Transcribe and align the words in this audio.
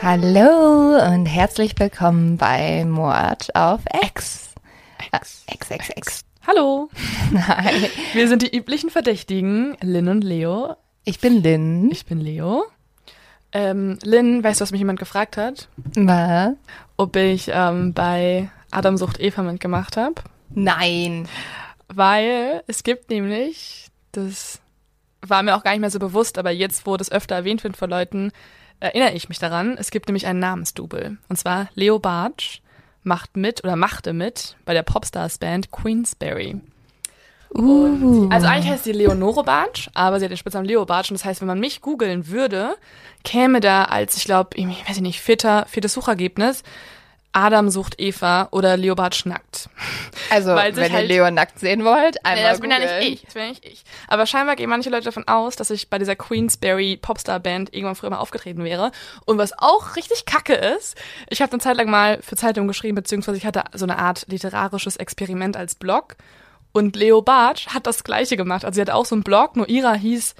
Hallo 0.00 0.96
und 1.12 1.26
herzlich 1.26 1.74
willkommen 1.76 2.36
bei 2.36 2.84
Mord 2.84 3.54
auf 3.56 3.80
X. 4.04 4.54
X. 5.12 5.44
X, 5.52 5.70
X, 5.70 5.88
X. 5.96 6.24
Hallo, 6.46 6.88
Nein. 7.32 7.86
wir 8.12 8.28
sind 8.28 8.42
die 8.42 8.56
üblichen 8.56 8.90
Verdächtigen, 8.90 9.76
Lynn 9.82 10.06
und 10.08 10.22
Leo. 10.22 10.76
Ich 11.04 11.18
bin 11.18 11.42
Lynn. 11.42 11.90
Ich 11.90 12.06
bin 12.06 12.20
Leo. 12.20 12.64
Ähm, 13.50 13.98
Lynn, 14.04 14.44
weißt 14.44 14.60
du, 14.60 14.62
was 14.62 14.70
mich 14.70 14.78
jemand 14.78 15.00
gefragt 15.00 15.36
hat? 15.36 15.68
Was? 15.96 16.52
Ob 16.96 17.16
ich 17.16 17.50
ähm, 17.52 17.92
bei 17.92 18.50
Adam 18.70 18.96
sucht 18.96 19.18
Eva 19.18 19.42
mitgemacht 19.42 19.96
habe. 19.96 20.22
Nein. 20.50 21.28
Weil 21.88 22.62
es 22.68 22.84
gibt 22.84 23.10
nämlich, 23.10 23.88
das 24.12 24.60
war 25.22 25.42
mir 25.42 25.56
auch 25.56 25.64
gar 25.64 25.72
nicht 25.72 25.80
mehr 25.80 25.90
so 25.90 25.98
bewusst, 25.98 26.38
aber 26.38 26.52
jetzt, 26.52 26.86
wo 26.86 26.96
das 26.96 27.10
öfter 27.10 27.34
erwähnt 27.34 27.64
wird 27.64 27.76
von 27.76 27.90
Leuten, 27.90 28.30
erinnere 28.80 29.12
ich 29.12 29.28
mich 29.28 29.38
daran. 29.38 29.76
Es 29.78 29.90
gibt 29.90 30.08
nämlich 30.08 30.26
einen 30.26 30.40
Namensdouble. 30.40 31.16
Und 31.28 31.36
zwar 31.36 31.68
Leo 31.74 31.98
Bartsch 31.98 32.60
macht 33.02 33.36
mit 33.36 33.64
oder 33.64 33.76
machte 33.76 34.12
mit 34.12 34.56
bei 34.64 34.74
der 34.74 34.82
Popstars-Band 34.82 35.70
Queensberry. 35.70 36.60
Uh. 37.54 38.28
Also 38.30 38.46
eigentlich 38.46 38.70
heißt 38.70 38.84
sie 38.84 38.92
Leonore 38.92 39.42
Bartsch, 39.42 39.88
aber 39.94 40.18
sie 40.18 40.26
hat 40.26 40.30
den 40.30 40.36
Spitznamen 40.36 40.68
Leo 40.68 40.84
Bartsch. 40.84 41.10
Und 41.10 41.18
das 41.18 41.24
heißt, 41.24 41.40
wenn 41.40 41.48
man 41.48 41.60
mich 41.60 41.80
googeln 41.80 42.28
würde, 42.28 42.76
käme 43.24 43.60
da 43.60 43.84
als, 43.84 44.16
ich 44.16 44.24
glaube, 44.24 44.50
ich 44.54 44.66
weiß 44.66 44.96
ich 44.96 45.02
nicht, 45.02 45.20
vierter, 45.20 45.66
viertes 45.68 45.94
Suchergebnis 45.94 46.62
Adam 47.32 47.68
sucht 47.68 48.00
Eva 48.00 48.48
oder 48.52 48.76
Leo 48.76 48.94
Bartsch 48.94 49.26
nackt. 49.26 49.68
Also, 50.30 50.54
wenn 50.54 50.74
ihr 50.76 50.92
halt- 50.92 51.08
Leo 51.08 51.30
nackt 51.30 51.58
sehen 51.60 51.84
wollt, 51.84 52.24
einmal 52.24 52.42
Ja, 52.44 52.50
das 52.50 52.60
bin 52.60 52.70
ja 52.70 52.78
nicht 52.78 52.94
ich. 53.00 53.22
Das 53.22 53.34
bin 53.34 53.42
ja 53.42 53.48
nicht 53.50 53.64
ich. 53.64 53.84
Aber 54.08 54.26
scheinbar 54.26 54.56
gehen 54.56 54.70
manche 54.70 54.90
Leute 54.90 55.04
davon 55.04 55.28
aus, 55.28 55.56
dass 55.56 55.70
ich 55.70 55.90
bei 55.90 55.98
dieser 55.98 56.16
Queensberry 56.16 56.96
Popstar 56.96 57.38
Band 57.38 57.72
irgendwann 57.74 57.94
früher 57.96 58.10
mal 58.10 58.18
aufgetreten 58.18 58.64
wäre. 58.64 58.92
Und 59.26 59.38
was 59.38 59.52
auch 59.58 59.96
richtig 59.96 60.24
kacke 60.24 60.54
ist, 60.54 60.96
ich 61.28 61.42
habe 61.42 61.52
eine 61.52 61.60
Zeit 61.60 61.76
lang 61.76 61.90
mal 61.90 62.18
für 62.22 62.36
Zeitungen 62.36 62.68
geschrieben, 62.68 62.94
beziehungsweise 62.96 63.38
ich 63.38 63.46
hatte 63.46 63.64
so 63.74 63.84
eine 63.84 63.98
Art 63.98 64.24
literarisches 64.28 64.96
Experiment 64.96 65.56
als 65.56 65.74
Blog. 65.74 66.16
Und 66.72 66.96
Leo 66.96 67.22
Bartsch 67.22 67.68
hat 67.68 67.86
das 67.86 68.04
gleiche 68.04 68.36
gemacht. 68.36 68.64
Also 68.64 68.76
sie 68.76 68.80
hat 68.80 68.90
auch 68.90 69.06
so 69.06 69.14
einen 69.14 69.22
Blog, 69.24 69.56
nur 69.56 69.68
ihrer 69.68 69.94
hieß 69.94 70.34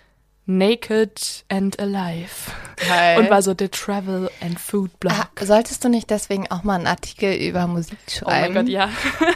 Naked 0.50 1.44
and 1.50 1.78
Alive. 1.78 2.50
Geil. 2.76 3.19
Und 3.19 3.28
war 3.28 3.42
so 3.42 3.54
The 3.56 3.69
Travel 3.69 4.31
and 4.41 4.59
Food 4.59 4.98
Blog. 4.98 5.12
Ah, 5.14 5.44
solltest 5.44 5.84
du 5.84 5.91
nicht 5.91 6.09
deswegen 6.09 6.50
auch 6.50 6.64
mal 6.64 6.76
einen 6.76 6.86
Artikel 6.86 7.34
über 7.34 7.66
Musik 7.66 7.98
Oh 8.22 8.31
mein 8.31 8.44
schreiben? 8.44 8.54
Gott, 8.54 8.69
ja. 8.69 8.88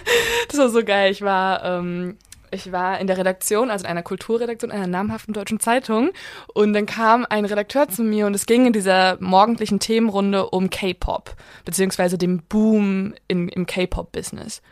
Das 0.48 0.58
war 0.58 0.70
so 0.70 0.82
geil. 0.82 1.12
Ich 1.12 1.20
war, 1.20 1.64
ähm, 1.64 2.16
ich 2.50 2.72
war 2.72 2.98
in 2.98 3.08
der 3.08 3.18
Redaktion, 3.18 3.70
also 3.70 3.84
in 3.84 3.90
einer 3.90 4.02
Kulturredaktion 4.02 4.70
einer 4.70 4.86
namhaften 4.86 5.34
deutschen 5.34 5.60
Zeitung. 5.60 6.12
Und 6.54 6.72
dann 6.72 6.86
kam 6.86 7.26
ein 7.28 7.44
Redakteur 7.44 7.88
zu 7.88 8.02
mir 8.02 8.26
und 8.26 8.32
es 8.32 8.46
ging 8.46 8.66
in 8.66 8.72
dieser 8.72 9.18
morgendlichen 9.20 9.80
Themenrunde 9.80 10.48
um 10.48 10.70
K-Pop, 10.70 11.36
beziehungsweise 11.66 12.16
dem 12.16 12.42
Boom 12.48 13.14
in, 13.28 13.50
im 13.50 13.66
K-Pop-Business. 13.66 14.62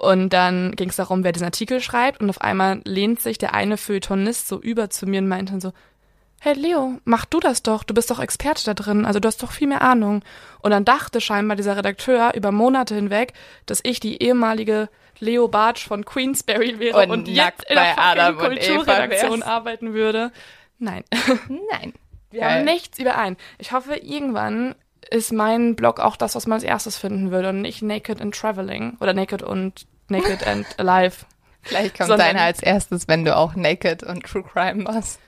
Und 0.00 0.30
dann 0.30 0.72
ging 0.76 0.88
es 0.88 0.96
darum, 0.96 1.24
wer 1.24 1.32
diesen 1.32 1.44
Artikel 1.44 1.80
schreibt. 1.80 2.20
Und 2.20 2.30
auf 2.30 2.40
einmal 2.40 2.80
lehnt 2.84 3.20
sich 3.20 3.36
der 3.36 3.54
eine 3.54 3.76
Feuilletonist 3.76 4.48
so 4.48 4.58
über 4.58 4.88
zu 4.88 5.06
mir 5.06 5.20
und 5.20 5.28
meinte 5.28 5.52
dann 5.52 5.60
so, 5.60 5.72
hey 6.40 6.54
Leo, 6.54 6.98
mach 7.04 7.26
du 7.26 7.38
das 7.38 7.62
doch, 7.62 7.84
du 7.84 7.92
bist 7.92 8.10
doch 8.10 8.18
Experte 8.18 8.64
da 8.64 8.72
drin, 8.72 9.04
also 9.04 9.20
du 9.20 9.28
hast 9.28 9.42
doch 9.42 9.52
viel 9.52 9.68
mehr 9.68 9.82
Ahnung. 9.82 10.22
Und 10.60 10.70
dann 10.70 10.86
dachte 10.86 11.20
scheinbar 11.20 11.56
dieser 11.56 11.76
Redakteur 11.76 12.32
über 12.34 12.50
Monate 12.50 12.94
hinweg, 12.94 13.34
dass 13.66 13.80
ich 13.82 14.00
die 14.00 14.22
ehemalige 14.22 14.88
Leo 15.18 15.48
Bartsch 15.48 15.86
von 15.86 16.06
Queensberry 16.06 16.78
wäre 16.78 17.02
Und 17.02 17.10
und, 17.10 17.28
jetzt 17.28 17.68
in 17.68 17.76
der 17.76 17.98
Adam 17.98 18.38
Kulturredaktion 18.38 19.42
arbeiten 19.42 19.92
würde. 19.92 20.32
Nein, 20.78 21.04
Nein. 21.70 21.92
wir 22.30 22.40
Geil. 22.40 22.50
haben 22.50 22.64
nichts 22.64 22.98
überein. 22.98 23.36
Ich 23.58 23.72
hoffe, 23.72 23.96
irgendwann 23.96 24.74
ist 25.10 25.32
mein 25.32 25.76
Blog 25.76 26.00
auch 26.00 26.16
das, 26.16 26.34
was 26.34 26.46
man 26.46 26.56
als 26.56 26.64
erstes 26.64 26.96
finden 26.96 27.30
würde 27.30 27.48
und 27.50 27.62
nicht 27.62 27.82
Naked 27.82 28.20
and 28.20 28.34
Traveling 28.34 28.96
oder 29.00 29.12
Naked 29.12 29.42
und 29.42 29.86
Naked 30.08 30.46
and 30.46 30.66
Alive. 30.78 31.16
Vielleicht 31.62 31.96
kommt 31.96 32.08
Sondern- 32.08 32.28
deiner 32.28 32.42
als 32.42 32.62
erstes, 32.62 33.08
wenn 33.08 33.24
du 33.24 33.36
auch 33.36 33.54
Naked 33.54 34.02
und 34.02 34.24
True 34.24 34.42
Crime 34.42 34.82
machst. 34.84 35.18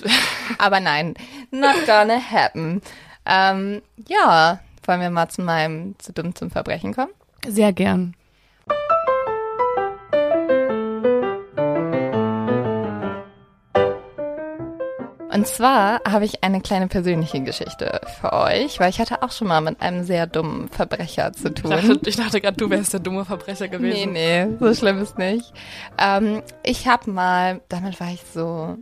Aber 0.58 0.80
nein, 0.80 1.14
not 1.50 1.86
gonna 1.86 2.18
happen. 2.18 2.82
Ähm, 3.26 3.82
ja, 4.08 4.60
wollen 4.84 5.00
wir 5.00 5.10
mal 5.10 5.28
zu 5.28 5.42
meinem 5.42 5.94
zu 5.98 6.12
dumm 6.12 6.34
zum 6.34 6.50
Verbrechen 6.50 6.94
kommen? 6.94 7.12
Sehr 7.46 7.72
gern. 7.72 8.14
Und 15.34 15.48
zwar 15.48 16.00
habe 16.08 16.24
ich 16.24 16.44
eine 16.44 16.60
kleine 16.60 16.86
persönliche 16.86 17.40
Geschichte 17.40 18.00
für 18.20 18.32
euch, 18.32 18.78
weil 18.78 18.88
ich 18.90 19.00
hatte 19.00 19.20
auch 19.22 19.32
schon 19.32 19.48
mal 19.48 19.60
mit 19.60 19.82
einem 19.82 20.04
sehr 20.04 20.28
dummen 20.28 20.68
Verbrecher 20.68 21.32
zu 21.32 21.48
Ich 21.48 21.54
tun. 21.54 21.72
dachte, 21.72 21.98
ich 22.06 22.16
dachte 22.16 22.40
gerade, 22.40 22.56
du 22.56 22.70
wärst 22.70 22.92
der 22.92 23.00
dumme 23.00 23.24
Verbrecher 23.24 23.66
gewesen. 23.66 24.12
Nee, 24.12 24.44
nee, 24.46 24.56
so 24.60 24.72
schlimm 24.72 25.02
ist 25.02 25.18
nicht. 25.18 25.52
Ähm, 25.98 26.40
ich 26.62 26.86
habe 26.86 27.10
mal, 27.10 27.60
damit 27.68 27.98
war 27.98 28.12
ich 28.12 28.22
so 28.32 28.76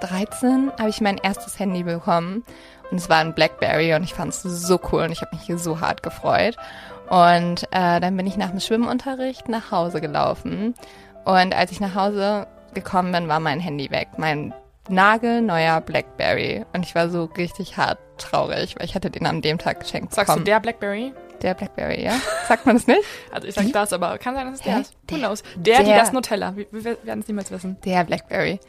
13, 0.00 0.72
habe 0.76 0.88
ich 0.90 1.00
mein 1.00 1.18
erstes 1.18 1.60
Handy 1.60 1.84
bekommen. 1.84 2.42
Und 2.90 2.98
es 2.98 3.08
war 3.08 3.18
ein 3.18 3.32
Blackberry 3.32 3.94
und 3.94 4.02
ich 4.02 4.12
fand 4.12 4.30
es 4.34 4.42
so 4.42 4.80
cool 4.90 5.04
und 5.04 5.12
ich 5.12 5.22
habe 5.22 5.36
mich 5.36 5.46
hier 5.46 5.56
so 5.58 5.80
hart 5.80 6.02
gefreut. 6.02 6.56
Und 7.10 7.62
äh, 7.70 8.00
dann 8.00 8.16
bin 8.16 8.26
ich 8.26 8.36
nach 8.36 8.50
dem 8.50 8.58
Schwimmunterricht 8.58 9.48
nach 9.48 9.70
Hause 9.70 10.00
gelaufen. 10.00 10.74
Und 11.24 11.54
als 11.54 11.70
ich 11.70 11.78
nach 11.78 11.94
Hause 11.94 12.48
gekommen 12.74 13.12
bin, 13.12 13.28
war 13.28 13.38
mein 13.38 13.60
Handy 13.60 13.88
weg. 13.92 14.08
Mein 14.16 14.52
nagelneuer 14.88 15.80
Blackberry. 15.80 16.64
Und 16.72 16.84
ich 16.84 16.94
war 16.94 17.08
so 17.08 17.24
richtig 17.36 17.76
hart 17.76 17.98
traurig, 18.18 18.74
weil 18.78 18.86
ich 18.86 18.94
hatte 18.94 19.10
den 19.10 19.26
an 19.26 19.42
dem 19.42 19.58
Tag 19.58 19.80
geschenkt 19.80 20.12
Sagst 20.14 20.28
du 20.28 20.32
bekommen. 20.32 20.44
der 20.44 20.60
Blackberry? 20.60 21.12
der 21.42 21.54
Blackberry, 21.54 22.04
ja? 22.04 22.12
Sagt 22.46 22.66
man 22.66 22.76
das 22.76 22.86
nicht? 22.86 23.02
Also 23.32 23.48
ich 23.48 23.54
sag 23.56 23.72
das, 23.72 23.92
aber 23.92 24.16
kann 24.18 24.36
sein, 24.36 24.46
dass 24.46 24.60
es 24.60 24.60
der 24.62 24.76
Hä? 24.76 24.80
ist. 24.82 24.94
Who 24.94 25.16
Der- 25.16 25.18
knows? 25.18 25.42
Der, 25.56 25.78
die 25.80 25.84
der- 25.86 25.98
das 25.98 26.12
Nutella. 26.12 26.54
Wir, 26.54 26.66
wir 26.70 26.84
werden 27.04 27.18
es 27.20 27.26
niemals 27.26 27.50
wissen. 27.50 27.78
Der 27.84 28.04
Blackberry. 28.04 28.60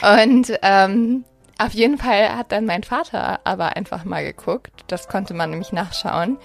Und 0.00 0.52
ähm, 0.62 1.24
auf 1.58 1.72
jeden 1.72 1.98
Fall 1.98 2.36
hat 2.36 2.52
dann 2.52 2.66
mein 2.66 2.84
Vater 2.84 3.40
aber 3.42 3.76
einfach 3.76 4.04
mal 4.04 4.22
geguckt, 4.24 4.84
das 4.86 5.08
konnte 5.08 5.34
man 5.34 5.50
nämlich 5.50 5.72
nachschauen, 5.72 6.38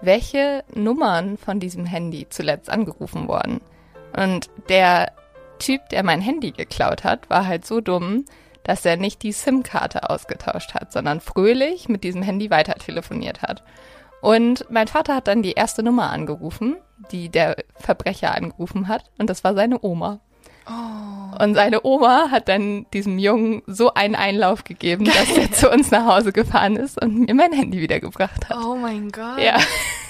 welche 0.00 0.62
Nummern 0.74 1.36
von 1.38 1.58
diesem 1.58 1.86
Handy 1.86 2.28
zuletzt 2.30 2.70
angerufen 2.70 3.26
wurden. 3.26 3.60
Und 4.16 4.48
der 4.68 5.10
Typ, 5.58 5.88
der 5.88 6.04
mein 6.04 6.20
Handy 6.20 6.52
geklaut 6.52 7.02
hat, 7.02 7.28
war 7.30 7.46
halt 7.48 7.66
so 7.66 7.80
dumm, 7.80 8.24
dass 8.64 8.84
er 8.84 8.96
nicht 8.96 9.22
die 9.22 9.32
SIM-Karte 9.32 10.08
ausgetauscht 10.10 10.74
hat, 10.74 10.92
sondern 10.92 11.20
fröhlich 11.20 11.88
mit 11.88 12.04
diesem 12.04 12.22
Handy 12.22 12.50
weiter 12.50 12.74
telefoniert 12.74 13.42
hat. 13.42 13.62
Und 14.20 14.66
mein 14.70 14.86
Vater 14.86 15.16
hat 15.16 15.26
dann 15.26 15.42
die 15.42 15.52
erste 15.52 15.82
Nummer 15.82 16.10
angerufen, 16.10 16.76
die 17.10 17.28
der 17.28 17.56
Verbrecher 17.74 18.34
angerufen 18.34 18.88
hat, 18.88 19.10
und 19.18 19.28
das 19.28 19.42
war 19.42 19.54
seine 19.54 19.82
Oma. 19.82 20.20
Oh. 20.68 21.42
Und 21.42 21.54
seine 21.54 21.84
Oma 21.84 22.30
hat 22.30 22.48
dann 22.48 22.86
diesem 22.92 23.18
Jungen 23.18 23.62
so 23.66 23.94
einen 23.94 24.14
Einlauf 24.14 24.64
gegeben, 24.64 25.04
Geil. 25.04 25.14
dass 25.18 25.36
er 25.36 25.52
zu 25.52 25.70
uns 25.70 25.90
nach 25.90 26.06
Hause 26.06 26.32
gefahren 26.32 26.76
ist 26.76 27.02
und 27.02 27.26
mir 27.26 27.34
mein 27.34 27.52
Handy 27.52 27.80
wiedergebracht 27.80 28.48
hat. 28.48 28.56
Oh 28.56 28.76
mein 28.76 29.10
Gott. 29.10 29.38
Ja. 29.38 29.58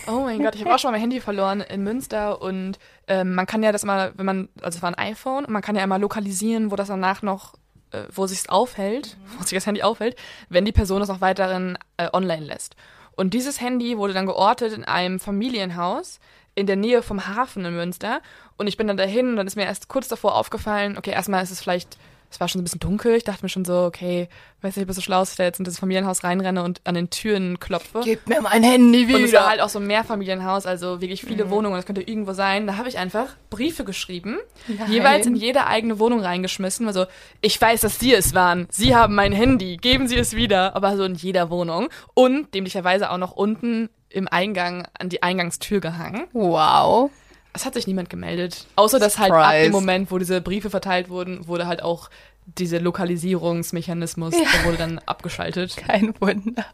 Oh 0.07 0.21
mein 0.21 0.43
Gott, 0.43 0.57
ich 0.57 0.63
habe 0.63 0.75
auch 0.75 0.79
schon 0.79 0.89
mal 0.89 0.99
mein 0.99 1.03
Handy 1.03 1.21
verloren 1.21 1.61
in 1.61 1.85
Münster 1.85 2.43
und 2.43 2.79
ähm, 3.07 3.35
man 3.35 3.47
kann 3.47 3.63
ja 3.63 3.73
das 3.73 3.85
mal, 3.85 4.13
wenn 4.17 4.27
man, 4.27 4.49
also 4.61 4.77
es 4.77 4.83
war 4.83 4.91
ein 4.91 4.99
iPhone, 4.99 5.45
und 5.45 5.53
man 5.53 5.63
kann 5.63 5.77
ja 5.77 5.85
immer 5.85 5.99
lokalisieren, 5.99 6.71
wo 6.71 6.77
das 6.77 6.89
danach 6.89 7.23
noch, 7.23 7.55
äh, 7.93 8.05
wo 8.11 8.27
sich's 8.27 8.49
aufhält, 8.49 9.17
mhm. 9.17 9.39
wo 9.39 9.43
sich 9.45 9.57
das 9.57 9.67
Handy 9.67 9.83
aufhält, 9.83 10.17
wenn 10.49 10.65
die 10.65 10.73
Person 10.73 11.03
es 11.03 11.09
noch 11.09 11.21
weiterhin 11.21 11.79
äh, 11.97 12.09
online 12.13 12.47
lässt. 12.47 12.77
Und 13.15 13.35
dieses 13.35 13.61
Handy 13.61 13.99
wurde 13.99 14.15
dann 14.15 14.27
geortet 14.27 14.73
in 14.73 14.85
einem 14.85 15.21
Familienhaus 15.21 16.19
in 16.55 16.67
der 16.67 16.77
Nähe 16.77 17.03
vom 17.03 17.27
Hafen 17.27 17.65
in 17.65 17.75
Münster. 17.75 18.21
Und 18.57 18.67
ich 18.67 18.77
bin 18.77 18.87
dann 18.87 18.97
dahin 18.97 19.31
und 19.31 19.37
dann 19.37 19.47
ist 19.47 19.57
mir 19.57 19.65
erst 19.65 19.89
kurz 19.89 20.09
davor 20.09 20.35
aufgefallen, 20.35 20.99
okay, 20.99 21.11
erstmal 21.11 21.43
ist 21.43 21.51
es 21.51 21.61
vielleicht 21.61 21.99
es 22.33 22.41
war 22.41 22.49
schon 22.49 22.63
ein 22.63 22.65
bisschen 22.65 22.81
dunkel. 22.81 23.15
Ich 23.15 23.25
dachte 23.25 23.45
mir 23.45 23.51
schon 23.51 23.67
so, 23.67 23.85
okay, 23.85 24.29
weiß 24.63 24.77
nicht, 24.77 24.85
ob 24.85 24.91
ich 24.91 24.97
so 24.97 25.03
schlau 25.03 25.23
ist, 25.23 25.39
jetzt 25.39 25.59
in 25.59 25.67
das 25.67 25.79
Familienhaus 25.79 26.25
reinrenne 26.25 26.63
und 26.63 26.81
an 26.85 26.95
den 26.95 27.11
Türen 27.11 27.61
klopfe. 27.61 28.01
Gib 28.03 28.27
mir 28.27 28.41
mein 28.41 28.63
Handy 28.63 29.07
wieder. 29.07 29.19
Und 29.19 29.25
es 29.25 29.33
war 29.35 29.49
halt 29.51 29.61
auch 29.61 29.69
so 29.69 29.79
ein 29.79 29.87
Mehrfamilienhaus, 29.87 30.65
also 30.65 31.03
wirklich 31.03 31.23
viele 31.23 31.45
mhm. 31.45 31.51
Wohnungen. 31.51 31.77
Das 31.77 31.85
könnte 31.85 32.01
irgendwo 32.01 32.33
sein. 32.33 32.67
Da 32.67 32.79
habe 32.79 32.89
ich 32.89 32.97
einfach 32.97 33.27
Briefe 33.51 33.85
geschrieben, 33.85 34.39
Nein. 34.67 34.91
jeweils 34.91 35.27
in 35.27 35.37
jede 35.37 35.67
eigene 35.67 35.99
Wohnung 35.99 36.21
reingeschmissen. 36.21 36.87
Also, 36.87 37.05
ich 37.43 37.61
weiß, 37.61 37.83
dass 37.83 37.99
Sie 37.99 38.15
es 38.15 38.35
waren. 38.35 38.67
Sie 38.71 38.97
haben 38.97 39.15
mein 39.15 39.33
Handy. 39.33 39.77
Geben 39.77 40.09
Sie 40.09 40.17
es 40.17 40.35
wieder. 40.35 40.75
Aber 40.75 40.97
so 40.97 41.05
in 41.05 41.15
jeder 41.15 41.51
Wohnung. 41.51 41.91
Und 42.15 42.55
dämlicherweise 42.55 43.11
auch 43.11 43.19
noch 43.19 43.33
unten 43.33 43.91
im 44.09 44.27
Eingang 44.29 44.87
an 44.99 45.11
die 45.11 45.23
Eingangstür 45.23 45.81
gehangen. 45.81 46.25
Wow. 46.33 47.11
Es 47.53 47.65
hat 47.67 47.75
sich 47.75 47.87
niemand 47.87 48.09
gemeldet. 48.09 48.67
Außer 48.77 48.99
dass 48.99 49.19
halt 49.19 49.33
ab 49.33 49.53
dem 49.53 49.73
Moment, 49.73 50.11
wo 50.11 50.19
diese 50.19 50.41
Briefe 50.41 50.71
verteilt 50.71 51.09
wurden, 51.11 51.47
wurde 51.47 51.67
halt 51.67 51.83
auch 51.83 52.09
dieser 52.47 52.81
Lokalisierungsmechanismus 52.81 54.35
ja. 54.35 54.45
der 54.53 54.65
wurde 54.65 54.79
dann 54.79 54.99
abgeschaltet. 55.01 55.77
Kein 55.87 56.15
Wunder. 56.21 56.67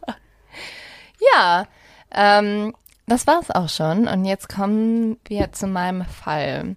Ja, 1.33 1.67
ähm, 2.11 2.73
das 3.07 3.27
war's 3.27 3.51
auch 3.51 3.69
schon. 3.69 4.07
Und 4.07 4.25
jetzt 4.25 4.49
kommen 4.49 5.17
wir 5.27 5.51
zu 5.51 5.67
meinem 5.67 6.05
Fall. 6.05 6.75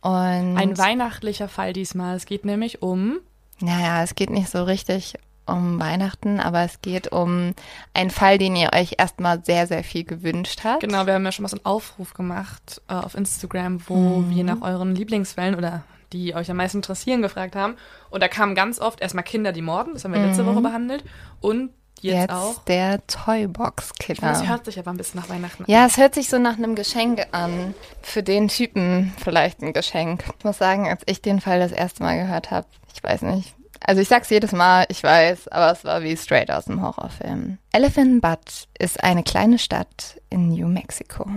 Und 0.00 0.10
Ein 0.56 0.78
weihnachtlicher 0.78 1.48
Fall 1.48 1.72
diesmal. 1.72 2.16
Es 2.16 2.26
geht 2.26 2.44
nämlich 2.44 2.82
um. 2.82 3.20
Naja, 3.60 4.02
es 4.02 4.14
geht 4.14 4.30
nicht 4.30 4.48
so 4.48 4.64
richtig 4.64 5.14
um 5.50 5.80
Weihnachten, 5.80 6.40
aber 6.40 6.62
es 6.62 6.80
geht 6.80 7.12
um 7.12 7.54
einen 7.94 8.10
Fall, 8.10 8.38
den 8.38 8.56
ihr 8.56 8.70
euch 8.72 8.94
erstmal 8.98 9.44
sehr, 9.44 9.66
sehr 9.66 9.84
viel 9.84 10.04
gewünscht 10.04 10.60
habt. 10.64 10.80
Genau, 10.80 11.06
wir 11.06 11.14
haben 11.14 11.24
ja 11.24 11.32
schon 11.32 11.42
mal 11.42 11.48
so 11.48 11.56
einen 11.56 11.66
Aufruf 11.66 12.14
gemacht 12.14 12.80
äh, 12.88 12.94
auf 12.94 13.14
Instagram, 13.14 13.80
wo 13.88 14.20
mhm. 14.20 14.30
wir 14.30 14.44
nach 14.44 14.62
euren 14.62 14.94
Lieblingsfällen 14.94 15.54
oder 15.54 15.82
die 16.12 16.34
euch 16.34 16.50
am 16.50 16.56
meisten 16.56 16.78
interessieren, 16.78 17.22
gefragt 17.22 17.54
haben. 17.54 17.76
Und 18.10 18.22
da 18.22 18.28
kamen 18.28 18.54
ganz 18.54 18.80
oft 18.80 19.00
erstmal 19.00 19.24
Kinder, 19.24 19.52
die 19.52 19.62
morden, 19.62 19.94
das 19.94 20.04
haben 20.04 20.12
wir 20.12 20.24
letzte 20.24 20.42
mhm. 20.42 20.48
Woche 20.48 20.60
behandelt. 20.60 21.04
Und 21.40 21.70
jetzt, 22.00 22.14
jetzt 22.14 22.32
auch. 22.32 22.64
der 22.64 23.06
Toybox-Killer. 23.06 24.20
Das 24.20 24.46
hört 24.46 24.64
sich 24.64 24.78
aber 24.78 24.90
ein 24.90 24.96
bisschen 24.96 25.20
nach 25.20 25.28
Weihnachten 25.28 25.64
an. 25.64 25.70
Ja, 25.70 25.86
es 25.86 25.96
hört 25.96 26.14
sich 26.14 26.28
so 26.28 26.38
nach 26.38 26.56
einem 26.56 26.74
Geschenk 26.74 27.26
an. 27.32 27.74
Für 28.02 28.22
den 28.22 28.48
Typen 28.48 29.12
vielleicht 29.22 29.62
ein 29.62 29.72
Geschenk. 29.72 30.24
Ich 30.38 30.44
muss 30.44 30.58
sagen, 30.58 30.88
als 30.88 31.02
ich 31.06 31.22
den 31.22 31.40
Fall 31.40 31.60
das 31.60 31.72
erste 31.72 32.02
Mal 32.02 32.18
gehört 32.18 32.50
habe, 32.50 32.66
ich 32.94 33.02
weiß 33.02 33.22
nicht, 33.22 33.54
also 33.84 34.00
ich 34.00 34.08
sag's 34.08 34.30
jedes 34.30 34.52
Mal, 34.52 34.86
ich 34.88 35.02
weiß, 35.02 35.48
aber 35.48 35.72
es 35.72 35.84
war 35.84 36.02
wie 36.02 36.16
straight 36.16 36.50
aus 36.50 36.66
dem 36.66 36.82
Horrorfilm. 36.82 37.58
Elephant 37.72 38.20
Butte 38.20 38.66
ist 38.78 39.02
eine 39.02 39.22
kleine 39.22 39.58
Stadt 39.58 40.20
in 40.28 40.48
New 40.48 40.68
Mexico. 40.68 41.28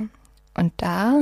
Und 0.55 0.73
da 0.77 1.15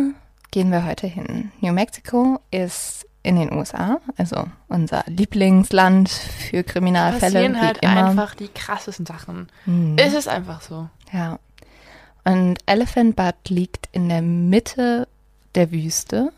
gehen 0.51 0.71
wir 0.71 0.85
heute 0.85 1.07
hin. 1.07 1.51
New 1.61 1.71
Mexico 1.73 2.39
ist 2.51 3.05
in 3.23 3.35
den 3.35 3.53
USA, 3.53 3.99
also 4.17 4.45
unser 4.67 5.03
Lieblingsland 5.05 6.09
für 6.09 6.63
Kriminalfälle. 6.63 7.33
Passieren 7.33 7.61
halt 7.61 7.77
immer. 7.81 8.07
einfach 8.07 8.35
die 8.35 8.47
krassesten 8.47 9.05
Sachen. 9.05 9.47
Mhm. 9.65 9.95
Es 9.97 10.13
ist 10.13 10.27
einfach 10.27 10.61
so. 10.61 10.89
Ja. 11.13 11.39
Und 12.23 12.57
Elephant 12.65 13.15
Butte 13.15 13.53
liegt 13.53 13.89
in 13.91 14.09
der 14.09 14.21
Mitte 14.21 15.07
der 15.55 15.71
Wüste 15.71 16.31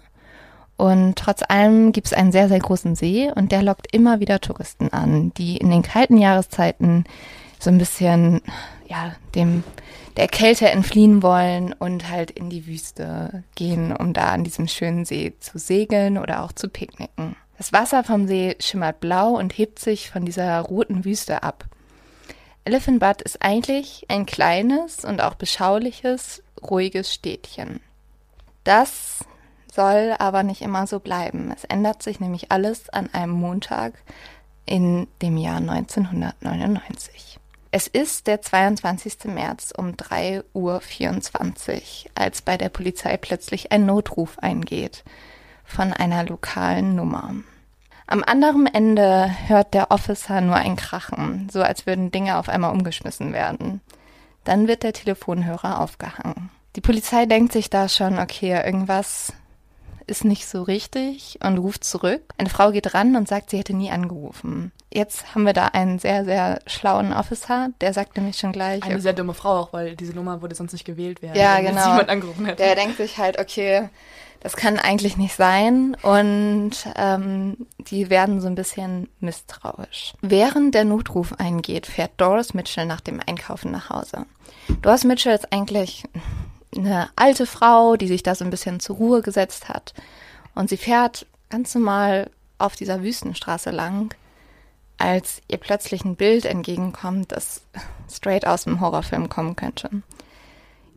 und 0.77 1.15
trotz 1.15 1.41
allem 1.47 1.91
gibt 1.91 2.07
es 2.07 2.13
einen 2.13 2.31
sehr, 2.31 2.49
sehr 2.49 2.59
großen 2.59 2.95
See 2.95 3.31
und 3.33 3.51
der 3.51 3.61
lockt 3.61 3.93
immer 3.93 4.19
wieder 4.19 4.41
Touristen 4.41 4.91
an, 4.91 5.33
die 5.35 5.57
in 5.57 5.69
den 5.69 5.83
kalten 5.83 6.17
Jahreszeiten 6.17 7.05
so 7.59 7.69
ein 7.69 7.77
bisschen, 7.77 8.41
ja, 8.87 9.15
dem, 9.35 9.63
der 10.17 10.27
Kälte 10.27 10.69
entfliehen 10.69 11.23
wollen 11.23 11.73
und 11.73 12.09
halt 12.09 12.31
in 12.31 12.49
die 12.49 12.67
Wüste 12.67 13.43
gehen, 13.55 13.95
um 13.95 14.13
da 14.13 14.29
an 14.29 14.43
diesem 14.43 14.67
schönen 14.67 15.05
See 15.05 15.33
zu 15.39 15.57
segeln 15.57 16.17
oder 16.17 16.43
auch 16.43 16.51
zu 16.51 16.67
picknicken. 16.69 17.35
Das 17.57 17.71
Wasser 17.71 18.03
vom 18.03 18.27
See 18.27 18.55
schimmert 18.59 18.99
blau 18.99 19.37
und 19.37 19.57
hebt 19.57 19.79
sich 19.79 20.09
von 20.09 20.25
dieser 20.25 20.59
roten 20.59 21.05
Wüste 21.05 21.43
ab. 21.43 21.65
Elephant 22.65 22.99
Butte 22.99 23.23
ist 23.23 23.41
eigentlich 23.41 24.05
ein 24.07 24.25
kleines 24.25 25.05
und 25.05 25.21
auch 25.21 25.35
beschauliches, 25.35 26.41
ruhiges 26.61 27.13
Städtchen. 27.13 27.79
Das 28.63 29.19
soll 29.73 30.15
aber 30.19 30.43
nicht 30.43 30.61
immer 30.61 30.87
so 30.87 30.99
bleiben. 30.99 31.51
Es 31.55 31.63
ändert 31.63 32.03
sich 32.03 32.19
nämlich 32.19 32.51
alles 32.51 32.89
an 32.89 33.09
einem 33.13 33.31
Montag 33.33 33.93
in 34.65 35.07
dem 35.21 35.37
Jahr 35.37 35.57
1999. 35.57 37.39
Es 37.71 37.87
ist 37.87 38.27
der 38.27 38.41
22. 38.41 39.25
März 39.25 39.73
um 39.75 39.93
3.24 39.93 40.43
Uhr, 40.53 42.11
als 42.13 42.43
bei 42.43 42.55
der 42.55 42.69
Polizei 42.69 43.17
plötzlich 43.17 43.71
ein 43.71 43.85
Notruf 43.87 44.37
eingeht 44.37 45.03
von 45.63 45.91
einer 45.91 46.23
lokalen 46.23 46.95
Nummer. 46.95 47.33
Am 48.05 48.23
anderen 48.23 48.67
Ende 48.67 49.31
hört 49.47 49.73
der 49.73 49.89
Officer 49.89 50.41
nur 50.41 50.55
ein 50.55 50.75
Krachen, 50.75 51.49
so 51.51 51.63
als 51.63 51.87
würden 51.87 52.11
Dinge 52.11 52.37
auf 52.37 52.47
einmal 52.47 52.71
umgeschmissen 52.71 53.33
werden. 53.33 53.81
Dann 54.43 54.67
wird 54.67 54.83
der 54.83 54.93
Telefonhörer 54.93 55.79
aufgehangen. 55.79 56.51
Die 56.75 56.81
Polizei 56.81 57.25
denkt 57.25 57.53
sich 57.53 57.69
da 57.69 57.89
schon, 57.89 58.19
okay, 58.19 58.61
irgendwas 58.63 59.33
ist 60.07 60.25
nicht 60.25 60.47
so 60.47 60.63
richtig 60.63 61.39
und 61.43 61.57
ruft 61.57 61.83
zurück. 61.83 62.21
Eine 62.37 62.49
Frau 62.49 62.71
geht 62.71 62.93
ran 62.93 63.15
und 63.15 63.27
sagt, 63.27 63.49
sie 63.49 63.57
hätte 63.57 63.75
nie 63.75 63.91
angerufen. 63.91 64.71
Jetzt 64.93 65.33
haben 65.33 65.45
wir 65.45 65.53
da 65.53 65.67
einen 65.67 65.99
sehr, 65.99 66.23
sehr 66.25 66.59
schlauen 66.67 67.13
Officer, 67.13 67.69
der 67.81 67.93
sagt 67.93 68.15
nämlich 68.17 68.37
schon 68.37 68.51
gleich. 68.51 68.83
Eine 68.83 69.01
sehr 69.01 69.13
dumme 69.13 69.33
Frau 69.33 69.59
auch, 69.59 69.73
weil 69.73 69.95
diese 69.95 70.13
Nummer 70.13 70.41
würde 70.41 70.55
sonst 70.55 70.73
nicht 70.73 70.85
gewählt 70.85 71.21
werden. 71.21 71.35
Ja, 71.39 71.57
wenn 71.57 71.67
genau. 71.67 71.91
Jemand 71.91 72.09
angerufen 72.09 72.45
hätte. 72.45 72.63
Der 72.63 72.75
denkt 72.75 72.97
sich 72.97 73.17
halt, 73.17 73.39
okay, 73.39 73.89
das 74.43 74.57
kann 74.57 74.77
eigentlich 74.77 75.15
nicht 75.15 75.35
sein 75.35 75.95
und 76.01 76.71
ähm, 76.97 77.65
die 77.79 78.09
werden 78.09 78.41
so 78.41 78.47
ein 78.47 78.55
bisschen 78.55 79.07
misstrauisch. 79.21 80.13
Während 80.21 80.75
der 80.75 80.83
Notruf 80.83 81.33
eingeht, 81.39 81.87
fährt 81.87 82.11
Doris 82.17 82.53
Mitchell 82.53 82.85
nach 82.85 82.99
dem 82.99 83.21
Einkaufen 83.25 83.71
nach 83.71 83.89
Hause. 83.89 84.25
Doris 84.81 85.05
Mitchell 85.05 85.33
ist 85.33 85.53
eigentlich 85.53 86.03
eine 86.77 87.09
alte 87.15 87.45
Frau, 87.45 87.95
die 87.95 88.07
sich 88.07 88.23
da 88.23 88.35
so 88.35 88.43
ein 88.43 88.49
bisschen 88.49 88.79
zur 88.79 88.97
Ruhe 88.97 89.21
gesetzt 89.21 89.69
hat. 89.69 89.93
Und 90.55 90.69
sie 90.69 90.77
fährt 90.77 91.25
ganz 91.49 91.75
normal 91.75 92.29
auf 92.57 92.75
dieser 92.75 93.03
Wüstenstraße 93.03 93.71
lang, 93.71 94.13
als 94.97 95.41
ihr 95.47 95.57
plötzlich 95.57 96.05
ein 96.05 96.15
Bild 96.15 96.45
entgegenkommt, 96.45 97.31
das 97.31 97.61
straight 98.09 98.45
aus 98.47 98.63
dem 98.63 98.79
Horrorfilm 98.79 99.29
kommen 99.29 99.55
könnte. 99.55 99.89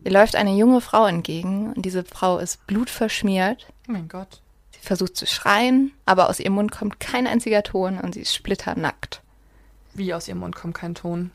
Ihr 0.03 0.11
läuft 0.11 0.35
eine 0.35 0.55
junge 0.55 0.81
Frau 0.81 1.05
entgegen 1.05 1.73
und 1.73 1.83
diese 1.83 2.03
Frau 2.03 2.37
ist 2.37 2.65
blutverschmiert. 2.67 3.67
Oh 3.87 3.91
mein 3.91 4.07
Gott. 4.07 4.41
Sie 4.71 4.79
versucht 4.79 5.17
zu 5.17 5.25
schreien, 5.25 5.91
aber 6.05 6.29
aus 6.29 6.39
ihrem 6.39 6.53
Mund 6.53 6.71
kommt 6.71 6.99
kein 6.99 7.27
einziger 7.27 7.63
Ton 7.63 7.99
und 7.99 8.13
sie 8.13 8.21
ist 8.21 8.33
splitternackt. 8.33 9.21
Wie 9.93 10.13
aus 10.13 10.27
ihrem 10.27 10.39
Mund 10.39 10.55
kommt 10.55 10.75
kein 10.75 10.95
Ton? 10.95 11.31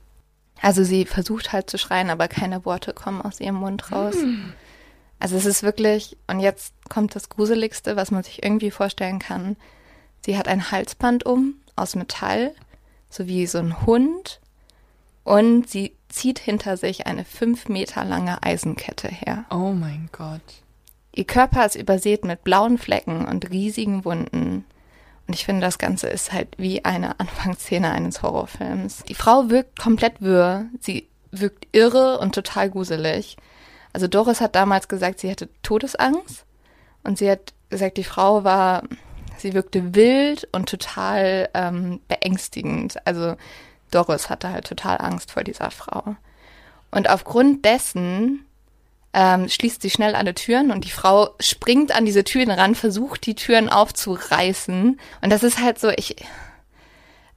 Also 0.62 0.85
sie 0.85 1.04
versucht 1.04 1.52
halt 1.52 1.69
zu 1.69 1.76
schreien, 1.76 2.09
aber 2.09 2.28
keine 2.28 2.64
Worte 2.64 2.95
kommen 2.95 3.21
aus 3.21 3.40
ihrem 3.40 3.57
Mund 3.57 3.90
raus. 3.90 4.14
Hm. 4.14 4.52
Also 5.19 5.37
es 5.37 5.45
ist 5.45 5.62
wirklich, 5.62 6.16
und 6.28 6.40
jetzt 6.40 6.73
kommt 6.88 7.14
das 7.16 7.28
Gruseligste, 7.28 7.97
was 7.97 8.11
man 8.12 8.23
sich 8.23 8.42
irgendwie 8.42 8.71
vorstellen 8.71 9.19
kann. 9.19 9.57
Sie 10.25 10.38
hat 10.38 10.47
ein 10.47 10.71
Halsband 10.71 11.26
um 11.26 11.54
aus 11.75 11.97
Metall, 11.97 12.54
so 13.11 13.26
wie 13.26 13.47
so 13.47 13.59
ein 13.59 13.85
Hund, 13.85 14.40
und 15.25 15.69
sie 15.69 15.97
zieht 16.09 16.38
hinter 16.38 16.76
sich 16.76 17.07
eine 17.07 17.25
fünf 17.25 17.69
Meter 17.69 18.04
lange 18.04 18.42
Eisenkette 18.42 19.09
her. 19.09 19.45
Oh 19.50 19.73
mein 19.73 20.09
Gott. 20.12 20.62
Ihr 21.14 21.25
Körper 21.25 21.66
ist 21.66 21.76
übersät 21.76 22.25
mit 22.25 22.45
blauen 22.45 22.78
Flecken 22.78 23.26
und 23.26 23.50
riesigen 23.50 24.04
Wunden. 24.04 24.64
Und 25.26 25.35
ich 25.35 25.45
finde, 25.45 25.62
das 25.62 25.79
Ganze 25.79 26.09
ist 26.09 26.33
halt 26.33 26.49
wie 26.59 26.85
eine 26.85 27.19
Anfangsszene 27.21 27.91
eines 27.91 28.23
Horrorfilms. 28.23 29.05
Die 29.09 29.14
Frau 29.14 29.50
wirkt 29.50 29.79
komplett 29.79 30.21
wirr. 30.21 30.67
Sie 30.81 31.09
wirkt 31.31 31.67
irre 31.73 32.19
und 32.19 32.35
total 32.35 32.71
gruselig. 32.71 33.37
Also 33.93 34.07
Doris 34.07 34.41
hat 34.41 34.55
damals 34.55 34.88
gesagt, 34.88 35.21
sie 35.21 35.29
hätte 35.29 35.49
Todesangst. 35.62 36.45
Und 37.05 37.19
sie 37.19 37.31
hat 37.31 37.52
gesagt, 37.71 37.97
die 37.97 38.05
Frau 38.05 38.45
war, 38.45 38.83
sie 39.37 39.55
wirkte 39.55 39.95
wild 39.95 40.49
und 40.52 40.69
total 40.69 41.49
ähm, 41.55 42.00
beängstigend. 42.09 43.05
Also 43.07 43.37
Doris 43.91 44.31
hatte 44.31 44.50
halt 44.50 44.67
total 44.67 44.99
Angst 44.99 45.33
vor 45.33 45.45
dieser 45.45 45.71
Frau. 45.71 46.17
Und 46.91 47.09
aufgrund 47.09 47.64
dessen 47.64 48.45
ähm, 49.14 49.49
schließt 49.49 49.83
sie 49.83 49.90
schnell 49.90 50.14
alle 50.14 50.35
Türen 50.35 50.71
und 50.71 50.85
die 50.85 50.90
Frau 50.90 51.31
springt 51.38 51.95
an 51.95 52.04
diese 52.07 52.25
Türen 52.25 52.50
ran, 52.50 52.75
versucht 52.75 53.26
die 53.26 53.35
Türen 53.35 53.69
aufzureißen. 53.69 54.99
Und 55.21 55.31
das 55.31 55.42
ist 55.42 55.61
halt 55.61 55.78
so, 55.78 55.90
ich, 55.90 56.16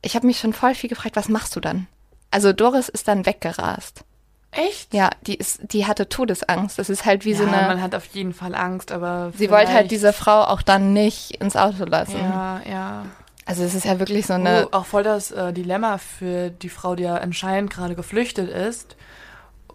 ich 0.02 0.16
habe 0.16 0.26
mich 0.26 0.40
schon 0.40 0.54
voll 0.54 0.76
viel 0.76 0.90
gefragt, 0.90 1.16
was 1.16 1.30
machst 1.30 1.56
du 1.56 1.60
dann? 1.60 1.88
Also 2.32 2.54
Doris 2.54 2.90
ist 2.90 3.08
dann 3.08 3.26
weggerast. 3.26 4.04
Echt? 4.52 4.94
Ja, 4.94 5.10
die 5.28 5.36
ist, 5.36 5.60
die 5.74 5.86
hatte 5.86 6.08
Todesangst. 6.08 6.80
Das 6.80 6.90
ist 6.90 7.06
halt 7.06 7.26
wie 7.26 7.32
ja, 7.32 7.40
so 7.40 7.44
eine. 7.44 7.68
man 7.68 7.82
hat 7.82 7.94
auf 7.94 8.06
jeden 8.08 8.34
Fall 8.34 8.56
Angst, 8.56 8.94
aber. 8.94 9.34
Sie 9.36 9.50
wollte 9.50 9.74
halt 9.74 9.92
diese 9.92 10.14
Frau 10.14 10.44
auch 10.44 10.62
dann 10.62 10.94
nicht 10.94 11.42
ins 11.42 11.58
Auto 11.58 11.84
lassen. 11.84 12.18
Ja, 12.18 12.62
ja. 12.70 13.06
Also 13.46 13.64
es 13.64 13.76
ist 13.76 13.86
ja 13.86 14.00
wirklich 14.00 14.26
so 14.26 14.34
eine. 14.34 14.68
Oh, 14.72 14.78
auch 14.78 14.86
voll 14.86 15.04
das 15.04 15.32
äh, 15.32 15.52
Dilemma 15.52 15.98
für 15.98 16.50
die 16.50 16.70
Frau, 16.70 16.96
die 16.96 17.04
ja 17.04 17.16
anscheinend 17.16 17.70
gerade 17.70 17.96
geflüchtet 17.96 18.50
ist 18.50 18.96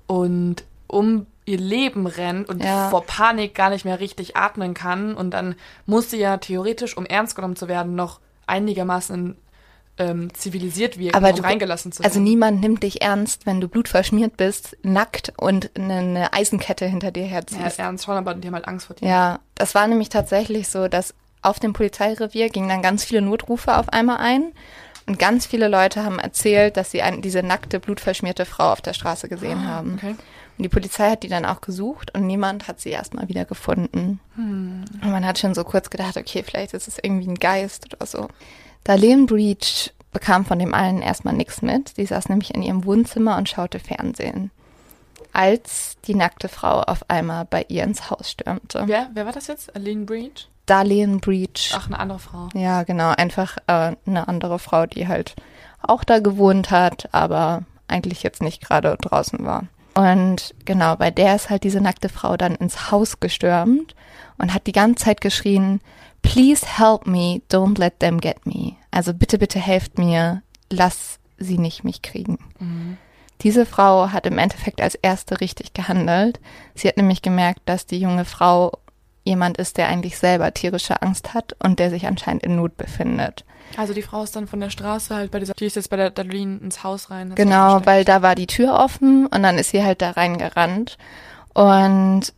und 0.07 0.65
um 0.87 1.27
ihr 1.51 1.59
Leben 1.59 2.07
rennt 2.07 2.49
und 2.49 2.63
Ja. 2.65 2.89
vor 2.91 3.05
Panik 3.05 3.55
gar 3.55 3.71
nicht 3.71 3.85
mehr 3.85 4.01
richtig 4.01 4.37
atmen 4.37 4.75
kann. 4.75 5.15
Und 5.15 5.31
dann 5.33 5.55
muss 5.87 6.11
sie 6.11 6.19
ja 6.19 6.37
theoretisch, 6.37 6.97
um 6.97 7.05
ernst 7.07 7.35
genommen 7.35 7.57
zu 7.57 7.69
werden, 7.69 7.95
noch 7.95 8.21
einigermaßen 8.47 9.37
ähm, 9.99 10.33
zivilisiert 10.33 10.99
wirken, 10.99 11.15
Aber 11.17 11.29
um 11.31 11.37
du- 11.37 11.43
reingelassen 11.43 11.93
zu 11.93 11.99
werden. 11.99 12.07
Also 12.11 12.21
niemand 12.21 12.61
nimmt 12.63 12.83
dich 12.83 13.03
ernst, 13.03 13.45
wenn 13.45 13.61
du 13.61 13.69
blutverschmiert 13.69 14.39
bist, 14.39 14.77
nackt 14.83 15.33
und 15.37 15.71
eine, 15.77 16.33
Eisenkette 16.33 16.87
hinter 16.87 17.11
dir 17.11 17.25
ja, 17.25 17.29
herziehst. 17.29 17.79
ernst 17.79 18.07
schon, 18.07 18.17
aber 18.17 18.33
die 18.33 18.47
haben 18.49 18.55
halt 18.55 18.67
Angst 18.67 18.87
vor 18.87 18.97
dir. 18.97 19.07
Ja, 19.07 19.41
das 19.57 19.75
war 19.75 19.87
nämlich 19.87 20.09
tatsächlich 20.09 20.69
so, 20.69 20.89
dass 20.89 21.13
auf 21.43 21.59
dem 21.61 21.75
Polizeirevier 21.75 22.49
gingen 22.49 22.69
dann 22.71 22.81
ganz 22.81 23.05
viele 23.05 23.21
Notrufe 23.21 23.77
auf 23.77 23.91
einmal 23.91 24.19
ein. 24.19 24.53
Und 25.07 25.19
ganz 25.19 25.45
viele 25.45 25.69
Leute 25.69 26.03
haben 26.05 26.19
erzählt, 26.19 26.77
dass 26.79 26.91
sie 26.93 27.03
ein, 27.03 27.21
diese 27.21 27.43
nackte, 27.43 27.79
blutverschmierte 27.81 28.47
Frau 28.47 28.73
auf 28.73 28.81
der 28.81 28.93
Straße 28.95 29.29
gesehen 29.29 29.67
haben. 29.67 29.95
Okay. 29.99 30.15
Und 30.61 30.65
die 30.65 30.69
Polizei 30.69 31.13
hat 31.13 31.23
die 31.23 31.29
dann 31.29 31.47
auch 31.47 31.63
gesucht 31.63 32.15
und 32.15 32.27
niemand 32.27 32.69
hat 32.69 32.81
sie 32.81 32.91
erstmal 32.91 33.31
wieder 33.31 33.47
gefunden. 33.47 34.21
Und 34.37 35.11
man 35.11 35.25
hat 35.25 35.39
schon 35.39 35.55
so 35.55 35.65
kurz 35.65 35.89
gedacht, 35.89 36.19
okay, 36.19 36.43
vielleicht 36.47 36.75
ist 36.75 36.87
es 36.87 36.99
irgendwie 37.03 37.31
ein 37.31 37.37
Geist 37.37 37.87
oder 37.87 38.05
so. 38.05 38.29
Darlene 38.85 39.25
Breach 39.25 39.91
bekam 40.13 40.45
von 40.45 40.59
dem 40.59 40.75
allen 40.75 41.01
erstmal 41.01 41.33
nichts 41.33 41.63
mit. 41.63 41.95
Sie 41.97 42.05
saß 42.05 42.29
nämlich 42.29 42.55
in 42.55 42.61
ihrem 42.61 42.85
Wohnzimmer 42.85 43.39
und 43.39 43.49
schaute 43.49 43.79
Fernsehen. 43.79 44.51
Als 45.33 45.97
die 46.05 46.15
nackte 46.15 46.51
Frau 46.51 46.83
auf 46.83 47.09
einmal 47.09 47.47
bei 47.47 47.65
ihr 47.69 47.85
ins 47.85 48.11
Haus 48.11 48.33
stürmte. 48.33 48.83
Wer, 48.85 49.09
wer 49.15 49.25
war 49.25 49.33
das 49.33 49.47
jetzt? 49.47 49.75
Aline 49.75 50.05
Breach? 50.05 50.47
Darlene 50.67 51.21
Breach. 51.21 51.73
Ach, 51.75 51.87
eine 51.87 51.99
andere 51.99 52.19
Frau. 52.19 52.51
Ja, 52.53 52.83
genau. 52.83 53.15
Einfach 53.17 53.57
äh, 53.67 53.97
eine 54.05 54.29
andere 54.29 54.59
Frau, 54.59 54.85
die 54.85 55.09
halt 55.09 55.37
auch 55.81 56.05
da 56.05 56.19
gewohnt 56.19 56.71
hat, 56.71 57.09
aber 57.13 57.63
eigentlich 57.89 58.23
jetzt 58.23 58.43
nicht 58.43 58.61
gerade 58.61 58.95
draußen 59.01 59.43
war. 59.47 59.65
Und 59.95 60.55
genau, 60.65 60.97
bei 60.97 61.11
der 61.11 61.35
ist 61.35 61.51
halt 61.51 61.65
diese 61.65 61.81
nackte 61.81 62.09
Frau 62.09 62.37
dann 62.37 62.55
ins 62.55 62.91
Haus 62.91 63.21
gestürmt 63.21 63.95
und 64.39 64.55
hat 64.55 64.67
die 64.67 64.73
ganze 64.73 65.05
Zeit 65.05 65.21
geschrien, 65.21 65.81
Please 66.23 66.67
help 66.67 67.07
me, 67.07 67.41
don't 67.51 67.79
let 67.79 67.99
them 68.01 68.21
get 68.21 68.47
me. 68.47 68.77
Also 68.91 69.15
bitte, 69.15 69.39
bitte 69.39 69.59
helft 69.59 69.99
mir, 69.99 70.43
lass 70.71 71.19
sie 71.39 71.59
nicht 71.59 71.83
mich 71.83 72.03
kriegen. 72.03 72.39
Diese 73.43 73.65
Frau 73.65 74.11
hat 74.11 74.27
im 74.27 74.39
Endeffekt 74.39 74.83
als 74.83 74.95
erste 74.97 75.41
richtig 75.41 75.73
gehandelt. 75.73 76.41
Sie 76.75 76.89
hat 76.89 76.99
nämlich 76.99 77.23
gemerkt, 77.23 77.61
dass 77.65 77.87
die 77.87 77.99
junge 77.99 78.27
Frau 78.27 78.73
jemand 79.25 79.57
ist, 79.57 79.79
der 79.79 79.89
eigentlich 79.89 80.19
selber 80.19 80.53
tierische 80.53 81.01
Angst 81.03 81.33
hat 81.35 81.57
und 81.63 81.79
der 81.79 81.91
sich 81.91 82.07
anscheinend 82.07 82.43
in 82.43 82.57
Not 82.57 82.77
befindet. 82.77 83.45
Also 83.77 83.95
die 83.95 84.03
Frau 84.03 84.23
ist 84.23 84.37
dann 84.37 84.47
von 84.47 84.61
der 84.61 84.71
Straße 84.71 85.15
halt 85.15 85.31
bei 85.31 85.39
dieser, 85.39 85.55
die 85.55 85.67
ist 85.67 85.77
jetzt 85.77 85.91
bei 85.91 85.97
der 85.97 86.11
Darlene 86.11 86.59
ins 86.59 86.83
Haus 86.83 87.11
rein. 87.11 87.35
Genau, 87.35 87.81
weil 87.85 88.05
da 88.05 88.23
war 88.23 88.35
die 88.35 88.47
Tür 88.47 88.75
offen 88.75 89.27
und 89.27 89.43
dann 89.43 89.59
ist 89.59 89.71
sie 89.71 89.85
halt 89.85 90.03
da 90.03 90.11
reingerannt. 90.11 90.99
Und 91.55 92.33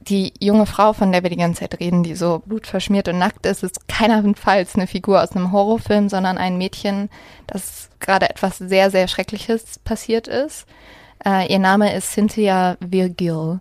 die 0.00 0.32
junge 0.40 0.66
Frau, 0.66 0.92
von 0.92 1.12
der 1.12 1.22
wir 1.22 1.30
die 1.30 1.36
ganze 1.36 1.60
Zeit 1.60 1.78
reden, 1.78 2.02
die 2.02 2.14
so 2.14 2.42
blutverschmiert 2.44 3.08
und 3.08 3.18
nackt 3.18 3.46
ist, 3.46 3.62
ist 3.62 3.86
keinerfalls 3.88 4.74
eine 4.74 4.86
Figur 4.86 5.22
aus 5.22 5.32
einem 5.32 5.52
Horrorfilm, 5.52 6.08
sondern 6.08 6.38
ein 6.38 6.56
Mädchen, 6.56 7.10
das 7.46 7.90
gerade 8.00 8.30
etwas 8.30 8.58
sehr, 8.58 8.90
sehr 8.90 9.08
Schreckliches 9.08 9.78
passiert 9.80 10.26
ist. 10.26 10.66
Äh, 11.24 11.52
ihr 11.52 11.58
Name 11.58 11.94
ist 11.94 12.12
Cynthia 12.12 12.76
Virgil. 12.80 13.60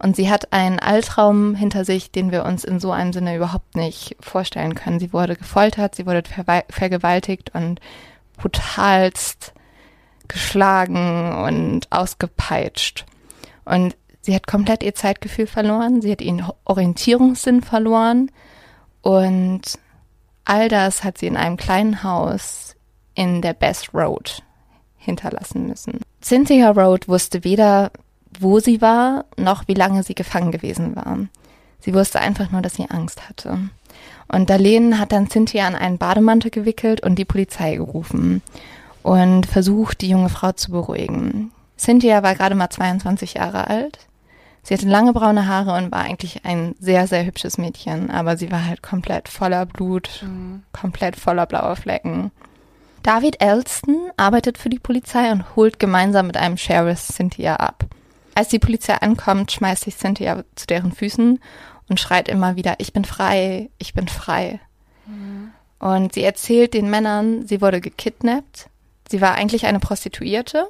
Und 0.00 0.14
sie 0.14 0.30
hat 0.30 0.52
einen 0.52 0.78
Albtraum 0.78 1.54
hinter 1.54 1.84
sich, 1.84 2.12
den 2.12 2.30
wir 2.30 2.44
uns 2.44 2.64
in 2.64 2.78
so 2.78 2.92
einem 2.92 3.12
Sinne 3.12 3.36
überhaupt 3.36 3.74
nicht 3.74 4.16
vorstellen 4.20 4.74
können. 4.74 5.00
Sie 5.00 5.12
wurde 5.12 5.34
gefoltert, 5.34 5.96
sie 5.96 6.06
wurde 6.06 6.22
verwei- 6.22 6.64
vergewaltigt 6.70 7.50
und 7.54 7.80
brutalst 8.36 9.52
geschlagen 10.28 11.32
und 11.42 11.90
ausgepeitscht. 11.90 13.06
Und 13.64 13.96
sie 14.20 14.34
hat 14.34 14.46
komplett 14.46 14.82
ihr 14.82 14.94
Zeitgefühl 14.94 15.46
verloren, 15.46 16.00
sie 16.00 16.12
hat 16.12 16.20
ihren 16.20 16.44
Orientierungssinn 16.64 17.62
verloren 17.62 18.30
und 19.02 19.62
all 20.44 20.68
das 20.68 21.02
hat 21.02 21.18
sie 21.18 21.26
in 21.26 21.36
einem 21.36 21.56
kleinen 21.56 22.02
Haus 22.02 22.76
in 23.14 23.42
der 23.42 23.54
Best 23.54 23.92
Road 23.94 24.42
hinterlassen 24.96 25.66
müssen. 25.66 26.00
Cynthia 26.22 26.70
Road 26.70 27.08
wusste 27.08 27.42
weder, 27.44 27.90
wo 28.38 28.60
sie 28.60 28.80
war, 28.80 29.24
noch 29.36 29.68
wie 29.68 29.74
lange 29.74 30.02
sie 30.02 30.14
gefangen 30.14 30.52
gewesen 30.52 30.96
war. 30.96 31.18
Sie 31.80 31.94
wusste 31.94 32.20
einfach 32.20 32.50
nur, 32.50 32.62
dass 32.62 32.74
sie 32.74 32.90
Angst 32.90 33.28
hatte. 33.28 33.58
Und 34.30 34.50
Darlene 34.50 34.98
hat 34.98 35.12
dann 35.12 35.30
Cynthia 35.30 35.66
an 35.66 35.74
einen 35.74 35.98
Bademantel 35.98 36.50
gewickelt 36.50 37.02
und 37.02 37.16
die 37.16 37.24
Polizei 37.24 37.76
gerufen 37.76 38.42
und 39.02 39.46
versucht, 39.46 40.02
die 40.02 40.10
junge 40.10 40.28
Frau 40.28 40.52
zu 40.52 40.70
beruhigen. 40.70 41.50
Cynthia 41.78 42.22
war 42.22 42.34
gerade 42.34 42.54
mal 42.54 42.68
22 42.68 43.34
Jahre 43.34 43.68
alt. 43.68 43.98
Sie 44.62 44.74
hatte 44.74 44.88
lange 44.88 45.14
braune 45.14 45.46
Haare 45.46 45.74
und 45.74 45.92
war 45.92 46.00
eigentlich 46.00 46.44
ein 46.44 46.74
sehr, 46.78 47.06
sehr 47.06 47.24
hübsches 47.24 47.56
Mädchen, 47.56 48.10
aber 48.10 48.36
sie 48.36 48.50
war 48.50 48.66
halt 48.66 48.82
komplett 48.82 49.28
voller 49.28 49.64
Blut, 49.64 50.26
komplett 50.72 51.16
voller 51.16 51.46
blauer 51.46 51.76
Flecken. 51.76 52.30
David 53.02 53.40
Elston 53.40 54.10
arbeitet 54.18 54.58
für 54.58 54.68
die 54.68 54.80
Polizei 54.80 55.32
und 55.32 55.56
holt 55.56 55.78
gemeinsam 55.78 56.26
mit 56.26 56.36
einem 56.36 56.58
Sheriff 56.58 57.00
Cynthia 57.00 57.56
ab. 57.56 57.86
Als 58.38 58.46
die 58.46 58.60
Polizei 58.60 58.94
ankommt, 58.94 59.50
schmeißt 59.50 59.82
sich 59.82 59.96
Cynthia 59.96 60.44
zu 60.54 60.68
deren 60.68 60.92
Füßen 60.92 61.40
und 61.88 61.98
schreit 61.98 62.28
immer 62.28 62.54
wieder, 62.54 62.76
ich 62.78 62.92
bin 62.92 63.04
frei, 63.04 63.68
ich 63.78 63.94
bin 63.94 64.06
frei. 64.06 64.60
Und 65.80 66.14
sie 66.14 66.22
erzählt 66.22 66.72
den 66.72 66.88
Männern, 66.88 67.48
sie 67.48 67.60
wurde 67.60 67.80
gekidnappt. 67.80 68.68
Sie 69.10 69.20
war 69.20 69.34
eigentlich 69.34 69.66
eine 69.66 69.80
Prostituierte 69.80 70.68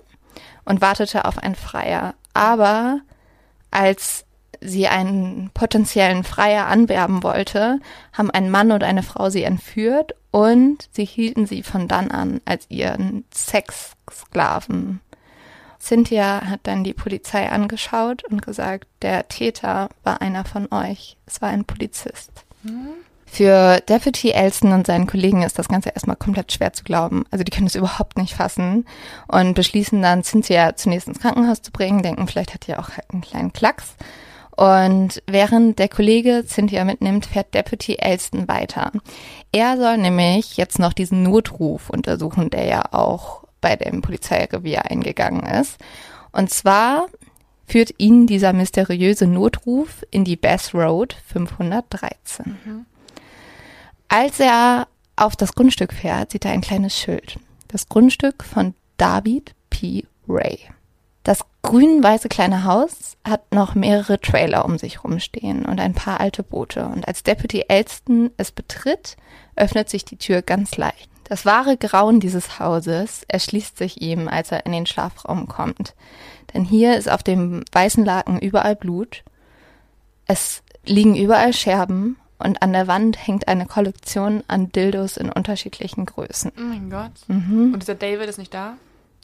und 0.64 0.80
wartete 0.80 1.26
auf 1.26 1.36
einen 1.36 1.56
Freier. 1.56 2.14
Aber 2.32 3.00
als 3.70 4.24
sie 4.62 4.88
einen 4.88 5.50
potenziellen 5.52 6.24
Freier 6.24 6.68
anwerben 6.68 7.22
wollte, 7.22 7.80
haben 8.14 8.30
ein 8.30 8.50
Mann 8.50 8.72
und 8.72 8.82
eine 8.82 9.02
Frau 9.02 9.28
sie 9.28 9.42
entführt 9.42 10.14
und 10.30 10.88
sie 10.92 11.04
hielten 11.04 11.44
sie 11.44 11.62
von 11.62 11.86
dann 11.86 12.10
an 12.10 12.40
als 12.46 12.64
ihren 12.70 13.24
Sexsklaven. 13.30 15.00
Cynthia 15.80 16.42
hat 16.46 16.60
dann 16.64 16.84
die 16.84 16.92
Polizei 16.92 17.48
angeschaut 17.50 18.24
und 18.24 18.42
gesagt, 18.42 18.88
der 19.02 19.28
Täter 19.28 19.88
war 20.02 20.20
einer 20.20 20.44
von 20.44 20.68
euch. 20.72 21.16
Es 21.26 21.40
war 21.40 21.50
ein 21.50 21.64
Polizist. 21.64 22.30
Für 23.26 23.80
Deputy 23.80 24.30
Elston 24.30 24.72
und 24.72 24.86
seinen 24.86 25.06
Kollegen 25.06 25.42
ist 25.42 25.58
das 25.58 25.68
Ganze 25.68 25.90
erstmal 25.90 26.16
komplett 26.16 26.50
schwer 26.52 26.72
zu 26.72 26.82
glauben. 26.82 27.24
Also 27.30 27.44
die 27.44 27.50
können 27.50 27.66
es 27.66 27.74
überhaupt 27.74 28.16
nicht 28.16 28.34
fassen 28.34 28.86
und 29.28 29.54
beschließen 29.54 30.00
dann, 30.02 30.24
Cynthia 30.24 30.74
zunächst 30.76 31.08
ins 31.08 31.20
Krankenhaus 31.20 31.62
zu 31.62 31.70
bringen, 31.70 32.02
denken, 32.02 32.26
vielleicht 32.26 32.54
hat 32.54 32.66
die 32.66 32.74
auch 32.74 32.90
halt 32.90 33.10
einen 33.12 33.20
kleinen 33.20 33.52
Klacks. 33.52 33.94
Und 34.56 35.22
während 35.26 35.78
der 35.78 35.88
Kollege 35.88 36.44
Cynthia 36.44 36.84
mitnimmt, 36.84 37.26
fährt 37.26 37.54
Deputy 37.54 37.96
Elston 38.00 38.48
weiter. 38.48 38.90
Er 39.52 39.76
soll 39.76 39.98
nämlich 39.98 40.56
jetzt 40.56 40.80
noch 40.80 40.92
diesen 40.92 41.22
Notruf 41.22 41.90
untersuchen, 41.90 42.50
der 42.50 42.64
ja 42.64 42.82
auch 42.92 43.44
bei 43.60 43.76
dem 43.76 44.02
Polizeirevier 44.02 44.90
eingegangen 44.90 45.44
ist. 45.46 45.78
Und 46.32 46.50
zwar 46.50 47.06
führt 47.66 47.94
ihn 47.98 48.26
dieser 48.26 48.52
mysteriöse 48.52 49.26
Notruf 49.26 50.04
in 50.10 50.24
die 50.24 50.36
Bass 50.36 50.74
Road 50.74 51.16
513. 51.26 52.56
Als 54.08 54.40
er 54.40 54.88
auf 55.16 55.36
das 55.36 55.54
Grundstück 55.54 55.92
fährt, 55.92 56.32
sieht 56.32 56.44
er 56.44 56.52
ein 56.52 56.62
kleines 56.62 56.96
Schild. 56.96 57.38
Das 57.68 57.88
Grundstück 57.88 58.42
von 58.42 58.74
David 58.96 59.54
P. 59.68 60.04
Ray. 60.26 60.58
Das 61.24 61.40
grün-weiße 61.60 62.30
kleine 62.30 62.64
Haus 62.64 63.18
hat 63.22 63.52
noch 63.52 63.74
mehrere 63.74 64.18
Trailer 64.18 64.64
um 64.64 64.78
sich 64.78 65.04
rumstehen 65.04 65.66
und 65.66 65.78
ein 65.78 65.92
paar 65.92 66.20
alte 66.20 66.42
Boote. 66.42 66.86
Und 66.86 67.06
als 67.06 67.22
Deputy 67.22 67.64
Elston 67.68 68.30
es 68.38 68.50
betritt, 68.50 69.18
öffnet 69.54 69.90
sich 69.90 70.06
die 70.06 70.16
Tür 70.16 70.40
ganz 70.40 70.78
leicht. 70.78 71.10
Das 71.28 71.44
wahre 71.44 71.76
Grauen 71.76 72.20
dieses 72.20 72.58
Hauses 72.58 73.22
erschließt 73.28 73.76
sich 73.76 74.00
ihm, 74.00 74.28
als 74.28 74.50
er 74.50 74.64
in 74.64 74.72
den 74.72 74.86
Schlafraum 74.86 75.46
kommt. 75.46 75.94
Denn 76.54 76.64
hier 76.64 76.96
ist 76.96 77.10
auf 77.10 77.22
dem 77.22 77.64
weißen 77.72 78.04
Laken 78.04 78.38
überall 78.38 78.76
Blut. 78.76 79.24
Es 80.26 80.62
liegen 80.84 81.16
überall 81.16 81.52
Scherben 81.52 82.16
und 82.38 82.62
an 82.62 82.72
der 82.72 82.86
Wand 82.86 83.26
hängt 83.26 83.48
eine 83.48 83.66
Kollektion 83.66 84.42
an 84.48 84.72
Dildos 84.72 85.16
in 85.16 85.30
unterschiedlichen 85.30 86.06
Größen. 86.06 86.52
Oh 86.56 86.62
mein 86.62 86.88
Gott. 86.88 87.12
Mhm. 87.26 87.74
Und 87.74 87.82
dieser 87.82 87.94
David 87.94 88.28
ist 88.28 88.38
nicht 88.38 88.54
da? 88.54 88.74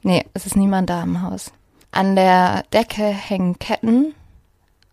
Nee, 0.03 0.27
es 0.35 0.45
ist 0.45 0.57
niemand 0.57 0.91
da 0.91 1.03
im 1.03 1.23
Haus. 1.23 1.53
An 1.91 2.17
der 2.17 2.65
Decke 2.73 3.05
hängen 3.05 3.59
Ketten, 3.59 4.15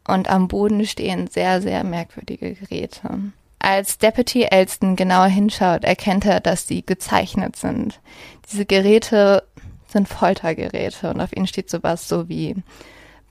und 0.07 0.29
am 0.29 0.47
Boden 0.47 0.85
stehen 0.85 1.27
sehr, 1.27 1.61
sehr 1.61 1.83
merkwürdige 1.83 2.53
Geräte. 2.53 3.31
Als 3.63 3.99
Deputy 3.99 4.43
Elston 4.43 4.95
genauer 4.95 5.27
hinschaut, 5.27 5.83
erkennt 5.83 6.25
er, 6.25 6.39
dass 6.39 6.67
sie 6.67 6.83
gezeichnet 6.83 7.55
sind. 7.55 7.99
Diese 8.51 8.65
Geräte 8.65 9.43
sind 9.87 10.09
Foltergeräte 10.09 11.11
und 11.11 11.21
auf 11.21 11.35
ihnen 11.35 11.45
steht 11.45 11.69
sowas 11.69 12.07
so 12.07 12.27
wie 12.27 12.55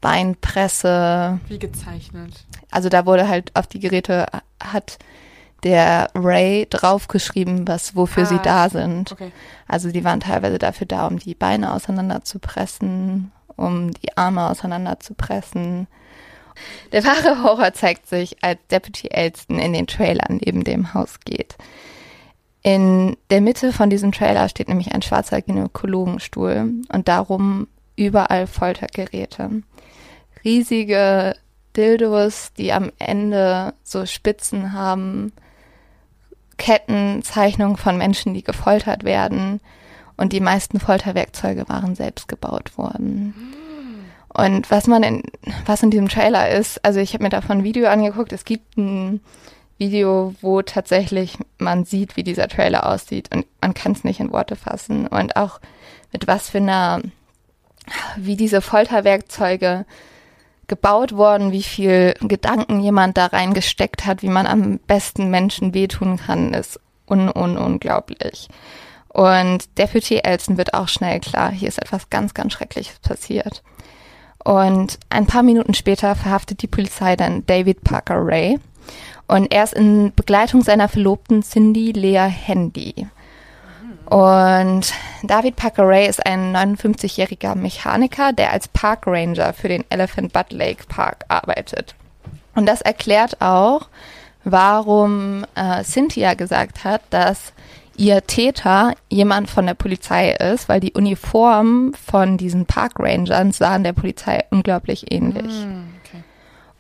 Beinpresse. 0.00 1.40
Wie 1.48 1.58
gezeichnet. 1.58 2.44
Also 2.70 2.88
da 2.88 3.06
wurde 3.06 3.28
halt 3.28 3.54
auf 3.56 3.66
die 3.66 3.80
Geräte 3.80 4.26
hat 4.62 4.98
der 5.64 6.10
Ray 6.14 6.66
draufgeschrieben, 6.70 7.66
was 7.66 7.96
wofür 7.96 8.22
ah, 8.22 8.26
sie 8.26 8.38
da 8.38 8.68
sind. 8.68 9.12
Okay. 9.12 9.32
Also 9.66 9.90
die 9.90 10.04
waren 10.04 10.20
teilweise 10.20 10.58
dafür 10.58 10.86
da, 10.86 11.06
um 11.06 11.18
die 11.18 11.34
Beine 11.34 11.74
auseinanderzupressen, 11.74 13.32
um 13.56 13.92
die 13.92 14.16
Arme 14.16 14.48
auseinanderzupressen. 14.48 15.86
Der 16.92 17.04
wahre 17.04 17.42
Horror 17.42 17.72
zeigt 17.72 18.08
sich, 18.08 18.42
als 18.42 18.58
Deputy 18.70 19.08
Elston 19.08 19.58
in 19.58 19.72
den 19.72 19.86
Trailer 19.86 20.26
neben 20.28 20.64
dem 20.64 20.94
Haus 20.94 21.20
geht. 21.24 21.56
In 22.62 23.16
der 23.30 23.40
Mitte 23.40 23.72
von 23.72 23.88
diesem 23.88 24.12
Trailer 24.12 24.48
steht 24.48 24.68
nämlich 24.68 24.92
ein 24.92 25.02
schwarzer 25.02 25.40
Gynäkologenstuhl 25.40 26.72
und 26.92 27.08
darum 27.08 27.68
überall 27.96 28.46
Foltergeräte. 28.46 29.62
Riesige 30.44 31.34
Dildos, 31.76 32.52
die 32.54 32.72
am 32.72 32.90
Ende 32.98 33.74
so 33.82 34.04
Spitzen 34.04 34.72
haben, 34.72 35.32
Kettenzeichnungen 36.56 37.76
von 37.76 37.96
Menschen, 37.96 38.34
die 38.34 38.44
gefoltert 38.44 39.04
werden. 39.04 39.60
Und 40.16 40.34
die 40.34 40.40
meisten 40.40 40.78
Folterwerkzeuge 40.80 41.66
waren 41.68 41.94
selbst 41.94 42.28
gebaut 42.28 42.76
worden. 42.76 43.34
Und 44.32 44.70
was 44.70 44.86
man 44.86 45.02
in, 45.02 45.22
was 45.66 45.82
in 45.82 45.90
diesem 45.90 46.08
Trailer 46.08 46.50
ist, 46.50 46.84
also 46.84 47.00
ich 47.00 47.14
habe 47.14 47.24
mir 47.24 47.30
davon 47.30 47.58
ein 47.58 47.64
Video 47.64 47.88
angeguckt, 47.88 48.32
es 48.32 48.44
gibt 48.44 48.76
ein 48.76 49.20
Video, 49.78 50.34
wo 50.40 50.62
tatsächlich 50.62 51.36
man 51.58 51.84
sieht, 51.84 52.16
wie 52.16 52.22
dieser 52.22 52.48
Trailer 52.48 52.86
aussieht 52.86 53.34
und 53.34 53.46
man 53.60 53.74
kann 53.74 53.92
es 53.92 54.04
nicht 54.04 54.20
in 54.20 54.30
Worte 54.30 54.54
fassen. 54.54 55.06
Und 55.06 55.36
auch 55.36 55.58
mit 56.12 56.26
was 56.26 56.50
für 56.50 56.58
einer, 56.58 57.00
wie 58.16 58.36
diese 58.36 58.60
Folterwerkzeuge 58.60 59.84
gebaut 60.68 61.16
worden, 61.16 61.50
wie 61.50 61.64
viel 61.64 62.14
Gedanken 62.20 62.80
jemand 62.80 63.16
da 63.16 63.26
reingesteckt 63.26 64.06
hat, 64.06 64.22
wie 64.22 64.28
man 64.28 64.46
am 64.46 64.78
besten 64.78 65.28
Menschen 65.28 65.74
wehtun 65.74 66.18
kann, 66.18 66.54
ist 66.54 66.78
un, 67.08 67.28
un 67.28 67.56
unglaublich. 67.56 68.48
Und 69.08 69.76
Deputy 69.76 70.18
Elson 70.18 70.56
wird 70.56 70.74
auch 70.74 70.86
schnell 70.86 71.18
klar, 71.18 71.50
hier 71.50 71.68
ist 71.68 71.82
etwas 71.82 72.10
ganz, 72.10 72.32
ganz 72.34 72.52
Schreckliches 72.52 73.00
passiert. 73.00 73.64
Und 74.50 74.98
ein 75.10 75.26
paar 75.26 75.44
Minuten 75.44 75.74
später 75.74 76.16
verhaftet 76.16 76.62
die 76.62 76.66
Polizei 76.66 77.14
dann 77.14 77.46
David 77.46 77.84
Parker 77.84 78.16
Ray. 78.18 78.58
Und 79.28 79.52
er 79.52 79.62
ist 79.62 79.74
in 79.74 80.12
Begleitung 80.16 80.62
seiner 80.62 80.88
Verlobten 80.88 81.44
Cindy 81.44 81.92
Lea 81.92 82.28
Handy. 82.28 83.06
Und 84.06 84.92
David 85.22 85.54
Parker 85.54 85.86
Ray 85.86 86.08
ist 86.08 86.26
ein 86.26 86.52
59-jähriger 86.56 87.54
Mechaniker, 87.54 88.32
der 88.32 88.50
als 88.50 88.66
Park 88.66 89.06
Ranger 89.06 89.52
für 89.52 89.68
den 89.68 89.84
Elephant 89.88 90.32
Butt 90.32 90.50
Lake 90.50 90.82
Park 90.88 91.24
arbeitet. 91.28 91.94
Und 92.56 92.66
das 92.66 92.80
erklärt 92.80 93.40
auch, 93.40 93.86
warum 94.42 95.46
äh, 95.54 95.84
Cynthia 95.84 96.34
gesagt 96.34 96.82
hat, 96.82 97.02
dass 97.10 97.52
ihr 98.00 98.26
Täter 98.26 98.94
jemand 99.10 99.50
von 99.50 99.66
der 99.66 99.74
Polizei 99.74 100.32
ist, 100.32 100.70
weil 100.70 100.80
die 100.80 100.94
Uniformen 100.94 101.92
von 101.92 102.38
diesen 102.38 102.64
Park 102.64 102.94
Rangern 102.98 103.52
sahen 103.52 103.84
der 103.84 103.92
Polizei 103.92 104.42
unglaublich 104.50 105.12
ähnlich. 105.12 105.44
Mm, 105.44 105.84
okay. 106.02 106.22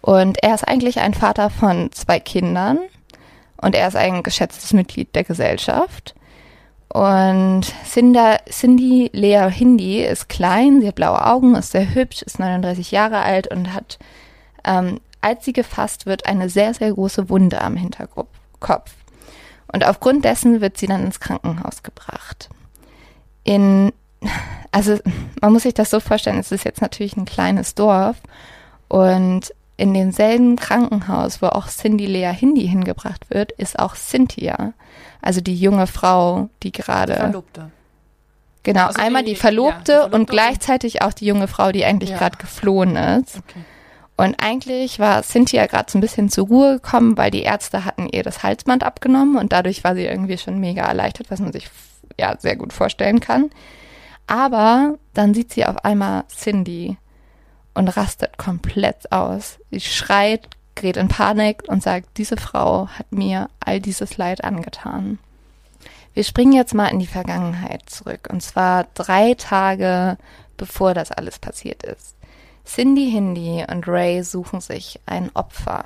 Und 0.00 0.42
er 0.42 0.54
ist 0.54 0.66
eigentlich 0.66 0.98
ein 0.98 1.12
Vater 1.12 1.50
von 1.50 1.92
zwei 1.92 2.18
Kindern 2.20 2.78
und 3.58 3.74
er 3.74 3.86
ist 3.86 3.96
ein 3.96 4.22
geschätztes 4.22 4.72
Mitglied 4.72 5.14
der 5.14 5.24
Gesellschaft. 5.24 6.14
Und 6.88 7.66
Cinda, 7.84 8.38
Cindy 8.48 9.10
Lea 9.12 9.50
Hindi 9.50 10.02
ist 10.02 10.30
klein, 10.30 10.80
sie 10.80 10.88
hat 10.88 10.94
blaue 10.94 11.24
Augen, 11.24 11.54
ist 11.54 11.72
sehr 11.72 11.94
hübsch, 11.94 12.22
ist 12.22 12.38
39 12.38 12.90
Jahre 12.92 13.18
alt 13.18 13.46
und 13.48 13.74
hat, 13.74 13.98
ähm, 14.64 15.00
als 15.20 15.44
sie 15.44 15.52
gefasst 15.52 16.06
wird, 16.06 16.24
eine 16.24 16.48
sehr, 16.48 16.72
sehr 16.72 16.92
große 16.92 17.28
Wunde 17.28 17.60
am 17.60 17.76
Hinterkopf. 17.76 18.30
Und 19.72 19.86
aufgrund 19.86 20.24
dessen 20.24 20.60
wird 20.60 20.76
sie 20.76 20.86
dann 20.86 21.04
ins 21.04 21.20
Krankenhaus 21.20 21.82
gebracht. 21.82 22.48
In, 23.44 23.92
also 24.72 24.98
man 25.40 25.52
muss 25.52 25.62
sich 25.62 25.74
das 25.74 25.90
so 25.90 26.00
vorstellen, 26.00 26.38
es 26.38 26.52
ist 26.52 26.64
jetzt 26.64 26.82
natürlich 26.82 27.16
ein 27.16 27.24
kleines 27.24 27.74
Dorf 27.74 28.16
und 28.88 29.52
in 29.76 29.94
demselben 29.94 30.56
Krankenhaus, 30.56 31.40
wo 31.40 31.46
auch 31.46 31.68
Cindy 31.68 32.04
Lea 32.04 32.32
Hindi 32.34 32.68
hingebracht 32.68 33.30
wird, 33.30 33.52
ist 33.52 33.78
auch 33.78 33.96
Cynthia. 33.96 34.74
Also 35.22 35.40
die 35.40 35.56
junge 35.56 35.86
Frau, 35.86 36.50
die 36.62 36.70
gerade. 36.70 37.14
Verlobte. 37.14 37.70
Genau, 38.62 38.88
also 38.88 39.00
einmal 39.00 39.22
die, 39.24 39.30
die 39.30 39.36
Verlobte, 39.36 39.72
ja, 39.72 39.78
die 39.78 39.86
Verlobte 39.92 40.16
und 40.16 40.28
gleichzeitig 40.28 41.00
auch 41.00 41.14
die 41.14 41.24
junge 41.24 41.48
Frau, 41.48 41.72
die 41.72 41.86
eigentlich 41.86 42.10
ja. 42.10 42.18
gerade 42.18 42.36
geflohen 42.36 42.96
ist. 42.96 43.38
Okay. 43.38 43.60
Und 44.20 44.34
eigentlich 44.44 44.98
war 44.98 45.22
Cynthia 45.22 45.64
gerade 45.64 45.90
so 45.90 45.96
ein 45.96 46.02
bisschen 46.02 46.28
zur 46.28 46.48
Ruhe 46.48 46.74
gekommen, 46.74 47.16
weil 47.16 47.30
die 47.30 47.40
Ärzte 47.40 47.86
hatten 47.86 48.06
ihr 48.06 48.22
das 48.22 48.42
Halsband 48.42 48.84
abgenommen 48.84 49.38
und 49.38 49.50
dadurch 49.50 49.82
war 49.82 49.94
sie 49.94 50.04
irgendwie 50.04 50.36
schon 50.36 50.58
mega 50.60 50.82
erleichtert, 50.82 51.30
was 51.30 51.40
man 51.40 51.52
sich 51.52 51.70
ja 52.18 52.36
sehr 52.38 52.56
gut 52.56 52.74
vorstellen 52.74 53.20
kann. 53.20 53.48
Aber 54.26 54.98
dann 55.14 55.32
sieht 55.32 55.54
sie 55.54 55.64
auf 55.64 55.86
einmal 55.86 56.24
Cindy 56.28 56.98
und 57.72 57.88
rastet 57.88 58.36
komplett 58.36 59.10
aus. 59.10 59.58
Sie 59.70 59.80
schreit, 59.80 60.50
gerät 60.74 60.98
in 60.98 61.08
Panik 61.08 61.62
und 61.68 61.82
sagt, 61.82 62.18
diese 62.18 62.36
Frau 62.36 62.88
hat 62.88 63.10
mir 63.12 63.48
all 63.58 63.80
dieses 63.80 64.18
Leid 64.18 64.44
angetan. 64.44 65.18
Wir 66.12 66.24
springen 66.24 66.52
jetzt 66.52 66.74
mal 66.74 66.88
in 66.88 66.98
die 66.98 67.06
Vergangenheit 67.06 67.88
zurück, 67.88 68.28
und 68.30 68.42
zwar 68.42 68.86
drei 68.92 69.32
Tage 69.32 70.18
bevor 70.58 70.92
das 70.92 71.10
alles 71.10 71.38
passiert 71.38 71.84
ist. 71.84 72.19
Cindy 72.64 73.10
Hindi 73.10 73.64
und 73.70 73.88
Ray 73.88 74.22
suchen 74.22 74.60
sich 74.60 75.00
ein 75.06 75.30
Opfer. 75.34 75.84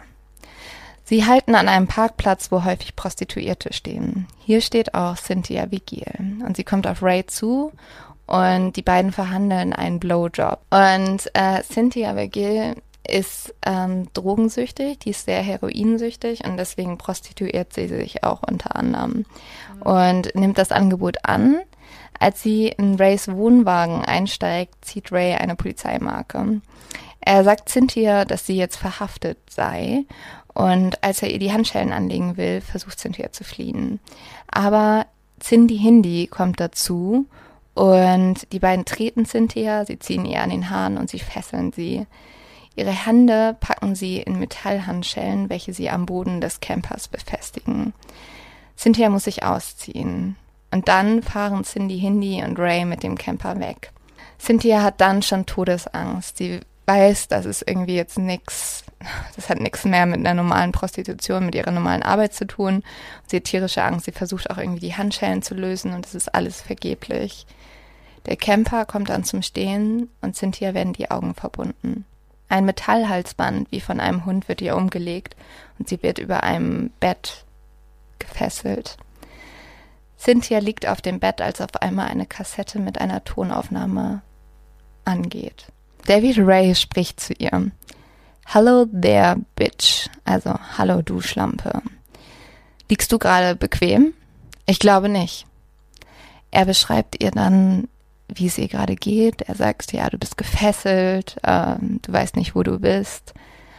Sie 1.04 1.26
halten 1.26 1.54
an 1.54 1.68
einem 1.68 1.87
Parkplatz, 1.87 2.50
wo 2.50 2.64
häufig 2.64 2.96
Prostituierte 2.96 3.72
stehen. 3.72 4.26
Hier 4.38 4.62
steht 4.62 4.94
auch 4.94 5.16
Cynthia 5.16 5.70
Vigil 5.70 6.42
und 6.46 6.56
sie 6.56 6.64
kommt 6.64 6.87
auf 6.87 7.02
Ray 7.02 7.26
zu 7.26 7.72
und 8.26 8.72
die 8.76 8.82
beiden 8.82 9.12
verhandeln 9.12 9.74
einen 9.74 10.00
Blowjob. 10.00 10.60
Und 10.70 11.30
äh, 11.34 11.62
Cynthia 11.62 12.14
Vergil 12.14 12.76
ist 13.06 13.54
ähm, 13.66 14.08
drogensüchtig, 14.14 14.98
die 15.00 15.10
ist 15.10 15.26
sehr 15.26 15.42
heroinsüchtig 15.42 16.44
und 16.44 16.56
deswegen 16.56 16.96
prostituiert 16.96 17.74
sie 17.74 17.87
sich 17.87 18.24
auch 18.24 18.42
unter 18.42 18.76
anderem 18.76 19.26
und 19.80 20.34
nimmt 20.34 20.56
das 20.56 20.72
Angebot 20.72 21.18
an. 21.22 21.60
Als 22.24 22.40
sie 22.40 22.68
in 22.68 22.94
Rays 22.94 23.28
Wohnwagen 23.28 24.02
einsteigt, 24.02 24.82
zieht 24.82 25.12
Ray 25.12 25.34
eine 25.34 25.56
Polizeimarke. 25.56 26.62
Er 27.20 27.44
sagt 27.44 27.68
Cynthia, 27.68 28.24
dass 28.24 28.46
sie 28.46 28.56
jetzt 28.56 28.76
verhaftet 28.76 29.37
sei 29.50 30.06
und 30.54 31.04
als 31.04 31.22
er 31.22 31.30
ihr 31.30 31.38
die 31.38 31.52
Handschellen 31.52 31.92
anlegen 31.92 32.38
will, 32.38 32.62
versucht 32.62 32.98
Cynthia 32.98 33.30
zu 33.30 33.44
fliehen. 33.44 34.00
Aber 34.50 35.04
Cindy 35.38 35.76
Hindi 35.76 36.26
kommt 36.26 36.60
dazu 36.60 37.26
und 37.74 38.50
die 38.52 38.58
beiden 38.58 38.87
treten 38.87 39.26
Cynthia, 39.26 39.84
sie 39.84 39.98
ziehen 39.98 40.24
ihr 40.24 40.40
an 40.40 40.48
den 40.48 40.70
Haaren 40.70 40.96
und 40.96 41.10
sie 41.10 41.18
fesseln 41.18 41.72
sie. 41.72 42.06
Ihre 42.74 43.06
Hände 43.06 43.54
packen 43.60 43.94
sie 43.94 44.16
in 44.16 44.38
Metallhandschellen, 44.38 45.50
welche 45.50 45.74
sie 45.74 45.90
am 45.90 46.06
Boden 46.06 46.40
des 46.40 46.60
Campers 46.60 47.06
befestigen. 47.06 47.92
Cynthia 48.78 49.10
muss 49.10 49.24
sich 49.24 49.42
ausziehen. 49.42 50.37
Und 50.74 50.88
dann 50.88 51.22
fahren 51.22 51.62
Cindy 51.62 52.00
Hindi 52.00 52.42
und 52.42 52.58
Ray 52.58 52.84
mit 52.84 53.04
dem 53.04 53.16
Camper 53.16 53.60
weg. 53.60 53.92
Cynthia 54.40 54.82
hat 54.82 55.00
dann 55.00 55.22
schon 55.22 55.46
Todesangst. 55.46 56.37
Sie 56.37 56.58
weiß, 56.87 57.28
das 57.28 57.46
ist 57.46 57.62
irgendwie 57.64 57.94
jetzt 57.94 58.18
nix, 58.18 58.82
das 59.37 59.48
hat 59.48 59.60
nichts 59.60 59.84
mehr 59.84 60.04
mit 60.04 60.18
einer 60.18 60.34
normalen 60.34 60.72
Prostitution, 60.72 61.46
mit 61.46 61.54
ihrer 61.54 61.70
normalen 61.70 62.02
Arbeit 62.02 62.34
zu 62.34 62.44
tun. 62.44 62.82
Sie 63.28 63.37
hat 63.37 63.44
tierische 63.44 63.84
Angst. 63.84 64.06
Sie 64.06 64.10
versucht 64.10 64.50
auch 64.50 64.58
irgendwie 64.58 64.80
die 64.80 64.96
Handschellen 64.96 65.42
zu 65.42 65.54
lösen 65.54 65.94
und 65.94 66.06
es 66.06 66.16
ist 66.16 66.34
alles 66.34 66.60
vergeblich. 66.60 67.46
Der 68.26 68.34
Camper 68.34 68.84
kommt 68.84 69.10
dann 69.10 69.22
zum 69.22 69.42
Stehen 69.42 70.08
und 70.22 70.34
Cynthia 70.34 70.74
werden 70.74 70.92
die 70.92 71.08
Augen 71.08 71.34
verbunden. 71.34 72.04
Ein 72.48 72.64
Metallhalsband 72.64 73.70
wie 73.70 73.80
von 73.80 74.00
einem 74.00 74.24
Hund 74.24 74.48
wird 74.48 74.60
ihr 74.60 74.74
umgelegt 74.74 75.37
und 75.78 75.88
sie 75.88 76.02
wird 76.02 76.18
über 76.18 76.42
einem 76.42 76.90
Bett 76.98 77.44
gefesselt. 78.18 78.96
Cynthia 80.24 80.58
liegt 80.58 80.87
auf 80.87 81.02
dem 81.02 81.20
Bett, 81.20 81.40
als 81.40 81.60
auf 81.60 81.74
einmal 81.82 82.08
eine 82.08 82.26
Kassette 82.26 82.78
mit 82.78 83.00
einer 83.00 83.24
Tonaufnahme 83.24 84.22
angeht. 85.04 85.66
David 86.06 86.38
Ray 86.38 86.74
spricht 86.74 87.20
zu 87.20 87.34
ihr. 87.34 87.70
Hello 88.46 88.87
there, 88.87 89.37
bitch. 89.56 90.08
Also, 90.24 90.54
hallo 90.78 91.02
du 91.02 91.20
Schlampe. 91.20 91.82
Liegst 92.88 93.10
du 93.12 93.18
gerade 93.18 93.56
bequem? 93.56 94.14
Ich 94.66 94.78
glaube 94.78 95.08
nicht. 95.08 95.46
Er 96.50 96.64
beschreibt 96.64 97.22
ihr 97.22 97.30
dann 97.30 97.88
wie 98.28 98.46
es 98.46 98.58
ihr 98.58 98.68
gerade 98.68 98.96
geht. 98.96 99.42
Er 99.42 99.54
sagt, 99.54 99.92
ja, 99.92 100.08
du 100.08 100.18
bist 100.18 100.37
gefesselt, 100.37 101.37
ähm, 101.44 102.00
du 102.02 102.12
weißt 102.12 102.37
nicht, 102.37 102.54
wo 102.54 102.62
du 102.62 102.78
bist. 102.78 103.34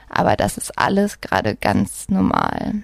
aber 0.07 0.35
das 0.35 0.57
ist 0.57 0.77
alles 0.77 1.19
gerade 1.19 1.55
ganz 1.55 2.09
normal. 2.09 2.75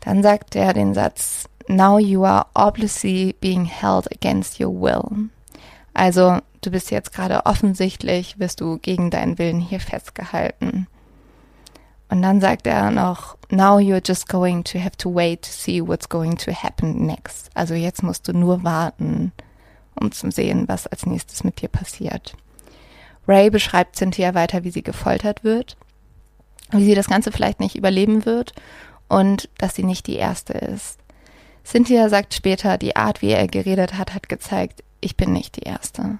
Dann 0.00 0.22
sagt 0.22 0.56
er 0.56 0.72
den 0.72 0.94
Satz, 0.94 1.44
Now 1.68 1.98
you 1.98 2.24
are 2.24 2.46
obviously 2.54 3.34
being 3.40 3.64
held 3.64 4.10
against 4.12 4.60
your 4.60 4.70
will. 4.70 5.30
Also 5.94 6.40
du 6.62 6.70
bist 6.70 6.90
jetzt 6.90 7.12
gerade 7.12 7.44
offensichtlich, 7.46 8.38
wirst 8.38 8.60
du 8.60 8.78
gegen 8.78 9.10
deinen 9.10 9.38
Willen 9.38 9.60
hier 9.60 9.80
festgehalten. 9.80 10.86
Und 12.08 12.20
dann 12.20 12.40
sagt 12.40 12.66
er 12.66 12.90
noch, 12.90 13.36
now 13.50 13.78
you're 13.78 14.06
just 14.06 14.28
going 14.28 14.64
to 14.64 14.78
have 14.78 14.96
to 14.98 15.12
wait 15.14 15.42
to 15.42 15.50
see 15.50 15.80
what's 15.80 16.08
going 16.08 16.36
to 16.36 16.52
happen 16.52 17.06
next. 17.06 17.50
Also 17.54 17.74
jetzt 17.74 18.02
musst 18.02 18.28
du 18.28 18.32
nur 18.32 18.64
warten, 18.64 19.32
um 19.94 20.12
zu 20.12 20.30
sehen, 20.30 20.68
was 20.68 20.86
als 20.86 21.06
nächstes 21.06 21.42
mit 21.42 21.62
dir 21.62 21.68
passiert. 21.68 22.36
Ray 23.26 23.50
beschreibt 23.50 23.96
Cynthia 23.96 24.34
weiter, 24.34 24.64
wie 24.64 24.70
sie 24.70 24.82
gefoltert 24.82 25.42
wird, 25.42 25.76
wie 26.70 26.84
sie 26.84 26.94
das 26.94 27.06
Ganze 27.06 27.32
vielleicht 27.32 27.60
nicht 27.60 27.76
überleben 27.76 28.26
wird 28.26 28.52
und 29.08 29.48
dass 29.58 29.74
sie 29.74 29.84
nicht 29.84 30.06
die 30.06 30.16
Erste 30.16 30.52
ist. 30.52 30.98
Cynthia 31.64 32.08
sagt 32.08 32.34
später, 32.34 32.78
die 32.78 32.96
Art, 32.96 33.22
wie 33.22 33.30
er 33.30 33.46
geredet 33.46 33.94
hat, 33.94 34.14
hat 34.14 34.28
gezeigt, 34.28 34.82
ich 35.00 35.16
bin 35.16 35.32
nicht 35.32 35.56
die 35.56 35.62
Erste. 35.62 36.18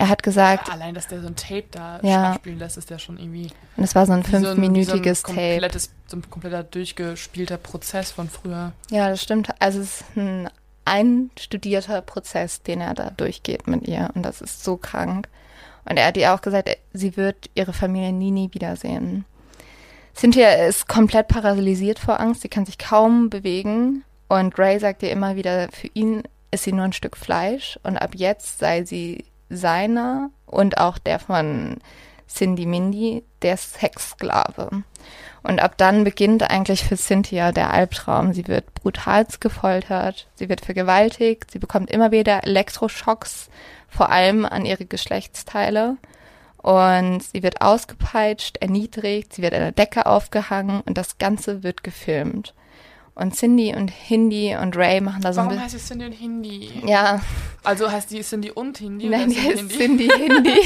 Er 0.00 0.08
hat 0.08 0.22
gesagt. 0.22 0.68
Ja, 0.68 0.74
allein, 0.74 0.94
dass 0.94 1.08
der 1.08 1.20
so 1.20 1.26
ein 1.26 1.36
Tape 1.36 1.66
da 1.70 2.00
ja. 2.02 2.34
spielen 2.34 2.58
lässt, 2.58 2.78
ist 2.78 2.88
ja 2.88 2.98
schon 2.98 3.18
irgendwie. 3.18 3.50
Und 3.76 3.84
es 3.84 3.94
war 3.94 4.06
so 4.06 4.14
ein 4.14 4.22
fünfminütiges 4.22 5.20
so 5.20 5.34
Tape. 5.34 5.68
So 6.06 6.16
ein 6.16 6.30
kompletter 6.30 6.62
durchgespielter 6.62 7.58
Prozess 7.58 8.10
von 8.10 8.30
früher. 8.30 8.72
Ja, 8.90 9.10
das 9.10 9.22
stimmt. 9.22 9.50
Also 9.58 9.80
es 9.80 10.00
ist 10.00 10.16
ein 10.16 10.48
einstudierter 10.86 12.00
Prozess, 12.00 12.62
den 12.62 12.80
er 12.80 12.94
da 12.94 13.10
durchgeht 13.10 13.66
mit 13.66 13.86
ihr. 13.86 14.08
Und 14.14 14.22
das 14.22 14.40
ist 14.40 14.64
so 14.64 14.78
krank. 14.78 15.28
Und 15.84 15.98
er 15.98 16.06
hat 16.06 16.16
ihr 16.16 16.32
auch 16.32 16.40
gesagt, 16.40 16.70
sie 16.94 17.18
wird 17.18 17.50
ihre 17.54 17.74
Familie 17.74 18.12
nie, 18.12 18.30
nie 18.30 18.48
wiedersehen. 18.52 19.26
Cynthia 20.16 20.66
ist 20.66 20.88
komplett 20.88 21.28
paralysiert 21.28 21.98
vor 21.98 22.20
Angst. 22.20 22.40
Sie 22.40 22.48
kann 22.48 22.64
sich 22.64 22.78
kaum 22.78 23.28
bewegen. 23.28 24.02
Und 24.30 24.56
Ray 24.60 24.78
sagt 24.78 25.02
ihr 25.02 25.10
immer 25.10 25.34
wieder, 25.34 25.66
für 25.72 25.88
ihn 25.92 26.22
ist 26.52 26.62
sie 26.62 26.72
nur 26.72 26.84
ein 26.84 26.92
Stück 26.92 27.16
Fleisch. 27.16 27.80
Und 27.82 27.96
ab 27.96 28.12
jetzt 28.14 28.60
sei 28.60 28.84
sie 28.84 29.24
seiner 29.48 30.30
und 30.46 30.78
auch 30.78 30.98
der 30.98 31.18
von 31.18 31.78
Cindy 32.28 32.64
Mindy, 32.64 33.24
der 33.42 33.56
Sexsklave. 33.56 34.84
Und 35.42 35.60
ab 35.60 35.76
dann 35.78 36.04
beginnt 36.04 36.48
eigentlich 36.48 36.84
für 36.84 36.96
Cynthia 36.96 37.50
der 37.50 37.72
Albtraum. 37.72 38.32
Sie 38.32 38.46
wird 38.46 38.72
brutalst 38.74 39.40
gefoltert, 39.40 40.28
sie 40.36 40.48
wird 40.48 40.64
vergewaltigt, 40.64 41.50
sie 41.50 41.58
bekommt 41.58 41.90
immer 41.90 42.12
wieder 42.12 42.44
Elektroschocks, 42.44 43.48
vor 43.88 44.10
allem 44.10 44.44
an 44.44 44.64
ihre 44.64 44.84
Geschlechtsteile. 44.84 45.96
Und 46.58 47.24
sie 47.24 47.42
wird 47.42 47.62
ausgepeitscht, 47.62 48.58
erniedrigt, 48.58 49.32
sie 49.32 49.42
wird 49.42 49.54
an 49.54 49.60
der 49.60 49.72
Decke 49.72 50.06
aufgehangen 50.06 50.82
und 50.82 50.96
das 50.96 51.18
Ganze 51.18 51.64
wird 51.64 51.82
gefilmt. 51.82 52.54
Und 53.14 53.34
Cindy 53.34 53.74
und 53.74 53.90
Hindi 53.90 54.56
und 54.56 54.76
Ray 54.76 55.00
machen 55.00 55.20
da 55.22 55.32
so 55.32 55.38
Warum 55.38 55.52
ein 55.52 55.62
heißt 55.62 55.74
es 55.74 55.86
Cindy 55.86 56.06
und 56.06 56.12
Hindi? 56.12 56.82
Ja. 56.86 57.20
Also 57.62 57.90
heißt 57.90 58.10
die 58.10 58.22
Cindy 58.22 58.50
und 58.50 58.78
Hindi? 58.78 59.08
Nein, 59.08 59.30
die 59.30 59.36
heißt 59.36 59.58
Hindi? 59.58 59.76
Cindy 59.76 60.08
Hindi. 60.08 60.60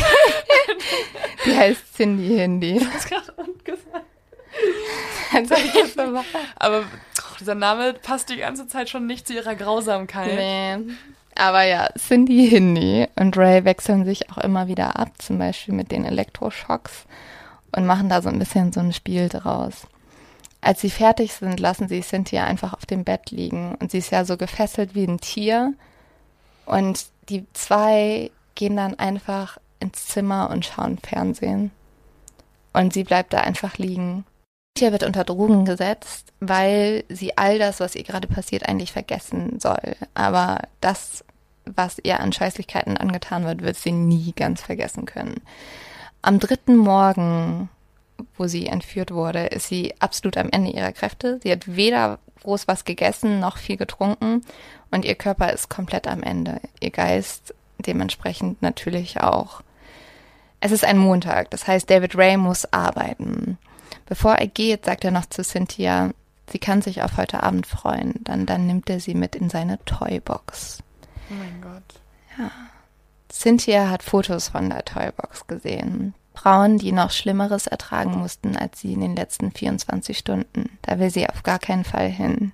die 1.46 1.56
heißt 1.56 1.96
Cindy 1.96 2.36
Hindi. 2.36 2.78
Du 2.78 2.86
hast 2.92 3.08
gerade 3.08 3.32
gesagt. 3.64 4.04
Also, 5.32 5.54
Aber 6.56 6.80
oh, 6.80 7.36
dieser 7.40 7.56
Name 7.56 7.94
passt 7.94 8.30
die 8.30 8.36
ganze 8.36 8.68
Zeit 8.68 8.88
schon 8.88 9.06
nicht 9.06 9.26
zu 9.26 9.34
ihrer 9.34 9.56
Grausamkeit. 9.56 10.34
Nee. 10.36 10.94
Aber 11.34 11.64
ja, 11.64 11.88
Cindy 11.98 12.48
Hindi 12.48 13.08
und 13.16 13.36
Ray 13.36 13.64
wechseln 13.64 14.04
sich 14.04 14.30
auch 14.30 14.38
immer 14.38 14.68
wieder 14.68 14.98
ab, 14.98 15.10
zum 15.18 15.38
Beispiel 15.38 15.74
mit 15.74 15.90
den 15.90 16.04
Elektroschocks 16.04 17.06
und 17.72 17.86
machen 17.86 18.08
da 18.08 18.22
so 18.22 18.28
ein 18.28 18.38
bisschen 18.38 18.72
so 18.72 18.80
ein 18.80 18.92
Spiel 18.92 19.28
draus. 19.28 19.88
Als 20.64 20.80
sie 20.80 20.88
fertig 20.88 21.34
sind, 21.34 21.60
lassen 21.60 21.88
sie 21.88 22.00
Cynthia 22.00 22.46
einfach 22.46 22.72
auf 22.72 22.86
dem 22.86 23.04
Bett 23.04 23.30
liegen 23.30 23.74
und 23.80 23.90
sie 23.90 23.98
ist 23.98 24.10
ja 24.10 24.24
so 24.24 24.38
gefesselt 24.38 24.94
wie 24.94 25.04
ein 25.04 25.20
Tier 25.20 25.74
und 26.64 27.04
die 27.28 27.44
zwei 27.52 28.30
gehen 28.54 28.76
dann 28.76 28.98
einfach 28.98 29.58
ins 29.78 30.06
Zimmer 30.06 30.48
und 30.48 30.64
schauen 30.64 30.96
Fernsehen. 30.96 31.70
Und 32.72 32.94
sie 32.94 33.04
bleibt 33.04 33.34
da 33.34 33.42
einfach 33.42 33.76
liegen. 33.76 34.24
Cynthia 34.74 34.92
wird 34.92 35.02
unter 35.02 35.24
Drogen 35.24 35.66
gesetzt, 35.66 36.32
weil 36.40 37.04
sie 37.10 37.36
all 37.36 37.58
das, 37.58 37.80
was 37.80 37.94
ihr 37.94 38.02
gerade 38.02 38.26
passiert, 38.26 38.66
eigentlich 38.66 38.92
vergessen 38.92 39.60
soll. 39.60 39.96
Aber 40.14 40.62
das, 40.80 41.26
was 41.66 41.98
ihr 42.02 42.20
an 42.20 42.32
Scheißlichkeiten 42.32 42.96
angetan 42.96 43.44
wird, 43.44 43.60
wird 43.60 43.76
sie 43.76 43.92
nie 43.92 44.32
ganz 44.34 44.62
vergessen 44.62 45.04
können. 45.04 45.42
Am 46.22 46.38
dritten 46.38 46.78
Morgen, 46.78 47.68
wo 48.36 48.46
sie 48.46 48.66
entführt 48.66 49.10
wurde, 49.10 49.46
ist 49.46 49.68
sie 49.68 49.94
absolut 49.98 50.36
am 50.36 50.50
Ende 50.50 50.70
ihrer 50.70 50.92
Kräfte. 50.92 51.40
Sie 51.42 51.52
hat 51.52 51.76
weder 51.76 52.18
groß 52.42 52.68
was 52.68 52.84
gegessen 52.84 53.40
noch 53.40 53.56
viel 53.56 53.76
getrunken 53.76 54.42
und 54.90 55.04
ihr 55.04 55.14
Körper 55.14 55.52
ist 55.52 55.70
komplett 55.70 56.06
am 56.06 56.22
Ende. 56.22 56.60
Ihr 56.80 56.90
Geist 56.90 57.54
dementsprechend 57.78 58.62
natürlich 58.62 59.20
auch. 59.20 59.62
Es 60.60 60.72
ist 60.72 60.84
ein 60.84 60.98
Montag, 60.98 61.50
das 61.50 61.66
heißt, 61.66 61.90
David 61.90 62.16
Ray 62.16 62.36
muss 62.36 62.72
arbeiten. 62.72 63.58
Bevor 64.06 64.34
er 64.34 64.46
geht, 64.46 64.84
sagt 64.84 65.04
er 65.04 65.10
noch 65.10 65.26
zu 65.26 65.42
Cynthia, 65.42 66.10
sie 66.48 66.58
kann 66.58 66.82
sich 66.82 67.02
auf 67.02 67.16
heute 67.16 67.42
Abend 67.42 67.66
freuen. 67.66 68.14
Dann, 68.20 68.46
dann 68.46 68.66
nimmt 68.66 68.88
er 68.88 69.00
sie 69.00 69.14
mit 69.14 69.34
in 69.34 69.50
seine 69.50 69.82
Toybox. 69.84 70.78
Oh 71.30 71.34
mein 71.34 71.60
Gott. 71.60 72.00
Ja. 72.38 72.50
Cynthia 73.30 73.90
hat 73.90 74.02
Fotos 74.02 74.48
von 74.48 74.70
der 74.70 74.84
Toybox 74.84 75.46
gesehen. 75.46 76.14
Frauen, 76.34 76.78
die 76.78 76.92
noch 76.92 77.10
Schlimmeres 77.10 77.66
ertragen 77.66 78.18
mussten 78.18 78.56
als 78.56 78.80
sie 78.80 78.92
in 78.92 79.00
den 79.00 79.16
letzten 79.16 79.52
24 79.52 80.18
Stunden. 80.18 80.78
Da 80.82 80.98
will 80.98 81.10
sie 81.10 81.28
auf 81.28 81.42
gar 81.42 81.58
keinen 81.58 81.84
Fall 81.84 82.08
hin. 82.08 82.52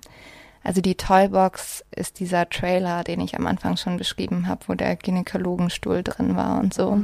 Also 0.63 0.81
die 0.81 0.95
Toybox 0.95 1.83
ist 1.91 2.19
dieser 2.19 2.47
Trailer, 2.47 3.03
den 3.03 3.19
ich 3.19 3.35
am 3.35 3.47
Anfang 3.47 3.77
schon 3.77 3.97
beschrieben 3.97 4.47
habe, 4.47 4.61
wo 4.67 4.75
der 4.75 4.95
Gynäkologenstuhl 4.95 6.03
drin 6.03 6.35
war 6.35 6.59
und 6.59 6.73
so. 6.73 7.03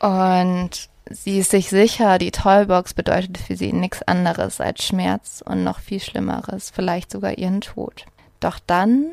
Und 0.00 0.70
sie 1.10 1.38
ist 1.40 1.50
sich 1.50 1.68
sicher, 1.68 2.16
die 2.16 2.30
Toybox 2.30 2.94
bedeutet 2.94 3.36
für 3.36 3.54
sie 3.54 3.74
nichts 3.74 4.02
anderes 4.02 4.62
als 4.62 4.82
Schmerz 4.82 5.42
und 5.44 5.62
noch 5.62 5.78
viel 5.78 6.00
Schlimmeres, 6.00 6.70
vielleicht 6.70 7.10
sogar 7.10 7.36
ihren 7.36 7.60
Tod. 7.60 8.06
Doch 8.40 8.58
dann 8.66 9.12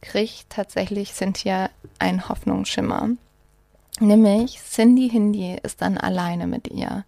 kriegt 0.00 0.50
tatsächlich 0.50 1.14
Cynthia 1.14 1.70
einen 2.00 2.28
Hoffnungsschimmer. 2.28 3.10
Nämlich 4.00 4.60
Cindy 4.62 5.10
Hindi 5.10 5.56
ist 5.62 5.82
dann 5.82 5.98
alleine 5.98 6.46
mit 6.46 6.68
ihr. 6.68 7.04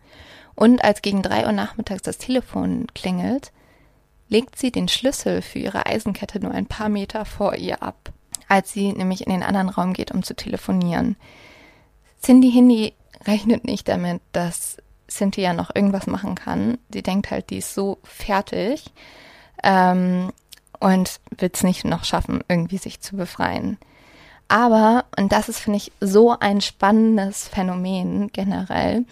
Und 0.54 0.84
als 0.84 1.02
gegen 1.02 1.22
drei 1.22 1.46
Uhr 1.46 1.52
nachmittags 1.52 2.02
das 2.02 2.18
Telefon 2.18 2.86
klingelt, 2.94 3.52
legt 4.28 4.58
sie 4.58 4.70
den 4.70 4.88
Schlüssel 4.88 5.42
für 5.42 5.58
ihre 5.58 5.86
Eisenkette 5.86 6.40
nur 6.40 6.52
ein 6.52 6.66
paar 6.66 6.88
Meter 6.88 7.24
vor 7.24 7.54
ihr 7.56 7.82
ab, 7.82 8.12
als 8.48 8.72
sie 8.72 8.92
nämlich 8.92 9.26
in 9.26 9.32
den 9.32 9.42
anderen 9.42 9.68
Raum 9.68 9.92
geht, 9.92 10.12
um 10.12 10.22
zu 10.22 10.34
telefonieren. 10.34 11.16
Cindy 12.22 12.50
Hindi 12.50 12.94
rechnet 13.26 13.64
nicht 13.64 13.88
damit, 13.88 14.20
dass 14.32 14.76
Cynthia 15.08 15.52
noch 15.52 15.74
irgendwas 15.74 16.06
machen 16.06 16.34
kann. 16.34 16.78
Sie 16.92 17.02
denkt 17.02 17.30
halt, 17.30 17.50
die 17.50 17.58
ist 17.58 17.74
so 17.74 17.98
fertig 18.04 18.84
ähm, 19.62 20.32
und 20.78 21.20
wird 21.36 21.56
es 21.56 21.62
nicht 21.62 21.84
noch 21.84 22.04
schaffen, 22.04 22.44
irgendwie 22.48 22.78
sich 22.78 23.00
zu 23.00 23.16
befreien. 23.16 23.78
Aber, 24.50 25.04
und 25.16 25.30
das 25.30 25.48
ist, 25.48 25.60
finde 25.60 25.76
ich, 25.76 25.92
so 26.00 26.36
ein 26.38 26.60
spannendes 26.60 27.46
Phänomen 27.46 28.32
generell, 28.32 29.04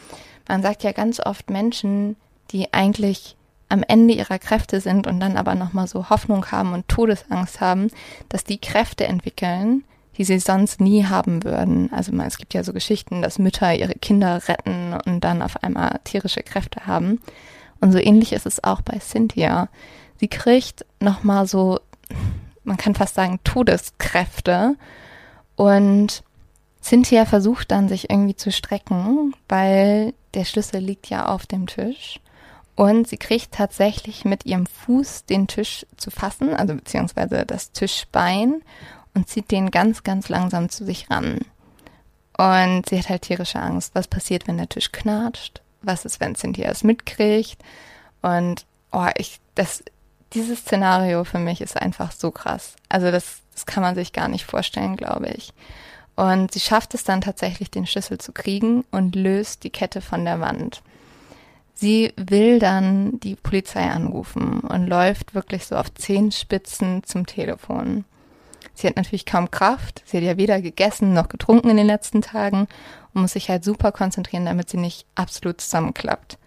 man 0.48 0.62
sagt 0.62 0.82
ja 0.82 0.90
ganz 0.90 1.20
oft 1.20 1.48
Menschen, 1.48 2.16
die 2.50 2.74
eigentlich 2.74 3.36
am 3.68 3.84
Ende 3.86 4.14
ihrer 4.14 4.40
Kräfte 4.40 4.80
sind 4.80 5.06
und 5.06 5.20
dann 5.20 5.36
aber 5.36 5.54
nochmal 5.54 5.86
so 5.86 6.10
Hoffnung 6.10 6.50
haben 6.50 6.72
und 6.72 6.88
Todesangst 6.88 7.60
haben, 7.60 7.92
dass 8.28 8.42
die 8.42 8.58
Kräfte 8.58 9.06
entwickeln, 9.06 9.84
die 10.16 10.24
sie 10.24 10.40
sonst 10.40 10.80
nie 10.80 11.04
haben 11.04 11.44
würden. 11.44 11.92
Also 11.92 12.12
es 12.16 12.38
gibt 12.38 12.52
ja 12.52 12.64
so 12.64 12.72
Geschichten, 12.72 13.22
dass 13.22 13.38
Mütter 13.38 13.72
ihre 13.72 13.94
Kinder 13.94 14.48
retten 14.48 14.98
und 15.06 15.20
dann 15.22 15.40
auf 15.40 15.62
einmal 15.62 16.00
tierische 16.02 16.42
Kräfte 16.42 16.86
haben. 16.86 17.20
Und 17.80 17.92
so 17.92 17.98
ähnlich 17.98 18.32
ist 18.32 18.46
es 18.46 18.64
auch 18.64 18.80
bei 18.80 18.98
Cynthia. 18.98 19.68
Sie 20.18 20.26
kriegt 20.26 20.84
nochmal 20.98 21.46
so, 21.46 21.78
man 22.64 22.76
kann 22.76 22.96
fast 22.96 23.14
sagen, 23.14 23.38
Todeskräfte. 23.44 24.74
Und 25.58 26.22
Cynthia 26.80 27.26
versucht 27.26 27.72
dann, 27.72 27.88
sich 27.88 28.10
irgendwie 28.10 28.36
zu 28.36 28.52
strecken, 28.52 29.34
weil 29.48 30.14
der 30.34 30.44
Schlüssel 30.44 30.80
liegt 30.80 31.08
ja 31.08 31.26
auf 31.26 31.46
dem 31.46 31.66
Tisch. 31.66 32.20
Und 32.76 33.08
sie 33.08 33.16
kriegt 33.16 33.50
tatsächlich 33.50 34.24
mit 34.24 34.46
ihrem 34.46 34.66
Fuß 34.66 35.24
den 35.24 35.48
Tisch 35.48 35.84
zu 35.96 36.12
fassen, 36.12 36.54
also 36.54 36.76
beziehungsweise 36.76 37.44
das 37.44 37.72
Tischbein 37.72 38.62
und 39.14 39.28
zieht 39.28 39.50
den 39.50 39.72
ganz, 39.72 40.04
ganz 40.04 40.28
langsam 40.28 40.68
zu 40.68 40.84
sich 40.84 41.10
ran. 41.10 41.40
Und 42.36 42.88
sie 42.88 42.96
hat 42.96 43.08
halt 43.08 43.22
tierische 43.22 43.58
Angst. 43.58 43.96
Was 43.96 44.06
passiert, 44.06 44.46
wenn 44.46 44.58
der 44.58 44.68
Tisch 44.68 44.92
knatscht? 44.92 45.60
Was 45.82 46.04
ist, 46.04 46.20
wenn 46.20 46.36
Cynthia 46.36 46.70
es 46.70 46.84
mitkriegt? 46.84 47.60
Und 48.22 48.64
oh, 48.92 49.08
ich, 49.16 49.40
das, 49.56 49.82
dieses 50.34 50.60
Szenario 50.60 51.24
für 51.24 51.40
mich 51.40 51.60
ist 51.60 51.76
einfach 51.76 52.12
so 52.12 52.30
krass. 52.30 52.76
Also 52.88 53.10
das, 53.10 53.40
das 53.58 53.66
kann 53.66 53.82
man 53.82 53.96
sich 53.96 54.12
gar 54.12 54.28
nicht 54.28 54.44
vorstellen, 54.44 54.96
glaube 54.96 55.30
ich. 55.30 55.52
Und 56.14 56.52
sie 56.52 56.60
schafft 56.60 56.94
es 56.94 57.02
dann 57.02 57.20
tatsächlich, 57.20 57.72
den 57.72 57.86
Schlüssel 57.86 58.18
zu 58.18 58.30
kriegen 58.30 58.84
und 58.92 59.16
löst 59.16 59.64
die 59.64 59.70
Kette 59.70 60.00
von 60.00 60.24
der 60.24 60.40
Wand. 60.40 60.82
Sie 61.74 62.12
will 62.16 62.60
dann 62.60 63.18
die 63.18 63.34
Polizei 63.34 63.82
anrufen 63.82 64.60
und 64.60 64.86
läuft 64.86 65.34
wirklich 65.34 65.66
so 65.66 65.74
auf 65.74 65.92
Zehenspitzen 65.92 67.02
zum 67.02 67.26
Telefon. 67.26 68.04
Sie 68.74 68.86
hat 68.86 68.94
natürlich 68.94 69.26
kaum 69.26 69.50
Kraft. 69.50 70.04
Sie 70.06 70.18
hat 70.18 70.24
ja 70.24 70.36
weder 70.36 70.60
gegessen 70.60 71.12
noch 71.12 71.28
getrunken 71.28 71.70
in 71.70 71.78
den 71.78 71.86
letzten 71.86 72.22
Tagen 72.22 72.68
und 73.12 73.22
muss 73.22 73.32
sich 73.32 73.50
halt 73.50 73.64
super 73.64 73.90
konzentrieren, 73.90 74.44
damit 74.44 74.70
sie 74.70 74.76
nicht 74.76 75.04
absolut 75.16 75.60
zusammenklappt. 75.60 76.38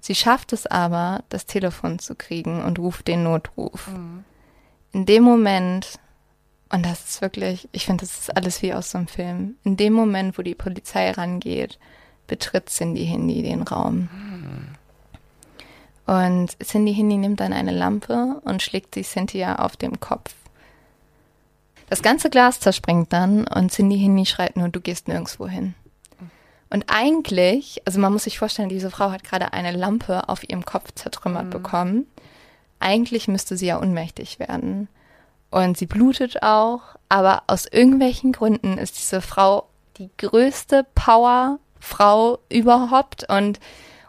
Sie 0.00 0.16
schafft 0.16 0.52
es 0.52 0.66
aber, 0.66 1.22
das 1.28 1.46
Telefon 1.46 2.00
zu 2.00 2.16
kriegen 2.16 2.64
und 2.64 2.80
ruft 2.80 3.06
den 3.06 3.22
Notruf. 3.22 3.86
Mhm. 3.86 4.24
In 4.92 5.06
dem 5.06 5.22
Moment, 5.22 5.98
und 6.72 6.84
das 6.86 7.04
ist 7.04 7.20
wirklich, 7.20 7.68
ich 7.72 7.84
finde, 7.84 8.06
das 8.06 8.18
ist 8.18 8.36
alles 8.36 8.62
wie 8.62 8.72
aus 8.72 8.90
so 8.90 8.98
einem 8.98 9.06
Film, 9.06 9.56
in 9.62 9.76
dem 9.76 9.92
Moment, 9.92 10.38
wo 10.38 10.42
die 10.42 10.54
Polizei 10.54 11.10
rangeht, 11.10 11.78
betritt 12.26 12.70
Cindy 12.70 13.06
Hindi 13.06 13.42
den 13.42 13.62
Raum. 13.62 14.08
Und 16.06 16.56
Cindy 16.64 16.94
Hindi 16.94 17.18
nimmt 17.18 17.40
dann 17.40 17.52
eine 17.52 17.72
Lampe 17.72 18.40
und 18.44 18.62
schlägt 18.62 18.94
sie 18.94 19.02
Cynthia 19.02 19.56
auf 19.56 19.76
dem 19.76 20.00
Kopf. 20.00 20.34
Das 21.90 22.00
ganze 22.00 22.30
Glas 22.30 22.58
zerspringt 22.58 23.12
dann 23.12 23.46
und 23.46 23.70
Cindy 23.70 23.98
Hindi 23.98 24.24
schreit 24.24 24.56
nur, 24.56 24.70
du 24.70 24.80
gehst 24.80 25.08
nirgendwo 25.08 25.46
hin. 25.46 25.74
Und 26.70 26.84
eigentlich, 26.86 27.82
also 27.84 28.00
man 28.00 28.14
muss 28.14 28.24
sich 28.24 28.38
vorstellen, 28.38 28.70
diese 28.70 28.90
Frau 28.90 29.10
hat 29.10 29.24
gerade 29.24 29.52
eine 29.52 29.72
Lampe 29.72 30.26
auf 30.30 30.48
ihrem 30.48 30.64
Kopf 30.64 30.92
zertrümmert 30.94 31.46
mhm. 31.46 31.50
bekommen. 31.50 32.06
Eigentlich 32.80 33.28
müsste 33.28 33.58
sie 33.58 33.66
ja 33.66 33.76
unmächtig 33.76 34.38
werden. 34.38 34.88
Und 35.52 35.76
sie 35.76 35.86
blutet 35.86 36.42
auch, 36.42 36.80
aber 37.10 37.42
aus 37.46 37.66
irgendwelchen 37.66 38.32
Gründen 38.32 38.78
ist 38.78 38.98
diese 38.98 39.20
Frau 39.20 39.68
die 39.98 40.08
größte 40.16 40.86
Power 40.94 41.58
Frau 41.78 42.38
überhaupt. 42.48 43.28
Und 43.28 43.60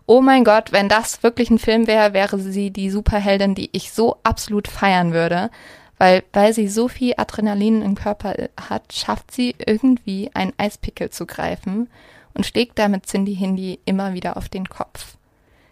oh 0.05 0.21
mein 0.21 0.45
Gott, 0.45 0.71
wenn 0.71 0.87
das 0.87 1.21
wirklich 1.21 1.49
ein 1.49 1.59
Film 1.59 1.85
wäre, 1.85 2.13
wäre 2.13 2.39
sie 2.39 2.71
die 2.71 2.89
Superheldin, 2.89 3.55
die 3.55 3.69
ich 3.73 3.91
so 3.91 4.17
absolut 4.23 4.69
feiern 4.69 5.11
würde. 5.11 5.51
Weil, 5.97 6.23
weil 6.31 6.53
sie 6.53 6.69
so 6.69 6.87
viel 6.87 7.13
Adrenalin 7.17 7.81
im 7.81 7.95
Körper 7.95 8.35
hat, 8.69 8.93
schafft 8.93 9.31
sie 9.31 9.53
irgendwie 9.65 10.31
einen 10.33 10.53
Eispickel 10.57 11.09
zu 11.09 11.25
greifen 11.25 11.89
und 12.33 12.45
schlägt 12.45 12.79
damit 12.79 13.05
Cindy 13.05 13.35
Hindi 13.35 13.79
immer 13.85 14.13
wieder 14.13 14.37
auf 14.37 14.47
den 14.47 14.69
Kopf. 14.69 15.17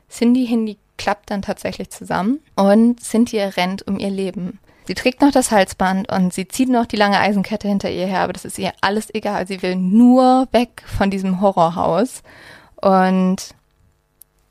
Cindy 0.10 0.46
Hindi 0.46 0.78
klappt 0.98 1.32
dann 1.32 1.42
tatsächlich 1.42 1.90
zusammen 1.90 2.40
und 2.56 3.00
Cynthia 3.00 3.48
rennt 3.48 3.88
um 3.88 3.98
ihr 3.98 4.12
Leben. 4.12 4.60
Sie 4.86 4.96
trägt 4.96 5.22
noch 5.22 5.32
das 5.32 5.52
Halsband 5.52 6.12
und 6.12 6.34
sie 6.34 6.48
zieht 6.48 6.70
noch 6.70 6.86
die 6.86 6.96
lange 6.96 7.20
Eisenkette 7.20 7.68
hinter 7.68 7.90
ihr 7.90 8.08
her, 8.08 8.22
aber 8.22 8.34
das 8.34 8.46
ist 8.46 8.58
ihr 8.58 8.74
alles 8.82 9.14
egal. 9.14 9.48
Sie 9.48 9.62
will 9.62 9.76
nur 9.76 10.48
weg 10.52 10.84
von 10.86 11.12
diesem 11.12 11.40
Horrorhaus. 11.40 12.24
Und 12.78 13.38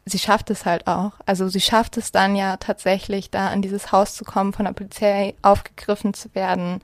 sie 0.06 0.18
schafft 0.18 0.50
es 0.50 0.64
halt 0.64 0.86
auch. 0.86 1.12
Also 1.26 1.48
sie 1.48 1.60
schafft 1.60 1.96
es 1.96 2.12
dann 2.12 2.36
ja 2.36 2.56
tatsächlich, 2.58 3.30
da 3.30 3.52
in 3.52 3.62
dieses 3.62 3.90
Haus 3.92 4.14
zu 4.14 4.24
kommen, 4.24 4.52
von 4.52 4.66
der 4.66 4.72
Polizei 4.72 5.34
aufgegriffen 5.42 6.14
zu 6.14 6.32
werden. 6.34 6.80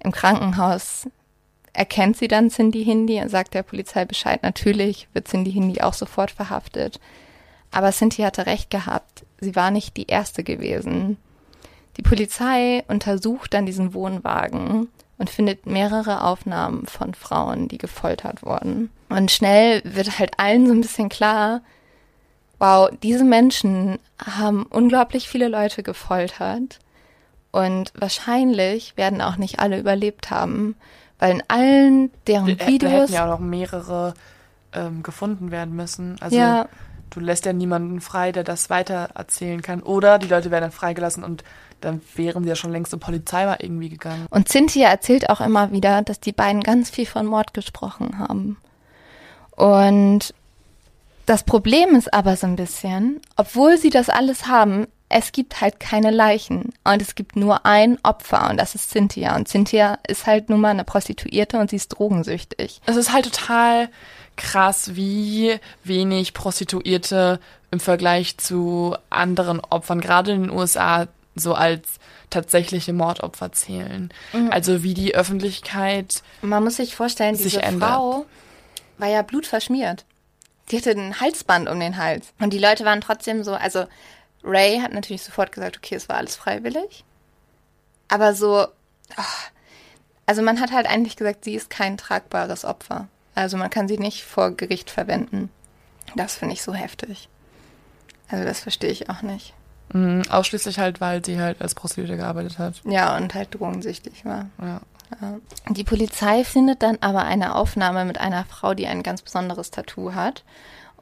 Im 0.00 0.12
Krankenhaus 0.12 1.08
erkennt 1.72 2.18
sie 2.18 2.28
dann 2.28 2.50
Cindy 2.50 2.84
Hindi 2.84 3.20
und 3.20 3.30
sagt 3.30 3.54
der 3.54 3.62
Polizei 3.62 4.04
Bescheid. 4.04 4.42
Natürlich 4.42 5.08
wird 5.14 5.28
Cindy 5.28 5.52
Hindi 5.52 5.80
auch 5.80 5.94
sofort 5.94 6.30
verhaftet. 6.30 7.00
Aber 7.70 7.90
Cindy 7.92 8.22
hatte 8.22 8.46
recht 8.46 8.70
gehabt. 8.70 9.24
Sie 9.40 9.56
war 9.56 9.70
nicht 9.70 9.96
die 9.96 10.06
erste 10.06 10.42
gewesen. 10.42 11.16
Die 11.96 12.02
Polizei 12.02 12.84
untersucht 12.88 13.54
dann 13.54 13.66
diesen 13.66 13.94
Wohnwagen 13.94 14.88
und 15.18 15.30
findet 15.30 15.66
mehrere 15.66 16.24
Aufnahmen 16.24 16.86
von 16.86 17.14
Frauen, 17.14 17.68
die 17.68 17.78
gefoltert 17.78 18.42
wurden. 18.42 18.90
Und 19.08 19.30
schnell 19.30 19.82
wird 19.84 20.18
halt 20.18 20.38
allen 20.38 20.66
so 20.66 20.72
ein 20.72 20.80
bisschen 20.80 21.08
klar, 21.08 21.60
wow, 22.58 22.90
diese 23.02 23.24
Menschen 23.24 23.98
haben 24.18 24.64
unglaublich 24.64 25.28
viele 25.28 25.48
Leute 25.48 25.82
gefoltert 25.82 26.78
und 27.50 27.92
wahrscheinlich 27.94 28.96
werden 28.96 29.20
auch 29.20 29.36
nicht 29.36 29.58
alle 29.58 29.78
überlebt 29.78 30.30
haben, 30.30 30.76
weil 31.18 31.34
in 31.34 31.42
allen 31.48 32.10
deren 32.26 32.56
da, 32.56 32.66
Videos... 32.66 32.92
Da 32.92 32.98
hätten 33.00 33.12
ja 33.12 33.24
auch 33.24 33.38
noch 33.38 33.46
mehrere 33.46 34.14
ähm, 34.72 35.02
gefunden 35.02 35.50
werden 35.50 35.74
müssen. 35.74 36.16
Also 36.20 36.36
ja. 36.36 36.68
du 37.10 37.20
lässt 37.20 37.44
ja 37.44 37.52
niemanden 37.52 38.00
frei, 38.00 38.32
der 38.32 38.44
das 38.44 38.70
weiter 38.70 39.10
erzählen 39.14 39.62
kann. 39.62 39.82
Oder 39.82 40.18
die 40.18 40.28
Leute 40.28 40.50
werden 40.50 40.64
dann 40.64 40.72
freigelassen 40.72 41.24
und 41.24 41.44
dann 41.80 42.00
wären 42.14 42.42
sie 42.42 42.48
ja 42.50 42.56
schon 42.56 42.72
längst 42.72 42.90
zur 42.90 43.00
Polizei 43.00 43.44
mal 43.46 43.58
irgendwie 43.60 43.88
gegangen. 43.88 44.26
Und 44.30 44.48
Cynthia 44.48 44.88
erzählt 44.88 45.30
auch 45.30 45.40
immer 45.40 45.72
wieder, 45.72 46.02
dass 46.02 46.20
die 46.20 46.32
beiden 46.32 46.62
ganz 46.62 46.90
viel 46.90 47.06
von 47.06 47.26
Mord 47.26 47.54
gesprochen 47.54 48.18
haben. 48.18 48.56
Und 49.56 50.34
das 51.26 51.44
Problem 51.44 51.94
ist 51.94 52.12
aber 52.12 52.36
so 52.36 52.46
ein 52.46 52.56
bisschen, 52.56 53.20
obwohl 53.36 53.76
sie 53.76 53.90
das 53.90 54.08
alles 54.08 54.46
haben, 54.46 54.86
es 55.08 55.32
gibt 55.32 55.60
halt 55.60 55.80
keine 55.80 56.10
Leichen 56.10 56.72
und 56.84 57.02
es 57.02 57.16
gibt 57.16 57.34
nur 57.34 57.66
ein 57.66 57.98
Opfer 58.04 58.48
und 58.48 58.56
das 58.56 58.74
ist 58.76 58.90
Cynthia. 58.90 59.34
Und 59.36 59.48
Cynthia 59.48 59.98
ist 60.06 60.26
halt 60.26 60.48
nun 60.48 60.60
mal 60.60 60.70
eine 60.70 60.84
Prostituierte 60.84 61.58
und 61.58 61.70
sie 61.70 61.76
ist 61.76 61.88
drogensüchtig. 61.88 62.80
Es 62.86 62.96
ist 62.96 63.12
halt 63.12 63.24
total 63.26 63.88
krass, 64.36 64.94
wie 64.94 65.58
wenig 65.84 66.32
Prostituierte 66.32 67.40
im 67.70 67.80
Vergleich 67.80 68.38
zu 68.38 68.96
anderen 69.10 69.60
Opfern, 69.60 70.00
gerade 70.00 70.32
in 70.32 70.42
den 70.44 70.50
USA, 70.50 71.08
so 71.34 71.54
als 71.54 71.88
tatsächliche 72.28 72.92
Mordopfer 72.92 73.52
zählen. 73.52 74.12
Mhm. 74.32 74.50
Also 74.50 74.82
wie 74.82 74.94
die 74.94 75.14
Öffentlichkeit. 75.14 76.22
Man 76.42 76.64
muss 76.64 76.76
sich 76.76 76.94
vorstellen, 76.96 77.34
sich 77.34 77.52
diese 77.52 77.62
ändert. 77.62 77.90
Frau 77.90 78.26
war 78.98 79.08
ja 79.08 79.22
blutverschmiert. 79.22 80.04
Die 80.70 80.76
hatte 80.76 80.90
ein 80.90 81.20
Halsband 81.20 81.68
um 81.68 81.80
den 81.80 81.96
Hals. 81.96 82.32
Und 82.38 82.52
die 82.52 82.58
Leute 82.58 82.84
waren 82.84 83.00
trotzdem 83.00 83.42
so, 83.42 83.54
also 83.54 83.86
Ray 84.44 84.78
hat 84.80 84.92
natürlich 84.92 85.22
sofort 85.22 85.52
gesagt, 85.52 85.76
okay, 85.78 85.96
es 85.96 86.08
war 86.08 86.16
alles 86.16 86.36
freiwillig. 86.36 87.04
Aber 88.08 88.34
so, 88.34 88.66
oh, 89.16 89.22
also 90.26 90.42
man 90.42 90.60
hat 90.60 90.70
halt 90.70 90.86
eigentlich 90.86 91.16
gesagt, 91.16 91.44
sie 91.44 91.54
ist 91.54 91.70
kein 91.70 91.96
tragbares 91.96 92.64
Opfer. 92.64 93.08
Also 93.34 93.56
man 93.56 93.70
kann 93.70 93.88
sie 93.88 93.98
nicht 93.98 94.22
vor 94.22 94.52
Gericht 94.52 94.90
verwenden. 94.90 95.50
Das 96.14 96.36
finde 96.36 96.54
ich 96.54 96.62
so 96.62 96.74
heftig. 96.74 97.28
Also 98.28 98.44
das 98.44 98.60
verstehe 98.60 98.90
ich 98.90 99.10
auch 99.10 99.22
nicht. 99.22 99.54
Mhm, 99.92 100.22
ausschließlich 100.30 100.78
halt, 100.78 101.00
weil 101.00 101.24
sie 101.24 101.40
halt 101.40 101.60
als 101.60 101.74
Prostituierte 101.74 102.16
gearbeitet 102.16 102.58
hat. 102.58 102.80
Ja, 102.84 103.16
und 103.16 103.34
halt 103.34 103.54
drogensüchtig 103.54 104.24
war. 104.24 104.46
Ja. 104.60 104.80
ja. 105.20 105.38
Die 105.68 105.84
Polizei 105.84 106.44
findet 106.44 106.82
dann 106.82 106.98
aber 107.00 107.24
eine 107.24 107.54
Aufnahme 107.54 108.04
mit 108.04 108.18
einer 108.18 108.44
Frau, 108.44 108.74
die 108.74 108.86
ein 108.86 109.02
ganz 109.02 109.22
besonderes 109.22 109.70
Tattoo 109.70 110.14
hat. 110.14 110.44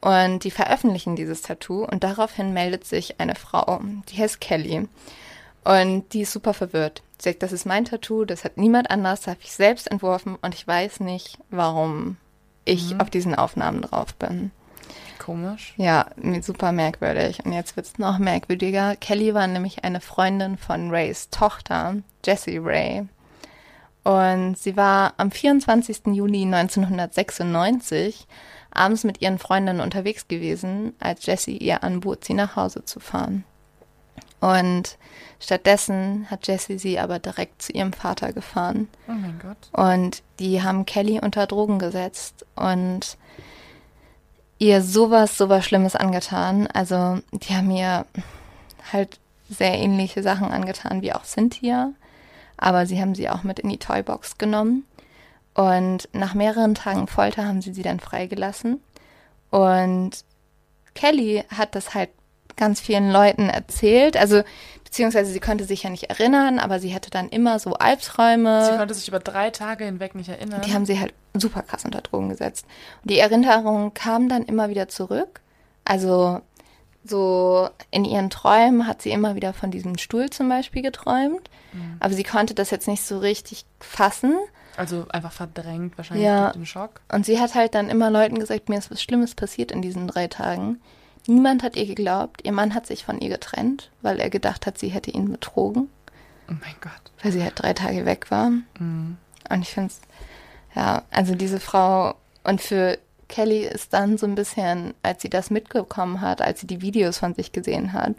Und 0.01 0.45
die 0.45 0.51
veröffentlichen 0.51 1.15
dieses 1.15 1.41
Tattoo 1.41 1.83
und 1.83 2.03
daraufhin 2.05 2.53
meldet 2.53 2.85
sich 2.85 3.19
eine 3.19 3.35
Frau, 3.35 3.81
die 4.09 4.17
heißt 4.17 4.39
Kelly. 4.39 4.87
Und 5.65 6.13
die 6.13 6.21
ist 6.21 6.31
super 6.31 6.53
verwirrt. 6.53 7.03
Sie 7.17 7.29
sagt, 7.29 7.43
das 7.43 7.51
ist 7.51 7.65
mein 7.65 7.83
Tattoo, 7.83 8.23
das 8.23 8.45
hat 8.45 8.55
niemand 8.55 8.89
anders, 8.89 9.21
das 9.21 9.31
habe 9.31 9.39
ich 9.43 9.51
selbst 9.51 9.91
entworfen 9.91 10.37
und 10.41 10.55
ich 10.55 10.65
weiß 10.65 11.01
nicht, 11.01 11.37
warum 11.49 12.15
ich 12.63 12.93
mhm. 12.93 13.01
auf 13.01 13.09
diesen 13.09 13.35
Aufnahmen 13.35 13.81
drauf 13.81 14.15
bin. 14.15 14.51
Komisch. 15.17 15.73
Ja, 15.77 16.07
super 16.41 16.71
merkwürdig. 16.71 17.45
Und 17.45 17.53
jetzt 17.53 17.75
wird 17.75 17.85
es 17.85 17.97
noch 17.99 18.17
merkwürdiger. 18.17 18.95
Kelly 18.95 19.33
war 19.33 19.47
nämlich 19.47 19.83
eine 19.83 20.01
Freundin 20.01 20.57
von 20.57 20.89
Rays 20.89 21.29
Tochter, 21.29 21.97
Jessie 22.25 22.57
Ray. 22.57 23.07
Und 24.03 24.57
sie 24.57 24.75
war 24.75 25.13
am 25.17 25.29
24. 25.29 26.07
Juli 26.07 26.43
1996 26.43 28.27
abends 28.71 29.03
mit 29.03 29.21
ihren 29.21 29.39
Freundinnen 29.39 29.81
unterwegs 29.81 30.27
gewesen, 30.27 30.93
als 30.99 31.25
Jessie 31.25 31.57
ihr 31.57 31.83
anbot, 31.83 32.25
sie 32.25 32.33
nach 32.33 32.55
Hause 32.55 32.85
zu 32.85 32.99
fahren. 32.99 33.43
Und 34.39 34.97
stattdessen 35.39 36.27
hat 36.31 36.47
Jessie 36.47 36.77
sie 36.77 36.97
aber 36.99 37.19
direkt 37.19 37.61
zu 37.61 37.73
ihrem 37.73 37.93
Vater 37.93 38.31
gefahren. 38.31 38.87
Oh 39.07 39.11
mein 39.11 39.39
Gott. 39.39 39.69
Und 39.73 40.23
die 40.39 40.63
haben 40.63 40.85
Kelly 40.85 41.19
unter 41.19 41.45
Drogen 41.45 41.77
gesetzt 41.77 42.45
und 42.55 43.17
ihr 44.59 44.81
sowas, 44.81 45.37
sowas 45.37 45.65
Schlimmes 45.65 45.95
angetan. 45.95 46.67
Also 46.67 47.19
die 47.31 47.55
haben 47.55 47.71
ihr 47.71 48.05
halt 48.93 49.19
sehr 49.49 49.73
ähnliche 49.73 50.21
Sachen 50.21 50.51
angetan 50.51 51.01
wie 51.01 51.13
auch 51.13 51.23
Cynthia, 51.23 51.91
aber 52.57 52.85
sie 52.85 53.01
haben 53.01 53.15
sie 53.15 53.29
auch 53.29 53.43
mit 53.43 53.59
in 53.59 53.69
die 53.69 53.79
Toybox 53.79 54.37
genommen. 54.37 54.85
Und 55.55 56.07
nach 56.13 56.35
mehreren 56.35 56.75
Tagen 56.75 57.07
Folter 57.07 57.45
haben 57.45 57.61
sie 57.61 57.73
sie 57.73 57.81
dann 57.81 57.99
freigelassen. 57.99 58.81
Und 59.49 60.23
Kelly 60.93 61.43
hat 61.49 61.73
das 61.73 61.95
halt 61.95 62.09
ganz 62.55 62.79
vielen 62.79 63.11
Leuten 63.11 63.49
erzählt. 63.49 64.17
Also 64.17 64.43
beziehungsweise 64.83 65.31
sie 65.31 65.39
konnte 65.39 65.63
sich 65.63 65.83
ja 65.83 65.89
nicht 65.89 66.09
erinnern, 66.09 66.59
aber 66.59 66.79
sie 66.79 66.93
hatte 66.93 67.09
dann 67.09 67.29
immer 67.29 67.57
so 67.59 67.73
Albträume. 67.73 68.65
Sie 68.65 68.77
konnte 68.77 68.93
sich 68.93 69.07
über 69.07 69.19
drei 69.19 69.49
Tage 69.49 69.85
hinweg 69.85 70.13
nicht 70.15 70.29
erinnern. 70.29 70.61
Die 70.61 70.73
haben 70.73 70.85
sie 70.85 70.99
halt 70.99 71.13
super 71.33 71.61
krass 71.61 71.85
unter 71.85 72.01
Drogen 72.01 72.29
gesetzt. 72.29 72.65
Und 73.03 73.11
die 73.11 73.19
Erinnerungen 73.19 73.93
kamen 73.93 74.29
dann 74.29 74.43
immer 74.43 74.69
wieder 74.69 74.87
zurück. 74.87 75.41
Also 75.85 76.41
so 77.03 77.69
in 77.91 78.05
ihren 78.05 78.29
Träumen 78.29 78.87
hat 78.87 79.01
sie 79.01 79.11
immer 79.11 79.35
wieder 79.35 79.53
von 79.53 79.71
diesem 79.71 79.97
Stuhl 79.97 80.29
zum 80.29 80.49
Beispiel 80.49 80.81
geträumt. 80.81 81.49
Mhm. 81.73 81.97
Aber 81.99 82.13
sie 82.13 82.23
konnte 82.23 82.53
das 82.53 82.71
jetzt 82.71 82.87
nicht 82.87 83.03
so 83.03 83.19
richtig 83.19 83.65
fassen. 83.79 84.35
Also 84.77 85.05
einfach 85.09 85.31
verdrängt 85.31 85.97
wahrscheinlich 85.97 86.25
ja. 86.25 86.45
durch 86.45 86.53
den 86.53 86.65
Schock. 86.65 87.01
Und 87.11 87.25
sie 87.25 87.39
hat 87.39 87.55
halt 87.55 87.75
dann 87.75 87.89
immer 87.89 88.09
Leuten 88.09 88.39
gesagt, 88.39 88.69
mir 88.69 88.77
ist 88.77 88.91
was 88.91 89.01
Schlimmes 89.01 89.35
passiert 89.35 89.71
in 89.71 89.81
diesen 89.81 90.07
drei 90.07 90.27
Tagen. 90.27 90.79
Niemand 91.27 91.63
hat 91.63 91.75
ihr 91.75 91.85
geglaubt. 91.85 92.41
Ihr 92.45 92.51
Mann 92.51 92.73
hat 92.73 92.87
sich 92.87 93.03
von 93.05 93.19
ihr 93.19 93.29
getrennt, 93.29 93.91
weil 94.01 94.19
er 94.19 94.29
gedacht 94.29 94.65
hat, 94.65 94.77
sie 94.77 94.89
hätte 94.89 95.11
ihn 95.11 95.31
betrogen. 95.31 95.89
Oh 96.49 96.53
mein 96.53 96.75
Gott. 96.81 96.91
Weil 97.21 97.31
sie 97.31 97.43
halt 97.43 97.61
drei 97.61 97.73
Tage 97.73 98.05
weg 98.05 98.31
war. 98.31 98.49
Mhm. 98.79 99.17
Und 99.49 99.61
ich 99.61 99.69
finde 99.69 99.89
es, 99.89 100.01
ja, 100.79 101.03
also 101.11 101.35
diese 101.35 101.59
Frau 101.59 102.15
und 102.45 102.61
für 102.61 102.97
Kelly 103.27 103.65
ist 103.65 103.93
dann 103.93 104.17
so 104.17 104.25
ein 104.25 104.35
bisschen, 104.35 104.93
als 105.03 105.21
sie 105.21 105.29
das 105.29 105.49
mitbekommen 105.49 106.21
hat, 106.21 106.41
als 106.41 106.61
sie 106.61 106.67
die 106.67 106.81
Videos 106.81 107.17
von 107.17 107.35
sich 107.35 107.51
gesehen 107.51 107.91
hat, 107.91 108.13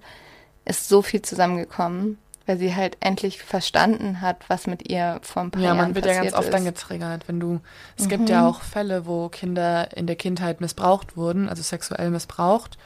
ist 0.67 0.87
so 0.91 1.01
viel 1.01 1.23
zusammengekommen, 1.23 2.19
weil 2.45 2.59
sie 2.59 2.77
halt 2.77 2.99
endlich 3.01 3.43
verstanden 3.43 4.21
hat, 4.21 4.37
was 4.49 4.67
mit 4.67 4.91
ihr 4.91 5.21
vor 5.23 5.43
ein 5.43 5.51
paar 5.51 5.63
ja, 5.63 5.75
Jahren 5.75 5.95
passiert 5.95 6.05
ist. 6.05 6.05
Ja, 6.05 6.15
man 6.15 6.19
wird 6.19 6.27
ja 6.27 6.31
ganz 6.33 6.35
oft 6.35 6.53
dann 6.53 6.65
getriggert, 6.67 7.29
wenn 7.29 7.41
du, 7.41 7.61
es 7.97 8.05
mhm. 8.05 8.09
gibt 8.11 8.29
ja 8.29 8.47
auch 8.47 8.61
Fälle, 8.61 9.07
wo 9.07 9.31
Kinder 9.31 9.97
in 9.97 10.07
der 10.07 10.17
Kindheit 10.17 10.61
missbraucht 10.61 11.17
wurden, 11.17 11.49
also 11.49 11.63
sexuell 11.63 12.11
missbraucht, 12.11 12.77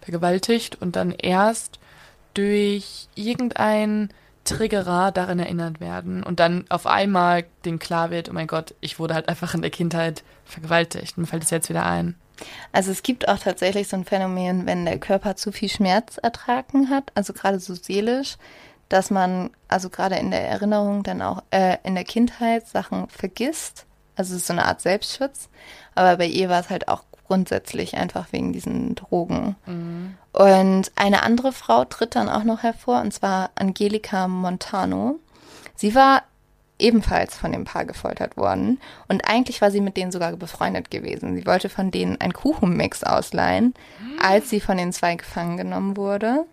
vergewaltigt 0.00 0.82
und 0.82 0.96
dann 0.96 1.12
erst 1.12 1.78
durch 2.34 3.06
irgendein 3.14 4.10
Triggerer 4.44 5.12
daran 5.12 5.38
erinnert 5.38 5.80
werden 5.80 6.22
und 6.22 6.40
dann 6.40 6.64
auf 6.70 6.86
einmal 6.86 7.44
denen 7.64 7.78
klar 7.78 8.10
wird, 8.10 8.28
oh 8.28 8.32
mein 8.32 8.46
Gott, 8.46 8.74
ich 8.80 8.98
wurde 8.98 9.14
halt 9.14 9.28
einfach 9.28 9.54
in 9.54 9.62
der 9.62 9.70
Kindheit 9.70 10.24
vergewaltigt. 10.44 11.18
Mir 11.18 11.26
fällt 11.26 11.44
es 11.44 11.50
jetzt 11.50 11.68
wieder 11.68 11.84
ein. 11.86 12.16
Also 12.72 12.90
es 12.90 13.02
gibt 13.02 13.28
auch 13.28 13.38
tatsächlich 13.38 13.88
so 13.88 13.96
ein 13.96 14.04
Phänomen, 14.04 14.66
wenn 14.66 14.86
der 14.86 14.98
Körper 14.98 15.36
zu 15.36 15.52
viel 15.52 15.68
Schmerz 15.68 16.16
ertragen 16.16 16.88
hat, 16.88 17.12
also 17.14 17.32
gerade 17.34 17.60
so 17.60 17.74
seelisch, 17.74 18.36
dass 18.88 19.10
man 19.10 19.50
also 19.68 19.90
gerade 19.90 20.16
in 20.16 20.30
der 20.30 20.48
Erinnerung 20.48 21.02
dann 21.02 21.22
auch 21.22 21.42
äh, 21.50 21.76
in 21.84 21.94
der 21.94 22.04
Kindheit 22.04 22.66
Sachen 22.66 23.08
vergisst. 23.08 23.86
Also 24.16 24.34
es 24.34 24.40
ist 24.40 24.46
so 24.48 24.52
eine 24.52 24.64
Art 24.64 24.80
Selbstschutz. 24.80 25.48
Aber 25.94 26.16
bei 26.16 26.26
ihr 26.26 26.48
war 26.48 26.60
es 26.60 26.70
halt 26.70 26.88
auch 26.88 27.04
grundsätzlich 27.30 27.96
einfach 27.96 28.32
wegen 28.32 28.52
diesen 28.52 28.96
Drogen. 28.96 29.54
Mhm. 29.64 30.16
Und 30.32 30.90
eine 30.96 31.22
andere 31.22 31.52
Frau 31.52 31.84
tritt 31.84 32.16
dann 32.16 32.28
auch 32.28 32.42
noch 32.42 32.64
hervor, 32.64 33.00
und 33.00 33.14
zwar 33.14 33.50
Angelika 33.54 34.26
Montano. 34.26 35.20
Sie 35.76 35.94
war 35.94 36.24
ebenfalls 36.80 37.36
von 37.36 37.52
dem 37.52 37.62
Paar 37.64 37.84
gefoltert 37.84 38.36
worden. 38.36 38.80
Und 39.06 39.28
eigentlich 39.28 39.60
war 39.60 39.70
sie 39.70 39.80
mit 39.80 39.96
denen 39.96 40.10
sogar 40.10 40.32
befreundet 40.32 40.90
gewesen. 40.90 41.36
Sie 41.36 41.46
wollte 41.46 41.68
von 41.68 41.92
denen 41.92 42.20
einen 42.20 42.32
Kuchenmix 42.32 43.04
ausleihen, 43.04 43.74
als 44.20 44.50
sie 44.50 44.60
von 44.60 44.76
den 44.76 44.92
zwei 44.92 45.14
gefangen 45.14 45.56
genommen 45.56 45.96
wurde. 45.96 46.46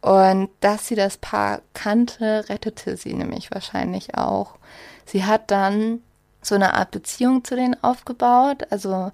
Und 0.00 0.48
dass 0.60 0.86
sie 0.86 0.94
das 0.94 1.18
Paar 1.18 1.60
kannte, 1.74 2.48
rettete 2.48 2.96
sie 2.96 3.12
nämlich 3.12 3.50
wahrscheinlich 3.50 4.16
auch. 4.16 4.54
Sie 5.04 5.26
hat 5.26 5.50
dann 5.50 6.00
so 6.40 6.54
eine 6.54 6.72
Art 6.72 6.92
Beziehung 6.92 7.44
zu 7.44 7.56
denen 7.56 7.76
aufgebaut. 7.84 8.64
Also 8.70 9.12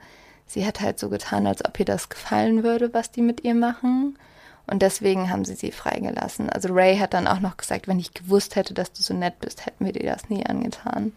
sie 0.48 0.66
hat 0.66 0.80
halt 0.80 0.98
so 0.98 1.08
getan, 1.08 1.46
als 1.46 1.64
ob 1.64 1.78
ihr 1.78 1.84
das 1.84 2.08
gefallen 2.08 2.64
würde, 2.64 2.92
was 2.92 3.12
die 3.12 3.22
mit 3.22 3.44
ihr 3.44 3.54
machen. 3.54 4.18
Und 4.66 4.82
deswegen 4.82 5.30
haben 5.30 5.44
sie 5.44 5.54
sie 5.54 5.70
freigelassen. 5.70 6.50
Also 6.50 6.72
Ray 6.72 6.98
hat 6.98 7.14
dann 7.14 7.28
auch 7.28 7.40
noch 7.40 7.56
gesagt, 7.56 7.88
wenn 7.88 7.98
ich 7.98 8.12
gewusst 8.12 8.56
hätte, 8.56 8.74
dass 8.74 8.92
du 8.92 9.02
so 9.02 9.14
nett 9.14 9.38
bist, 9.40 9.64
hätten 9.64 9.84
wir 9.84 9.92
dir 9.92 10.10
das 10.10 10.28
nie 10.28 10.44
angetan. 10.44 11.12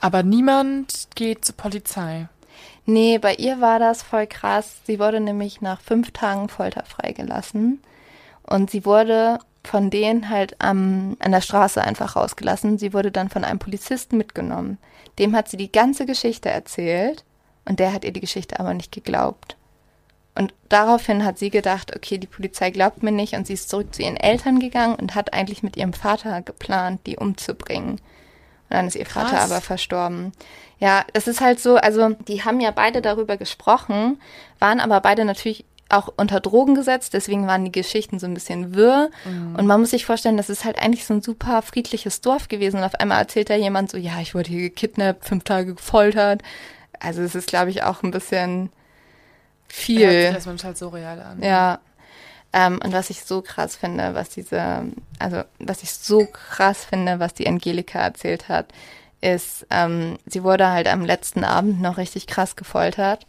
Aber 0.00 0.22
niemand 0.22 1.08
geht 1.14 1.44
zur 1.44 1.56
Polizei. 1.56 2.28
Nee, 2.86 3.18
bei 3.18 3.34
ihr 3.34 3.60
war 3.60 3.78
das 3.78 4.02
voll 4.02 4.26
krass. 4.26 4.76
Sie 4.86 4.98
wurde 4.98 5.20
nämlich 5.20 5.60
nach 5.60 5.80
fünf 5.80 6.12
Tagen 6.12 6.48
Folter 6.48 6.84
freigelassen. 6.84 7.82
Und 8.44 8.70
sie 8.70 8.86
wurde 8.86 9.40
von 9.62 9.90
denen 9.90 10.30
halt 10.30 10.56
am, 10.60 11.16
an 11.18 11.32
der 11.32 11.40
Straße 11.40 11.82
einfach 11.82 12.16
rausgelassen. 12.16 12.78
Sie 12.78 12.92
wurde 12.92 13.10
dann 13.10 13.28
von 13.28 13.44
einem 13.44 13.58
Polizisten 13.58 14.16
mitgenommen. 14.16 14.78
Dem 15.18 15.34
hat 15.34 15.48
sie 15.48 15.56
die 15.56 15.72
ganze 15.72 16.06
Geschichte 16.06 16.48
erzählt 16.48 17.24
und 17.68 17.80
der 17.80 17.92
hat 17.92 18.04
ihr 18.04 18.12
die 18.12 18.20
Geschichte 18.20 18.58
aber 18.58 18.74
nicht 18.74 18.92
geglaubt. 18.92 19.56
Und 20.34 20.52
daraufhin 20.68 21.24
hat 21.24 21.38
sie 21.38 21.50
gedacht, 21.50 21.96
okay, 21.96 22.18
die 22.18 22.26
Polizei 22.26 22.70
glaubt 22.70 23.02
mir 23.02 23.12
nicht 23.12 23.34
und 23.34 23.46
sie 23.46 23.54
ist 23.54 23.70
zurück 23.70 23.94
zu 23.94 24.02
ihren 24.02 24.18
Eltern 24.18 24.60
gegangen 24.60 24.94
und 24.94 25.14
hat 25.14 25.32
eigentlich 25.32 25.62
mit 25.62 25.76
ihrem 25.76 25.94
Vater 25.94 26.42
geplant, 26.42 27.00
die 27.06 27.16
umzubringen. 27.16 27.92
Und 27.92 28.00
dann 28.68 28.86
ist 28.86 28.96
ihr 28.96 29.04
Krass. 29.04 29.30
Vater 29.30 29.42
aber 29.42 29.60
verstorben. 29.60 30.32
Ja, 30.78 31.04
es 31.14 31.26
ist 31.26 31.40
halt 31.40 31.58
so, 31.58 31.76
also 31.76 32.10
die 32.28 32.44
haben 32.44 32.60
ja 32.60 32.70
beide 32.70 33.00
darüber 33.00 33.38
gesprochen, 33.38 34.20
waren 34.58 34.80
aber 34.80 35.00
beide 35.00 35.24
natürlich 35.24 35.64
auch 35.88 36.12
unter 36.16 36.40
Drogen 36.40 36.74
gesetzt, 36.74 37.14
deswegen 37.14 37.46
waren 37.46 37.64
die 37.64 37.72
Geschichten 37.72 38.18
so 38.18 38.26
ein 38.26 38.34
bisschen 38.34 38.74
wirr. 38.74 39.10
Mhm. 39.24 39.56
Und 39.56 39.66
man 39.66 39.80
muss 39.80 39.90
sich 39.90 40.04
vorstellen, 40.04 40.36
das 40.36 40.50
ist 40.50 40.64
halt 40.64 40.82
eigentlich 40.82 41.06
so 41.06 41.14
ein 41.14 41.22
super 41.22 41.62
friedliches 41.62 42.20
Dorf 42.20 42.48
gewesen. 42.48 42.78
Und 42.78 42.84
auf 42.84 42.96
einmal 42.96 43.18
erzählt 43.18 43.50
da 43.50 43.54
jemand 43.54 43.90
so, 43.90 43.96
ja, 43.96 44.20
ich 44.20 44.34
wurde 44.34 44.50
hier 44.50 44.62
gekidnappt, 44.62 45.24
fünf 45.24 45.44
Tage 45.44 45.74
gefoltert. 45.74 46.42
Also 47.00 47.22
es 47.22 47.34
ist, 47.34 47.48
glaube 47.48 47.70
ich, 47.70 47.82
auch 47.82 48.02
ein 48.02 48.10
bisschen 48.10 48.70
viel. 49.68 50.00
Ja, 50.00 50.32
das 50.32 50.46
man 50.46 50.58
halt 50.62 50.78
so 50.78 50.88
real 50.88 51.20
an. 51.20 51.42
Ja. 51.42 51.80
Ähm, 52.52 52.80
und 52.82 52.92
was 52.92 53.10
ich 53.10 53.24
so 53.24 53.42
krass 53.42 53.76
finde, 53.76 54.14
was 54.14 54.30
diese, 54.30 54.84
also 55.18 55.42
was 55.58 55.82
ich 55.82 55.92
so 55.92 56.26
krass 56.26 56.84
finde, 56.84 57.18
was 57.18 57.34
die 57.34 57.46
Angelika 57.46 57.98
erzählt 57.98 58.48
hat, 58.48 58.72
ist, 59.20 59.66
ähm, 59.70 60.18
sie 60.26 60.42
wurde 60.42 60.68
halt 60.70 60.88
am 60.88 61.04
letzten 61.04 61.44
Abend 61.44 61.82
noch 61.82 61.98
richtig 61.98 62.26
krass 62.26 62.56
gefoltert. 62.56 63.26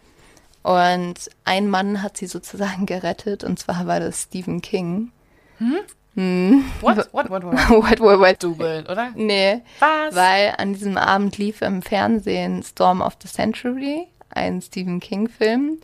Und 0.63 1.15
ein 1.45 1.69
Mann 1.69 2.01
hat 2.01 2.17
sie 2.17 2.27
sozusagen 2.27 2.86
gerettet, 2.86 3.43
und 3.43 3.60
zwar 3.60 3.88
war 3.88 3.99
das 3.99 4.23
Stephen 4.23 4.62
King. 4.62 5.12
Hm? 5.58 5.77
Hm. 6.17 6.65
What? 6.82 6.97
What? 7.13 7.30
What? 7.30 7.43
What? 7.43 7.69
what, 7.69 7.99
what, 7.99 8.19
what? 8.19 8.43
Dubeln, 8.43 8.88
oder? 8.88 9.12
Nee. 9.15 9.62
Was? 9.80 10.15
Weil 10.15 10.56
an 10.58 10.73
diesem 10.73 10.97
Abend 10.97 11.38
lief 11.38 11.62
im 11.62 11.84
Fernsehen 11.84 12.63
Storm 12.63 13.01
of 13.01 13.17
the 13.21 13.27
Century, 13.27 14.08
ein 14.32 14.62
Stephen 14.62 14.99
King-Film. 14.99 15.80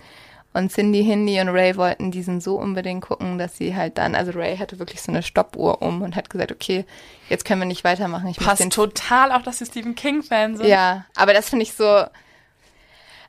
Und 0.56 0.72
Cindy, 0.72 1.04
Hindi 1.04 1.40
und 1.40 1.50
Ray 1.50 1.78
wollten 1.78 2.12
diesen 2.12 2.40
so 2.40 2.58
unbedingt 2.58 3.04
gucken, 3.04 3.40
dass 3.40 3.58
sie 3.58 3.76
halt 3.76 3.98
dann, 3.98 4.14
also 4.14 4.32
Ray 4.34 4.58
hatte 4.58 4.78
wirklich 4.78 5.02
so 5.02 5.12
eine 5.12 5.24
Stoppuhr 5.24 5.82
um 5.82 6.04
und 6.04 6.16
hat 6.16 6.30
gesagt, 6.30 6.52
okay, 6.52 6.86
jetzt 7.28 7.44
können 7.44 7.62
wir 7.62 7.66
nicht 7.66 7.84
weitermachen. 7.84 8.28
Ich 8.28 8.38
Passt 8.38 8.72
total 8.72 9.32
auch, 9.32 9.42
dass 9.42 9.60
sie 9.60 9.66
Stephen 9.66 9.96
King-Fan 9.96 10.58
sind. 10.58 10.68
Ja, 10.68 11.06
aber 11.16 11.34
das 11.34 11.50
finde 11.50 11.64
ich 11.64 11.74
so, 11.74 12.06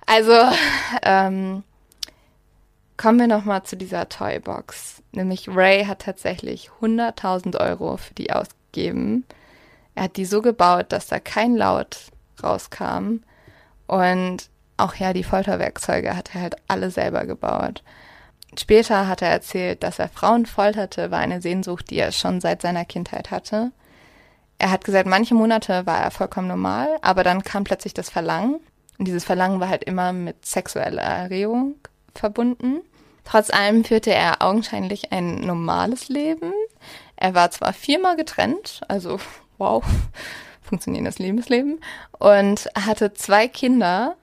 also, 0.06 0.32
ähm, 1.02 1.62
kommen 2.96 3.18
wir 3.18 3.26
nochmal 3.26 3.62
zu 3.64 3.76
dieser 3.76 4.08
Toybox. 4.08 5.02
Nämlich 5.12 5.48
Ray 5.48 5.84
hat 5.84 6.00
tatsächlich 6.00 6.70
100.000 6.80 7.60
Euro 7.60 7.96
für 7.96 8.14
die 8.14 8.32
ausgegeben. 8.32 9.24
Er 9.94 10.04
hat 10.04 10.16
die 10.16 10.24
so 10.24 10.42
gebaut, 10.42 10.86
dass 10.90 11.06
da 11.06 11.20
kein 11.20 11.56
Laut 11.56 11.98
rauskam. 12.42 13.20
Und 13.86 14.48
auch 14.76 14.94
ja, 14.96 15.12
die 15.12 15.24
Folterwerkzeuge 15.24 16.16
hat 16.16 16.34
er 16.34 16.42
halt 16.42 16.56
alle 16.68 16.90
selber 16.90 17.26
gebaut. 17.26 17.82
Später 18.58 19.08
hat 19.08 19.22
er 19.22 19.30
erzählt, 19.30 19.82
dass 19.82 19.98
er 19.98 20.08
Frauen 20.08 20.46
folterte, 20.46 21.10
war 21.10 21.18
eine 21.18 21.40
Sehnsucht, 21.40 21.90
die 21.90 21.98
er 21.98 22.12
schon 22.12 22.40
seit 22.40 22.62
seiner 22.62 22.84
Kindheit 22.84 23.30
hatte. 23.30 23.72
Er 24.58 24.70
hat 24.70 24.84
gesagt, 24.84 25.08
manche 25.08 25.34
Monate 25.34 25.86
war 25.86 26.00
er 26.00 26.12
vollkommen 26.12 26.46
normal, 26.46 26.88
aber 27.02 27.24
dann 27.24 27.42
kam 27.42 27.64
plötzlich 27.64 27.94
das 27.94 28.10
Verlangen. 28.10 28.60
Und 28.98 29.06
dieses 29.06 29.24
Verlangen 29.24 29.58
war 29.58 29.68
halt 29.68 29.82
immer 29.82 30.12
mit 30.12 30.46
sexueller 30.46 31.02
Erregung 31.02 31.74
verbunden. 32.14 32.80
Trotz 33.24 33.50
allem 33.50 33.84
führte 33.84 34.12
er 34.12 34.42
augenscheinlich 34.42 35.12
ein 35.12 35.40
normales 35.40 36.08
Leben. 36.08 36.52
Er 37.16 37.34
war 37.34 37.50
zwar 37.50 37.72
viermal 37.72 38.16
getrennt, 38.16 38.82
also 38.88 39.18
wow, 39.58 39.84
funktionierendes 40.62 41.18
Lebensleben, 41.18 41.80
und 42.18 42.68
hatte 42.74 43.14
zwei 43.14 43.48
Kinder 43.48 44.16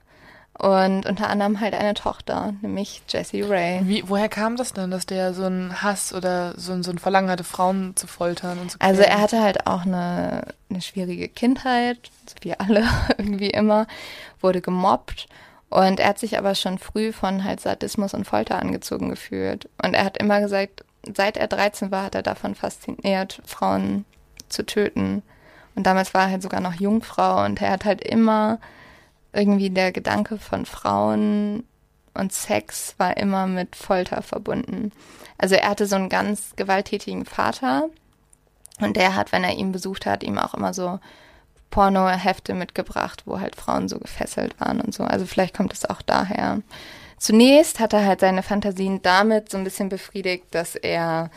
und 0.62 1.08
unter 1.08 1.30
anderem 1.30 1.60
halt 1.60 1.74
eine 1.74 1.96
Tochter, 1.96 2.54
nämlich 2.62 3.02
Jessie 3.10 3.42
Ray. 3.42 3.82
Wie, 3.84 4.08
woher 4.08 4.30
kam 4.30 4.58
das 4.58 4.74
denn, 4.74 4.92
dass 4.92 5.08
der 5.08 5.34
so 5.34 5.46
einen 5.46 5.82
Hass 5.82 6.14
oder 6.14 6.54
so, 6.56 6.80
so 6.84 6.92
ein 6.92 7.00
Verlangen 7.00 7.32
hatte, 7.32 7.44
Frauen 7.44 7.96
zu 7.96 8.06
foltern 8.06 8.60
und 8.60 8.78
quälen? 8.78 8.92
Also 8.92 9.02
er 9.02 9.20
hatte 9.20 9.42
halt 9.42 9.66
auch 9.66 9.86
eine, 9.86 10.44
eine 10.70 10.82
schwierige 10.82 11.30
Kindheit, 11.30 12.12
so 12.28 12.36
wie 12.42 12.54
alle 12.54 12.84
irgendwie 13.18 13.50
immer, 13.50 13.88
wurde 14.40 14.62
gemobbt 14.62 15.28
und 15.72 16.02
er 16.02 16.10
hat 16.10 16.20
sich 16.20 16.38
aber 16.38 16.54
schon 16.54 16.78
früh 16.78 17.14
von 17.14 17.46
halt 17.46 17.62
Sadismus 17.62 18.14
und 18.14 18.26
Folter 18.26 18.60
angezogen 18.60 19.10
gefühlt. 19.10 19.70
Und 19.82 19.94
er 19.94 20.04
hat 20.04 20.18
immer 20.18 20.42
gesagt, 20.42 20.84
seit 21.16 21.38
er 21.38 21.48
13 21.48 21.92
war, 21.92 22.04
hat 22.04 22.16
er 22.16 22.24
davon 22.24 22.56
fasziniert, 22.56 23.42
Frauen 23.46 24.04
zu 24.50 24.66
töten. 24.66 25.24
Und 25.74 25.88
damals 25.88 26.14
war 26.14 26.24
er 26.24 26.32
halt 26.32 26.42
sogar 26.42 26.60
noch 26.60 26.74
Jungfrau 26.74 27.46
und 27.46 27.62
er 27.62 27.72
hat 27.72 27.86
halt 27.86 28.02
immer 28.02 28.60
irgendwie 29.32 29.70
der 29.70 29.94
Gedanke 29.94 30.38
von 30.38 30.66
Frauen 30.66 31.64
und 32.14 32.34
Sex 32.34 32.96
war 32.98 33.16
immer 33.16 33.48
mit 33.48 33.78
Folter 33.78 34.22
verbunden. 34.22 34.92
Also 35.38 35.56
er 35.56 35.70
hatte 35.70 35.86
so 35.86 35.96
einen 35.96 36.10
ganz 36.10 36.54
gewalttätigen 36.58 37.24
Vater 37.24 37.88
und 38.82 38.98
der 38.98 39.16
hat, 39.16 39.32
wenn 39.32 39.46
er 39.46 39.56
ihn 39.56 39.72
besucht 39.72 40.06
hat, 40.06 40.22
ihm 40.22 40.38
auch 40.38 40.54
immer 40.54 40.74
so 40.74 41.00
Pornohefte 41.72 42.54
mitgebracht, 42.54 43.24
wo 43.26 43.40
halt 43.40 43.56
Frauen 43.56 43.90
so 43.90 43.98
gefesselt 43.98 44.60
waren 44.60 44.80
und 44.82 44.94
so. 44.94 45.04
Also 45.04 45.26
vielleicht 45.26 45.56
kommt 45.56 45.74
es 45.74 45.90
auch 45.90 46.02
daher. 46.02 46.62
Zunächst 47.18 47.80
hat 47.80 47.94
er 47.94 48.06
halt 48.06 48.20
seine 48.20 48.44
Fantasien 48.44 49.02
damit 49.02 49.50
so 49.50 49.58
ein 49.58 49.64
bisschen 49.64 49.90
befriedigt, 49.90 50.46
dass 50.52 50.76
er 50.76 51.32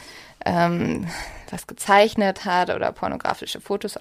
ähm, 0.44 1.06
was 1.50 1.66
gezeichnet 1.66 2.44
hat 2.44 2.70
oder 2.70 2.92
pornografische 2.92 3.60
Fotos 3.60 3.98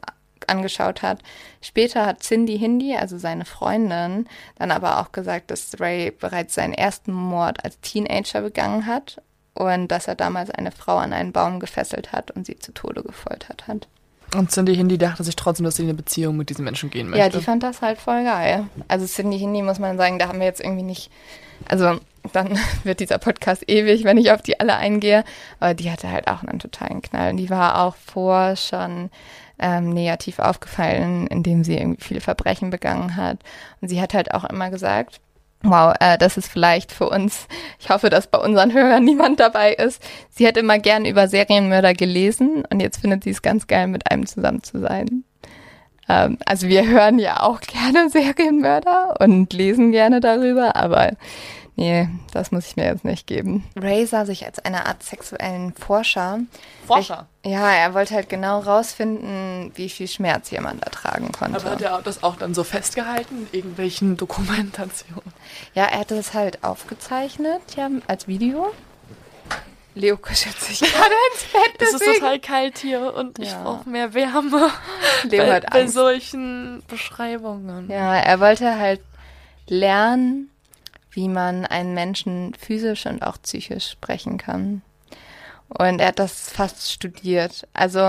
angeschaut 0.48 1.02
hat. 1.02 1.22
Später 1.62 2.06
hat 2.06 2.22
Cindy 2.22 2.58
Hindi, 2.58 2.96
also 2.96 3.18
seine 3.18 3.46
Freundin, 3.46 4.28
dann 4.58 4.72
aber 4.72 5.00
auch 5.00 5.12
gesagt, 5.12 5.52
dass 5.52 5.80
Ray 5.80 6.12
bereits 6.12 6.56
seinen 6.56 6.74
ersten 6.74 7.14
Mord 7.14 7.64
als 7.64 7.80
Teenager 7.80 8.42
begangen 8.42 8.86
hat 8.86 9.22
und 9.54 9.88
dass 9.90 10.08
er 10.08 10.16
damals 10.16 10.50
eine 10.50 10.72
Frau 10.72 10.98
an 10.98 11.14
einen 11.14 11.32
Baum 11.32 11.60
gefesselt 11.60 12.12
hat 12.12 12.32
und 12.32 12.46
sie 12.46 12.58
zu 12.58 12.74
Tode 12.74 13.04
gefoltert 13.04 13.68
hat. 13.68 13.88
Und 14.36 14.52
Cindy 14.52 14.76
Hindi 14.76 14.98
dachte 14.98 15.24
sich 15.24 15.36
trotzdem, 15.36 15.66
dass 15.66 15.76
sie 15.76 15.84
in 15.84 15.90
eine 15.90 15.98
Beziehung 15.98 16.38
mit 16.38 16.50
diesen 16.50 16.66
Menschen 16.66 16.90
gehen 16.90 17.10
möchte. 17.10 17.24
Ja, 17.24 17.30
die 17.30 17.44
fand 17.44 17.64
das 17.64 17.82
halt 17.82 18.00
voll 18.00 18.24
geil. 18.24 18.66
Also 18.88 19.06
Cindy 19.06 19.38
Hindi 19.38 19.62
muss 19.62 19.80
man 19.80 19.98
sagen, 19.98 20.20
da 20.20 20.28
haben 20.28 20.40
wir 20.40 20.48
jetzt 20.48 20.62
irgendwie 20.62 20.84
nicht, 20.84 21.12
also 21.68 22.00
dann 22.32 22.58
wird 22.84 23.00
dieser 23.00 23.18
Podcast 23.18 23.70
ewig, 23.70 24.04
wenn 24.04 24.18
ich 24.18 24.32
auf 24.32 24.42
die 24.42 24.60
alle 24.60 24.76
eingehe. 24.76 25.24
Aber 25.60 25.74
die 25.74 25.92
hatte 25.92 26.10
halt 26.10 26.28
auch 26.28 26.44
einen 26.44 26.60
totalen 26.60 27.02
Knall. 27.02 27.32
Und 27.32 27.38
die 27.38 27.50
war 27.50 27.84
auch 27.84 27.96
vor 27.96 28.56
schon 28.56 29.10
ähm, 29.60 29.90
negativ 29.90 30.40
aufgefallen, 30.40 31.28
indem 31.28 31.64
sie 31.64 31.78
irgendwie 31.78 32.04
viele 32.04 32.22
Verbrechen 32.22 32.70
begangen 32.70 33.16
hat. 33.16 33.40
Und 33.82 33.90
sie 33.90 34.02
hat 34.02 34.14
halt 34.14 34.34
auch 34.34 34.46
immer 34.46 34.70
gesagt, 34.70 35.20
Wow, 35.66 35.94
äh, 36.02 36.18
das 36.18 36.36
ist 36.36 36.50
vielleicht 36.50 36.92
für 36.92 37.08
uns, 37.10 37.48
ich 37.80 37.90
hoffe, 37.90 38.10
dass 38.10 38.28
bei 38.28 38.38
unseren 38.38 38.74
Hörern 38.74 39.04
niemand 39.06 39.40
dabei 39.40 39.74
ist. 39.74 40.04
Sie 40.30 40.46
hat 40.46 40.58
immer 40.58 40.78
gern 40.78 41.06
über 41.06 41.30
Serienmörder 41.30 41.94
gelesen 41.94 42.66
und 42.70 42.82
jetzt 42.82 43.00
findet 43.00 43.24
sie 43.24 43.30
es 43.30 43.42
ganz 43.42 43.66
geil, 43.68 43.88
mit 43.88 44.12
einem 44.12 44.26
zusammen 44.26 44.62
zu 44.62 44.80
sein. 44.80 45.24
Ähm, 46.10 46.38
also 46.46 46.68
wir 46.68 46.86
hören 46.86 47.18
ja 47.18 47.42
auch 47.42 47.62
gerne 47.62 48.10
Serienmörder 48.12 49.16
und 49.22 49.54
lesen 49.54 49.94
gerne 49.94 50.20
darüber, 50.20 50.76
aber 50.76 51.12
Nee, 51.76 52.08
das 52.32 52.52
muss 52.52 52.68
ich 52.68 52.76
mir 52.76 52.86
jetzt 52.86 53.04
nicht 53.04 53.26
geben. 53.26 53.64
Ray 53.76 54.06
sah 54.06 54.26
sich 54.26 54.46
als 54.46 54.60
eine 54.60 54.86
Art 54.86 55.02
sexuellen 55.02 55.74
Forscher. 55.74 56.40
Forscher? 56.86 57.28
Ich, 57.42 57.52
ja, 57.52 57.72
er 57.72 57.96
wollte 57.96 58.14
halt 58.14 58.30
genau 58.30 58.60
rausfinden, 58.60 59.72
wie 59.76 59.90
viel 59.90 60.08
Schmerz 60.08 60.52
jemand 60.52 60.84
ertragen 60.84 61.32
konnte. 61.32 61.60
Aber 61.60 61.72
hat 61.72 61.82
er 61.82 62.02
das 62.04 62.22
auch 62.22 62.36
dann 62.36 62.54
so 62.54 62.64
festgehalten 62.64 63.48
in 63.52 63.58
irgendwelchen 63.58 64.18
Dokumentationen? 64.18 65.34
Ja, 65.74 65.86
er 65.86 66.00
hatte 66.00 66.16
es 66.16 66.36
halt 66.36 66.64
aufgezeichnet, 66.64 67.62
ja, 67.76 67.90
als 68.08 68.28
Video. 68.28 68.72
Leo 69.96 70.18
kuschelt 70.18 70.60
sich 70.60 70.80
gerade 70.92 71.14
ins 71.34 71.44
Bett. 71.52 71.82
Es 71.82 71.94
ist 71.94 72.06
total 72.06 72.40
kalt 72.40 72.78
hier 72.78 73.14
und 73.16 73.40
ja. 73.40 73.46
ich 73.46 73.54
brauche 73.56 73.90
mehr 73.90 74.14
Wärme. 74.14 74.70
Leo 75.24 75.44
bei, 75.44 75.54
hat 75.54 75.64
Angst. 75.66 75.74
bei 75.74 75.88
solchen 75.88 76.84
Beschreibungen. 76.88 77.90
Ja, 77.90 78.16
er 78.16 78.40
wollte 78.40 78.78
halt 78.78 79.02
lernen, 79.68 80.50
wie 81.14 81.30
man 81.30 81.66
einen 81.66 81.94
Menschen 81.94 82.54
physisch 82.56 83.06
und 83.06 83.22
auch 83.24 83.42
psychisch 83.42 83.90
sprechen 83.90 84.38
kann. 84.38 84.82
Und 85.70 86.00
er 86.00 86.10
hat 86.10 86.20
das 86.20 86.52
fast 86.52 86.92
studiert. 86.92 87.68
Also 87.74 88.00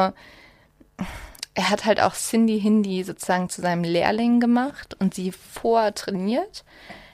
er 1.55 1.71
hat 1.71 1.85
halt 1.85 2.01
auch 2.01 2.15
Cindy 2.15 2.61
Hindi 2.61 3.05
sozusagen 3.05 3.49
zu 3.49 3.63
seinem 3.63 3.85
Lehrling 3.85 4.41
gemacht 4.41 4.97
und 4.99 5.15
sie 5.15 5.33
vortrainiert. 5.33 6.65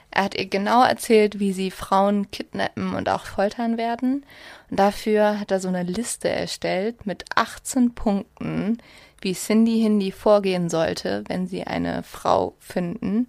Er 0.09 0.25
hat 0.25 0.35
ihr 0.35 0.47
genau 0.47 0.83
erzählt, 0.83 1.39
wie 1.39 1.53
sie 1.53 1.71
Frauen 1.71 2.29
kidnappen 2.31 2.95
und 2.95 3.07
auch 3.07 3.25
foltern 3.25 3.77
werden. 3.77 4.25
Und 4.69 4.79
dafür 4.79 5.39
hat 5.39 5.51
er 5.51 5.61
so 5.61 5.69
eine 5.69 5.83
Liste 5.83 6.27
erstellt 6.27 7.05
mit 7.05 7.23
18 7.35 7.95
Punkten, 7.95 8.79
wie 9.21 9.33
Cindy 9.33 9.79
Hindi 9.79 10.11
vorgehen 10.11 10.69
sollte, 10.69 11.23
wenn 11.27 11.47
sie 11.47 11.63
eine 11.63 12.03
Frau 12.03 12.55
finden. 12.59 13.27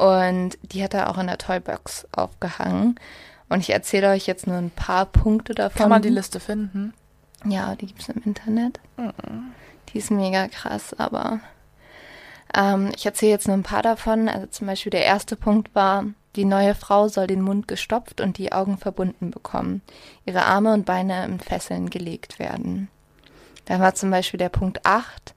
Und 0.00 0.56
die 0.62 0.82
hat 0.82 0.94
er 0.94 1.10
auch 1.10 1.18
in 1.18 1.26
der 1.26 1.36
Toybox 1.36 2.08
aufgehangen. 2.12 2.98
Und 3.50 3.60
ich 3.60 3.68
erzähle 3.68 4.08
euch 4.08 4.26
jetzt 4.26 4.46
nur 4.46 4.56
ein 4.56 4.70
paar 4.70 5.04
Punkte 5.04 5.54
davon. 5.54 5.78
Kann 5.78 5.90
man 5.90 6.00
die 6.00 6.08
Liste 6.08 6.40
finden? 6.40 6.94
Ja, 7.44 7.74
die 7.74 7.84
gibt 7.84 8.00
es 8.00 8.08
im 8.08 8.22
Internet. 8.24 8.80
Mhm. 8.96 9.52
Die 9.90 9.98
ist 9.98 10.10
mega 10.10 10.48
krass, 10.48 10.94
aber 10.94 11.40
ähm, 12.54 12.92
ich 12.96 13.04
erzähle 13.04 13.32
jetzt 13.32 13.46
nur 13.46 13.58
ein 13.58 13.62
paar 13.62 13.82
davon. 13.82 14.30
Also 14.30 14.46
zum 14.46 14.68
Beispiel 14.68 14.88
der 14.88 15.04
erste 15.04 15.36
Punkt 15.36 15.74
war, 15.74 16.06
die 16.34 16.46
neue 16.46 16.74
Frau 16.74 17.08
soll 17.08 17.26
den 17.26 17.42
Mund 17.42 17.68
gestopft 17.68 18.22
und 18.22 18.38
die 18.38 18.52
Augen 18.52 18.78
verbunden 18.78 19.30
bekommen. 19.30 19.82
Ihre 20.24 20.46
Arme 20.46 20.72
und 20.72 20.86
Beine 20.86 21.26
in 21.26 21.40
Fesseln 21.40 21.90
gelegt 21.90 22.38
werden. 22.38 22.88
Dann 23.66 23.82
war 23.82 23.94
zum 23.94 24.10
Beispiel 24.10 24.38
der 24.38 24.48
Punkt 24.48 24.86
8. 24.86 25.34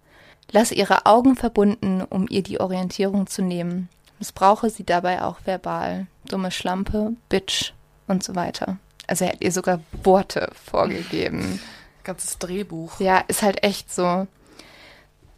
Lass 0.54 0.72
ihre 0.72 1.06
Augen 1.06 1.36
verbunden, 1.36 2.02
um 2.02 2.28
ihr 2.30 2.44
die 2.44 2.62
Orientierung 2.62 3.28
zu 3.28 3.42
nehmen 3.42 3.90
missbrauche 4.24 4.70
sie 4.70 4.86
dabei 4.86 5.22
auch 5.22 5.40
verbal. 5.44 6.08
Dumme 6.30 6.50
Schlampe, 6.50 7.12
Bitch 7.28 7.74
und 8.08 8.24
so 8.24 8.36
weiter. 8.36 8.78
Also 9.06 9.26
er 9.26 9.34
hat 9.34 9.42
ihr 9.42 9.52
sogar 9.52 9.82
Worte 10.02 10.50
vorgegeben. 10.54 11.60
Ganzes 12.06 12.38
Drehbuch. 12.40 13.02
Ja, 13.02 13.18
ist 13.28 13.42
halt 13.42 13.66
echt 13.66 13.94
so. 13.94 14.28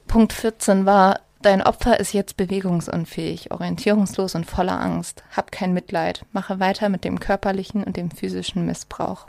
Punkt 0.05 0.33
14 0.33 0.85
war, 0.85 1.19
dein 1.41 1.63
Opfer 1.63 1.99
ist 1.99 2.13
jetzt 2.13 2.37
bewegungsunfähig, 2.37 3.49
orientierungslos 3.49 4.35
und 4.35 4.45
voller 4.45 4.79
Angst. 4.79 5.23
Hab 5.35 5.51
kein 5.51 5.73
Mitleid. 5.73 6.23
Mache 6.31 6.59
weiter 6.59 6.89
mit 6.89 7.03
dem 7.05 7.19
körperlichen 7.19 7.83
und 7.83 7.97
dem 7.97 8.11
physischen 8.11 8.67
Missbrauch. 8.67 9.25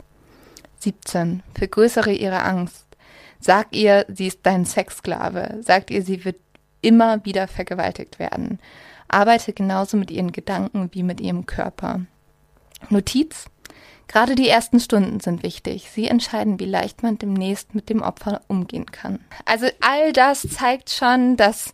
17. 0.81 1.41
Vergrößere 1.55 2.11
ihre 2.11 2.43
Angst. 2.43 2.85
Sag 3.39 3.69
ihr, 3.71 4.05
sie 4.07 4.27
ist 4.27 4.41
dein 4.43 4.65
Sexsklave. 4.65 5.61
Sag 5.63 5.89
ihr, 5.89 6.03
sie 6.03 6.25
wird 6.25 6.37
immer 6.81 7.25
wieder 7.25 7.47
vergewaltigt 7.47 8.19
werden 8.19 8.59
arbeite 9.07 9.53
genauso 9.53 9.97
mit 9.97 10.11
ihren 10.11 10.31
Gedanken 10.31 10.89
wie 10.91 11.03
mit 11.03 11.21
ihrem 11.21 11.45
Körper. 11.45 12.01
Notiz. 12.89 13.45
Gerade 14.07 14.35
die 14.35 14.47
ersten 14.47 14.79
Stunden 14.79 15.19
sind 15.19 15.43
wichtig. 15.43 15.89
Sie 15.91 16.07
entscheiden, 16.07 16.61
wie 16.61 16.65
leicht 16.65 17.03
man 17.03 17.17
demnächst 17.17 17.75
mit 17.75 17.89
dem 17.89 18.01
Opfer 18.01 18.41
umgehen 18.47 18.85
kann. 18.85 19.19
Also 19.43 19.67
all 19.81 20.13
das 20.13 20.47
zeigt 20.47 20.89
schon, 20.91 21.35
dass 21.35 21.73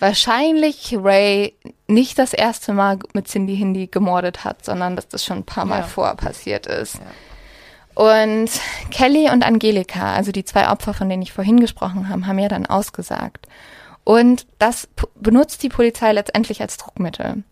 wahrscheinlich 0.00 0.96
Ray 0.98 1.56
nicht 1.86 2.18
das 2.18 2.32
erste 2.32 2.72
Mal 2.72 2.98
mit 3.14 3.28
Cindy 3.28 3.56
Hindi 3.56 3.86
gemordet 3.86 4.44
hat, 4.44 4.64
sondern 4.64 4.96
dass 4.96 5.06
das 5.06 5.24
schon 5.24 5.38
ein 5.38 5.44
paar 5.44 5.66
Mal 5.66 5.80
ja. 5.80 5.86
vor 5.86 6.14
passiert 6.16 6.66
ist. 6.66 6.96
Ja. 6.96 7.02
Und 8.02 8.50
Kelly 8.90 9.30
und 9.30 9.44
Angelika, 9.44 10.14
also 10.14 10.30
die 10.30 10.44
zwei 10.44 10.70
Opfer, 10.70 10.94
von 10.94 11.08
denen 11.08 11.22
ich 11.22 11.32
vorhin 11.32 11.58
gesprochen 11.58 12.08
habe, 12.08 12.26
haben 12.26 12.38
ja 12.38 12.48
dann 12.48 12.66
ausgesagt. 12.66 13.48
Und 14.08 14.46
das 14.58 14.88
benutzt 15.16 15.62
die 15.62 15.68
Polizei 15.68 16.12
letztendlich 16.12 16.62
als 16.62 16.78
Druckmittel. 16.78 17.44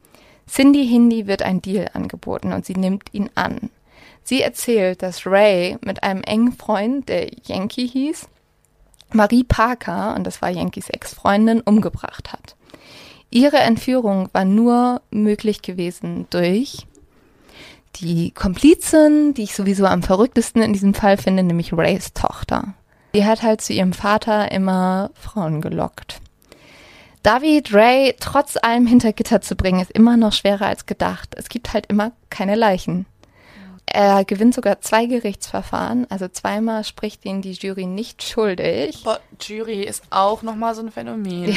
Cindy 0.48 0.88
Hindi 0.88 1.26
wird 1.26 1.42
ein 1.42 1.61
Deal 1.61 1.90
angeboten 1.92 2.54
und 2.54 2.64
sie 2.64 2.72
nimmt 2.72 3.12
ihn 3.12 3.28
an. 3.34 3.68
Sie 4.22 4.40
erzählt, 4.40 5.02
dass 5.02 5.26
Ray 5.26 5.76
mit 5.84 6.02
einem 6.02 6.22
engen 6.22 6.52
Freund, 6.52 7.11
der 7.11 7.28
Yankee 7.44 7.86
hieß, 7.86 8.28
Marie 9.12 9.44
Parker, 9.44 10.14
und 10.16 10.26
das 10.26 10.40
war 10.40 10.48
Yankees 10.48 10.88
Ex-Freundin, 10.88 11.61
umgebracht 11.61 12.32
hat. 12.32 12.57
Ihre 13.28 13.59
Entführung 13.59 14.30
war 14.32 14.46
nur 14.46 15.02
möglich 15.11 15.61
gewesen 15.61 16.26
durch 16.30 16.86
die 17.96 18.30
Komplizin, 18.30 19.34
die 19.34 19.42
ich 19.42 19.54
sowieso 19.54 19.84
am 19.84 20.02
verrücktesten 20.02 20.62
in 20.62 20.72
diesem 20.72 20.94
Fall 20.94 21.18
finde, 21.18 21.42
nämlich 21.42 21.74
Rays 21.74 22.14
Tochter. 22.14 22.72
Die 23.14 23.26
hat 23.26 23.42
halt 23.42 23.61
zu 23.61 23.74
ihrem 23.74 23.92
Vater 23.92 24.50
immer 24.50 25.11
Frauen 25.20 25.61
gelockt. 25.61 26.22
David 27.27 27.74
Ray 27.74 28.14
trotz 28.20 28.57
allem 28.57 28.87
hinter 28.87 29.12
Gitter 29.12 29.41
zu 29.41 29.57
bringen, 29.57 29.81
ist 29.81 29.91
immer 29.91 30.16
noch 30.16 30.33
schwerer 30.33 30.66
als 30.66 30.87
gedacht. 30.87 31.35
Es 31.37 31.49
gibt 31.49 31.74
halt 31.74 31.87
immer 31.87 32.12
keine 32.31 32.55
Leichen. 32.55 33.05
Er 33.85 34.24
gewinnt 34.24 34.55
sogar 34.55 34.81
zwei 34.81 35.07
Gerichtsverfahren, 35.07 36.07
also 36.09 36.29
zweimal 36.29 36.85
spricht 36.85 37.24
ihn 37.24 37.43
die 37.43 37.55
Jury 37.55 37.87
nicht 37.87 38.22
schuldig. 38.22 39.03
Boah, 39.03 39.18
Jury 39.41 39.83
ist 39.83 40.05
auch 40.11 40.43
nochmal 40.43 40.77
so 40.77 40.83
ein 40.83 40.93
Phänomen. 40.93 41.49
Ja. 41.49 41.57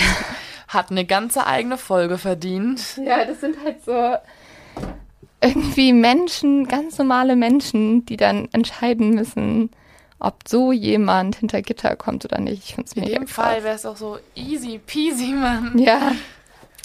Hat 0.69 0.89
eine 0.89 1.05
ganze 1.05 1.45
eigene 1.45 1.77
Folge 1.77 2.17
verdient. 2.17 2.81
Ja, 3.05 3.23
das 3.25 3.39
sind 3.39 3.55
halt 3.63 3.85
so 3.85 4.15
irgendwie 5.39 5.93
Menschen, 5.93 6.67
ganz 6.67 6.97
normale 6.97 7.35
Menschen, 7.35 8.07
die 8.07 8.17
dann 8.17 8.49
entscheiden 8.53 9.11
müssen, 9.11 9.69
ob 10.19 10.47
so 10.47 10.71
jemand 10.71 11.37
hinter 11.37 11.61
Gitter 11.61 11.95
kommt 11.95 12.25
oder 12.25 12.39
nicht. 12.39 12.63
Ich 12.65 12.75
find's 12.75 12.93
In 12.93 13.05
dem 13.05 13.25
krass. 13.25 13.31
Fall 13.31 13.63
wäre 13.63 13.75
es 13.75 13.85
auch 13.85 13.97
so 13.97 14.19
easy 14.35 14.79
peasy, 14.85 15.33
Mann. 15.33 15.77
Ja. 15.77 16.11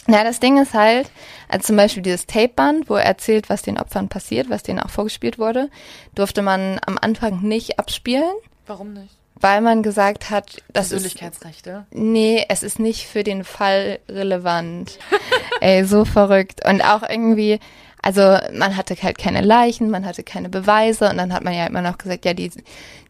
Ja, 0.07 0.22
das 0.22 0.39
Ding 0.39 0.61
ist 0.61 0.74
halt, 0.74 1.11
also 1.49 1.68
zum 1.68 1.76
Beispiel 1.76 2.03
dieses 2.03 2.26
Tapeband, 2.26 2.91
wo 2.91 2.97
er 2.97 3.05
erzählt, 3.07 3.49
was 3.49 3.62
den 3.62 3.78
Opfern 3.78 4.09
passiert, 4.09 4.51
was 4.51 4.62
denen 4.62 4.78
auch 4.80 4.91
vorgespielt 4.91 5.39
wurde, 5.39 5.70
durfte 6.14 6.43
man 6.43 6.78
am 6.85 6.99
Anfang 7.01 7.41
nicht 7.41 7.78
abspielen. 7.78 8.35
Warum 8.66 8.93
nicht? 8.93 9.16
Weil 9.41 9.62
man 9.62 9.82
gesagt 9.82 10.30
hat, 10.30 10.62
das 10.72 10.91
Persönlichkeitsrechte? 10.91 11.87
Ist, 11.91 11.99
nee, 11.99 12.45
es 12.49 12.62
ist 12.62 12.78
nicht 12.78 13.07
für 13.07 13.24
den 13.24 13.45
Fall 13.45 13.99
relevant. 14.09 14.99
Ey, 15.61 15.85
so 15.85 16.05
verrückt. 16.05 16.66
Und 16.68 16.82
auch 16.82 17.03
irgendwie, 17.09 17.59
also 18.05 18.36
man 18.52 18.76
hatte 18.76 18.94
halt 19.02 19.16
keine 19.16 19.40
Leichen, 19.40 19.88
man 19.88 20.05
hatte 20.05 20.22
keine 20.22 20.50
Beweise 20.50 21.09
und 21.09 21.16
dann 21.16 21.32
hat 21.32 21.42
man 21.42 21.55
ja 21.55 21.64
immer 21.64 21.80
noch 21.80 21.96
gesagt, 21.96 22.26
ja, 22.26 22.34
die, 22.34 22.50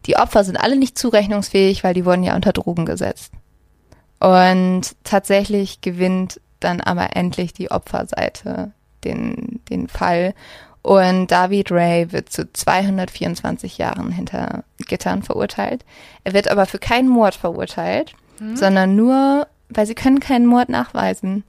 die 0.05 0.15
Opfer 0.15 0.45
sind 0.45 0.55
alle 0.55 0.77
nicht 0.77 0.97
zurechnungsfähig, 0.97 1.83
weil 1.83 1.93
die 1.93 2.05
wurden 2.05 2.23
ja 2.23 2.33
unter 2.33 2.53
Drogen 2.53 2.85
gesetzt. 2.85 3.33
Und 4.21 4.95
tatsächlich 5.03 5.81
gewinnt 5.81 6.39
dann 6.61 6.79
aber 6.79 7.13
endlich 7.17 7.51
die 7.51 7.71
Opferseite 7.71 8.71
den, 9.03 9.59
den 9.69 9.89
Fall. 9.89 10.33
Und 10.81 11.29
David 11.29 11.73
Ray 11.73 12.13
wird 12.13 12.29
zu 12.29 12.49
224 12.53 13.77
Jahren 13.77 14.13
hinter 14.13 14.63
Gittern 14.87 15.23
verurteilt. 15.23 15.83
Er 16.23 16.31
wird 16.31 16.47
aber 16.47 16.67
für 16.67 16.79
keinen 16.79 17.09
Mord 17.09 17.35
verurteilt, 17.35 18.13
hm? 18.37 18.55
sondern 18.55 18.95
nur, 18.95 19.47
weil 19.67 19.87
sie 19.87 19.95
können 19.95 20.21
keinen 20.21 20.45
Mord 20.45 20.69
nachweisen. 20.69 21.43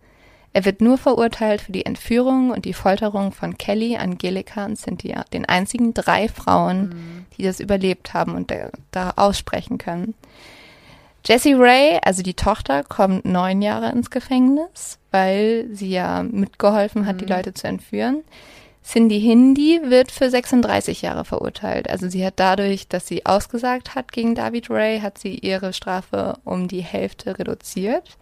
Er 0.57 0.65
wird 0.65 0.81
nur 0.81 0.97
verurteilt 0.97 1.61
für 1.61 1.73
die 1.73 1.85
Entführung 1.85 2.51
und 2.51 2.65
die 2.65 2.73
Folterung 2.73 3.31
von 3.31 3.59
Kelly, 3.59 3.99
Angelika 3.99 4.65
und 4.65 4.77
Cynthia, 4.77 5.27
den 5.31 5.45
einzigen 5.45 5.93
drei 5.93 6.29
Frauen, 6.29 6.89
mhm. 6.89 7.27
die 7.37 7.43
das 7.43 7.61
überlebt 7.61 8.15
haben 8.15 8.35
und 8.35 8.51
da, 8.91 9.11
aussprechen 9.17 9.77
können. 9.77 10.15
Jessie 11.27 11.53
Ray, 11.53 12.01
also 12.03 12.23
die 12.23 12.33
Tochter, 12.33 12.85
kommt 12.85 13.27
neun 13.27 13.61
Jahre 13.61 13.93
ins 13.93 14.09
Gefängnis, 14.09 14.99
weil 15.11 15.69
sie 15.73 15.91
ja 15.91 16.23
mitgeholfen 16.23 17.05
hat, 17.05 17.17
mhm. 17.17 17.19
die 17.19 17.33
Leute 17.35 17.53
zu 17.53 17.67
entführen. 17.67 18.23
Cindy 18.83 19.21
Hindi 19.21 19.83
wird 19.85 20.11
für 20.11 20.31
36 20.31 21.03
Jahre 21.03 21.27
verurteilt. 21.27 21.91
Also 21.91 22.09
sie 22.09 22.25
hat 22.25 22.35
dadurch, 22.37 22.89
dass 22.89 23.07
sie 23.07 23.27
ausgesagt 23.27 23.95
hat 23.95 24.11
gegen 24.11 24.35
David 24.35 24.71
Ray, 24.71 25.01
hat 25.01 25.19
sie 25.19 25.35
ihre 25.35 25.75
Strafe 25.75 26.39
um 26.45 26.67
die 26.67 26.81
Hälfte 26.81 27.39
reduziert. 27.39 28.17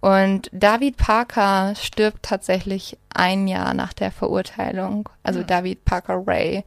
Und 0.00 0.48
David 0.52 0.96
Parker 0.96 1.74
stirbt 1.74 2.22
tatsächlich 2.22 2.96
ein 3.12 3.48
Jahr 3.48 3.74
nach 3.74 3.92
der 3.92 4.12
Verurteilung. 4.12 5.08
Also 5.22 5.40
ja. 5.40 5.46
David 5.46 5.84
Parker 5.84 6.22
Ray. 6.26 6.64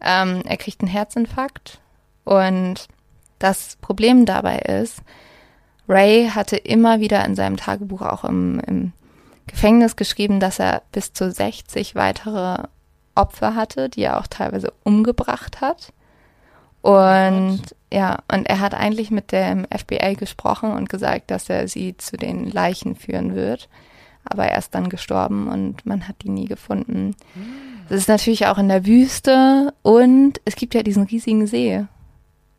Ähm, 0.00 0.42
er 0.44 0.56
kriegt 0.56 0.82
einen 0.82 0.90
Herzinfarkt. 0.90 1.80
Und 2.24 2.88
das 3.38 3.76
Problem 3.80 4.26
dabei 4.26 4.58
ist, 4.58 5.00
Ray 5.88 6.30
hatte 6.34 6.56
immer 6.56 7.00
wieder 7.00 7.24
in 7.24 7.34
seinem 7.34 7.56
Tagebuch 7.56 8.02
auch 8.02 8.24
im, 8.24 8.60
im 8.66 8.92
Gefängnis 9.46 9.96
geschrieben, 9.96 10.40
dass 10.40 10.58
er 10.58 10.82
bis 10.92 11.12
zu 11.12 11.30
60 11.30 11.94
weitere 11.94 12.64
Opfer 13.14 13.54
hatte, 13.54 13.88
die 13.88 14.02
er 14.02 14.18
auch 14.18 14.26
teilweise 14.26 14.72
umgebracht 14.82 15.60
hat. 15.60 15.92
Und 16.86 17.62
ja, 17.92 18.20
und 18.32 18.48
er 18.48 18.60
hat 18.60 18.72
eigentlich 18.72 19.10
mit 19.10 19.32
dem 19.32 19.66
FBI 19.76 20.14
gesprochen 20.14 20.70
und 20.70 20.88
gesagt, 20.88 21.32
dass 21.32 21.50
er 21.50 21.66
sie 21.66 21.96
zu 21.96 22.16
den 22.16 22.48
Leichen 22.48 22.94
führen 22.94 23.34
wird. 23.34 23.68
Aber 24.24 24.46
er 24.46 24.58
ist 24.58 24.72
dann 24.72 24.88
gestorben 24.88 25.48
und 25.48 25.84
man 25.84 26.06
hat 26.06 26.22
die 26.22 26.28
nie 26.28 26.44
gefunden. 26.44 27.16
Das 27.88 27.98
ist 27.98 28.08
natürlich 28.08 28.46
auch 28.46 28.58
in 28.58 28.68
der 28.68 28.86
Wüste 28.86 29.74
und 29.82 30.40
es 30.44 30.54
gibt 30.54 30.74
ja 30.74 30.84
diesen 30.84 31.02
riesigen 31.02 31.48
See. 31.48 31.84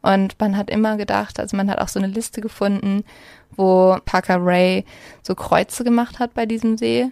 Und 0.01 0.38
man 0.41 0.57
hat 0.57 0.69
immer 0.69 0.97
gedacht, 0.97 1.39
also 1.39 1.55
man 1.55 1.71
hat 1.71 1.80
auch 1.80 1.88
so 1.88 1.99
eine 1.99 2.09
Liste 2.09 2.41
gefunden, 2.41 3.05
wo 3.55 3.97
Parker 4.03 4.45
Ray 4.45 4.84
so 5.23 5.36
Kreuze 5.36 5.86
gemacht 5.86 6.19
hat 6.19 6.34
bei 6.34 6.45
diesem 6.45 6.78
See. 6.78 7.09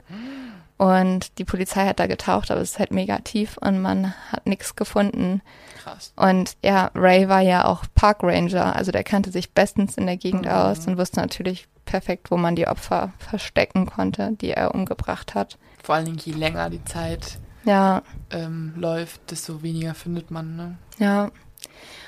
Und 0.78 1.38
die 1.38 1.46
Polizei 1.46 1.86
hat 1.86 2.00
da 2.00 2.08
getaucht, 2.08 2.52
aber 2.52 2.60
es 2.60 2.72
ist 2.72 2.80
halt 2.80 2.92
mega 2.92 3.20
tief 3.20 3.58
und 3.58 3.82
man 3.82 4.14
hat 4.32 4.46
nichts 4.46 4.76
gefunden. 4.76 5.42
Krass. 5.82 6.12
Und 6.18 6.58
ja, 6.64 6.92
Ray 6.94 7.30
war 7.30 7.40
ja 7.40 7.66
auch 7.66 7.86
Park 7.96 8.24
Ranger, 8.24 8.76
also 8.76 8.92
der 8.92 9.06
kannte 9.06 9.32
sich 9.32 9.52
bestens 9.54 9.96
in 9.96 10.06
der 10.06 10.18
Gegend 10.18 10.46
mhm. 10.46 10.52
aus 10.52 10.86
und 10.86 10.98
wusste 10.98 11.22
natürlich 11.22 11.68
perfekt, 11.86 12.30
wo 12.30 12.36
man 12.36 12.56
die 12.56 12.68
Opfer 12.68 13.14
verstecken 13.20 13.86
konnte, 13.86 14.32
die 14.42 14.52
er 14.52 14.76
umgebracht 14.76 15.34
hat. 15.34 15.58
Vor 15.82 15.96
allen 15.96 16.06
Dingen, 16.06 16.18
je 16.18 16.34
länger 16.34 16.70
die 16.70 16.84
Zeit 16.84 17.38
ja. 17.64 18.02
ähm, 18.32 18.74
läuft, 18.76 19.32
desto 19.32 19.64
weniger 19.64 19.94
findet 19.94 20.30
man. 20.32 20.56
Ne? 20.56 20.78
Ja. 20.98 21.32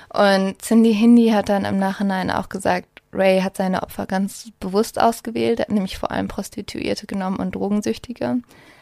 Und 0.10 0.62
Cindy 0.62 0.94
Hindi 0.94 1.30
hat 1.30 1.50
dann 1.50 1.66
im 1.66 1.78
Nachhinein 1.78 2.32
auch 2.32 2.50
gesagt, 2.50 2.97
Ray 3.14 3.42
hat 3.42 3.58
seine 3.58 3.84
Opfer 3.84 4.06
ganz 4.06 4.52
bewusst 4.60 5.00
ausgewählt, 5.00 5.60
hat 5.60 5.72
nämlich 5.72 5.98
vor 5.98 6.12
allem 6.12 6.28
Prostituierte 6.28 7.08
genommen 7.08 7.38
und 7.38 7.56
Drogensüchtige, 7.56 8.38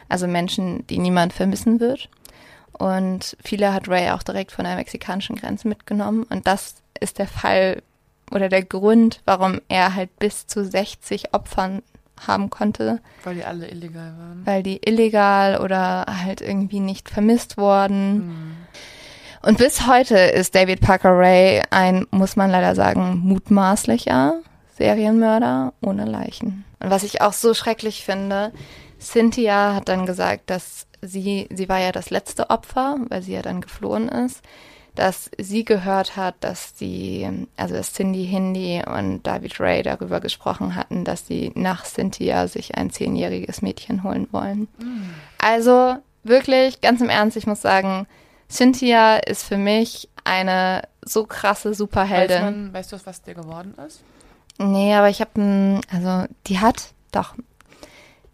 also 0.08 0.26
Menschen, 0.26 0.86
die 0.88 0.98
niemand 0.98 1.32
vermissen 1.32 1.80
wird. 1.80 2.08
Und 2.72 3.36
viele 3.42 3.72
hat 3.72 3.88
Ray 3.88 4.10
auch 4.10 4.22
direkt 4.22 4.52
von 4.52 4.64
der 4.64 4.76
mexikanischen 4.76 5.36
Grenze 5.36 5.68
mitgenommen. 5.68 6.24
Und 6.24 6.46
das 6.46 6.76
ist 7.00 7.18
der 7.18 7.28
Fall 7.28 7.82
oder 8.30 8.48
der 8.48 8.64
Grund, 8.64 9.22
warum 9.24 9.60
er 9.68 9.94
halt 9.94 10.16
bis 10.18 10.46
zu 10.46 10.64
60 10.64 11.32
Opfern 11.32 11.82
haben 12.26 12.50
konnte. 12.50 13.00
Weil 13.24 13.36
die 13.36 13.44
alle 13.44 13.68
illegal 13.68 14.14
waren. 14.18 14.42
Weil 14.44 14.62
die 14.62 14.80
illegal 14.84 15.60
oder 15.60 16.06
halt 16.24 16.40
irgendwie 16.40 16.80
nicht 16.80 17.08
vermisst 17.08 17.56
wurden. 17.56 18.26
Mhm. 18.26 18.56
Und 19.46 19.58
bis 19.58 19.86
heute 19.86 20.18
ist 20.18 20.56
David 20.56 20.80
Parker 20.80 21.16
Ray 21.16 21.62
ein, 21.70 22.04
muss 22.10 22.34
man 22.34 22.50
leider 22.50 22.74
sagen, 22.74 23.20
mutmaßlicher 23.22 24.40
Serienmörder 24.76 25.72
ohne 25.80 26.04
Leichen. 26.04 26.64
Und 26.80 26.90
was 26.90 27.04
ich 27.04 27.20
auch 27.20 27.32
so 27.32 27.54
schrecklich 27.54 28.04
finde, 28.04 28.50
Cynthia 29.00 29.76
hat 29.76 29.88
dann 29.88 30.04
gesagt, 30.04 30.50
dass 30.50 30.88
sie, 31.00 31.46
sie 31.54 31.68
war 31.68 31.78
ja 31.78 31.92
das 31.92 32.10
letzte 32.10 32.50
Opfer, 32.50 32.96
weil 33.08 33.22
sie 33.22 33.34
ja 33.34 33.42
dann 33.42 33.60
geflohen 33.60 34.08
ist, 34.08 34.42
dass 34.96 35.30
sie 35.38 35.64
gehört 35.64 36.16
hat, 36.16 36.34
dass 36.40 36.74
die, 36.74 37.28
also 37.56 37.76
dass 37.76 37.92
Cindy 37.92 38.26
Hindi 38.26 38.82
und 38.84 39.24
David 39.24 39.60
Ray 39.60 39.84
darüber 39.84 40.18
gesprochen 40.18 40.74
hatten, 40.74 41.04
dass 41.04 41.28
sie 41.28 41.52
nach 41.54 41.84
Cynthia 41.84 42.48
sich 42.48 42.76
ein 42.76 42.90
zehnjähriges 42.90 43.62
Mädchen 43.62 44.02
holen 44.02 44.26
wollen. 44.32 44.66
Mhm. 44.80 45.10
Also 45.38 45.98
wirklich, 46.24 46.80
ganz 46.80 47.00
im 47.00 47.10
Ernst, 47.10 47.36
ich 47.36 47.46
muss 47.46 47.62
sagen, 47.62 48.08
Cynthia 48.50 49.16
ist 49.16 49.44
für 49.44 49.56
mich 49.56 50.08
eine 50.24 50.82
so 51.02 51.24
krasse 51.24 51.74
Superheldin. 51.74 52.36
Weiß 52.36 52.42
man, 52.42 52.72
weißt 52.72 52.92
du, 52.92 52.96
was 53.04 53.22
der 53.22 53.34
geworden 53.34 53.74
ist? 53.86 54.02
Nee, 54.58 54.94
aber 54.94 55.08
ich 55.08 55.20
habe, 55.20 55.80
also 55.90 56.24
die 56.46 56.58
hat 56.60 56.92
doch 57.12 57.34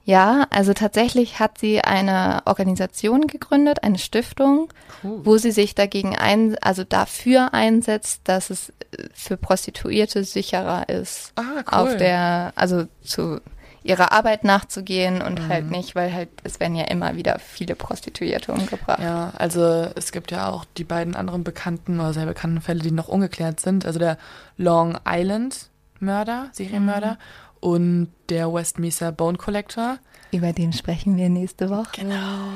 ja, 0.04 0.46
also 0.50 0.72
tatsächlich 0.72 1.38
hat 1.38 1.58
sie 1.58 1.80
eine 1.80 2.42
Organisation 2.44 3.28
gegründet, 3.28 3.84
eine 3.84 3.98
Stiftung, 3.98 4.68
cool. 5.04 5.20
wo 5.24 5.36
sie 5.36 5.52
sich 5.52 5.76
dagegen 5.76 6.16
ein, 6.16 6.56
also 6.60 6.82
dafür 6.82 7.54
einsetzt, 7.54 8.22
dass 8.24 8.50
es 8.50 8.70
äh, 8.70 9.08
für 9.14 9.36
Prostituierte 9.36 10.24
sicherer 10.24 10.88
ist, 10.88 11.32
ah, 11.36 11.42
cool. 11.42 11.62
auf 11.66 11.96
der, 11.98 12.52
also 12.56 12.86
zu 13.04 13.40
ihrer 13.84 14.12
Arbeit 14.12 14.44
nachzugehen 14.44 15.22
und 15.22 15.40
mhm. 15.40 15.48
halt 15.48 15.70
nicht, 15.70 15.94
weil 15.94 16.12
halt 16.12 16.28
es 16.44 16.60
werden 16.60 16.76
ja 16.76 16.84
immer 16.84 17.16
wieder 17.16 17.38
viele 17.38 17.74
Prostituierte 17.74 18.52
umgebracht. 18.52 19.00
Ja, 19.00 19.32
also 19.36 19.88
es 19.94 20.12
gibt 20.12 20.30
ja 20.30 20.48
auch 20.48 20.64
die 20.76 20.84
beiden 20.84 21.14
anderen 21.14 21.44
bekannten 21.44 22.00
oder 22.00 22.12
sehr 22.12 22.26
bekannten 22.26 22.60
Fälle, 22.60 22.80
die 22.80 22.92
noch 22.92 23.08
ungeklärt 23.08 23.60
sind. 23.60 23.86
Also 23.86 23.98
der 23.98 24.18
Long 24.56 24.98
Island 25.06 25.68
Mörder, 26.00 26.48
Serienmörder 26.52 27.12
mhm 27.12 27.52
und 27.62 28.08
der 28.28 28.52
West 28.52 28.80
Mesa 28.80 29.12
Bone 29.12 29.38
Collector. 29.38 29.98
Über 30.32 30.52
den 30.52 30.72
sprechen 30.72 31.16
wir 31.16 31.28
nächste 31.28 31.70
Woche. 31.70 31.92
Genau. 31.94 32.48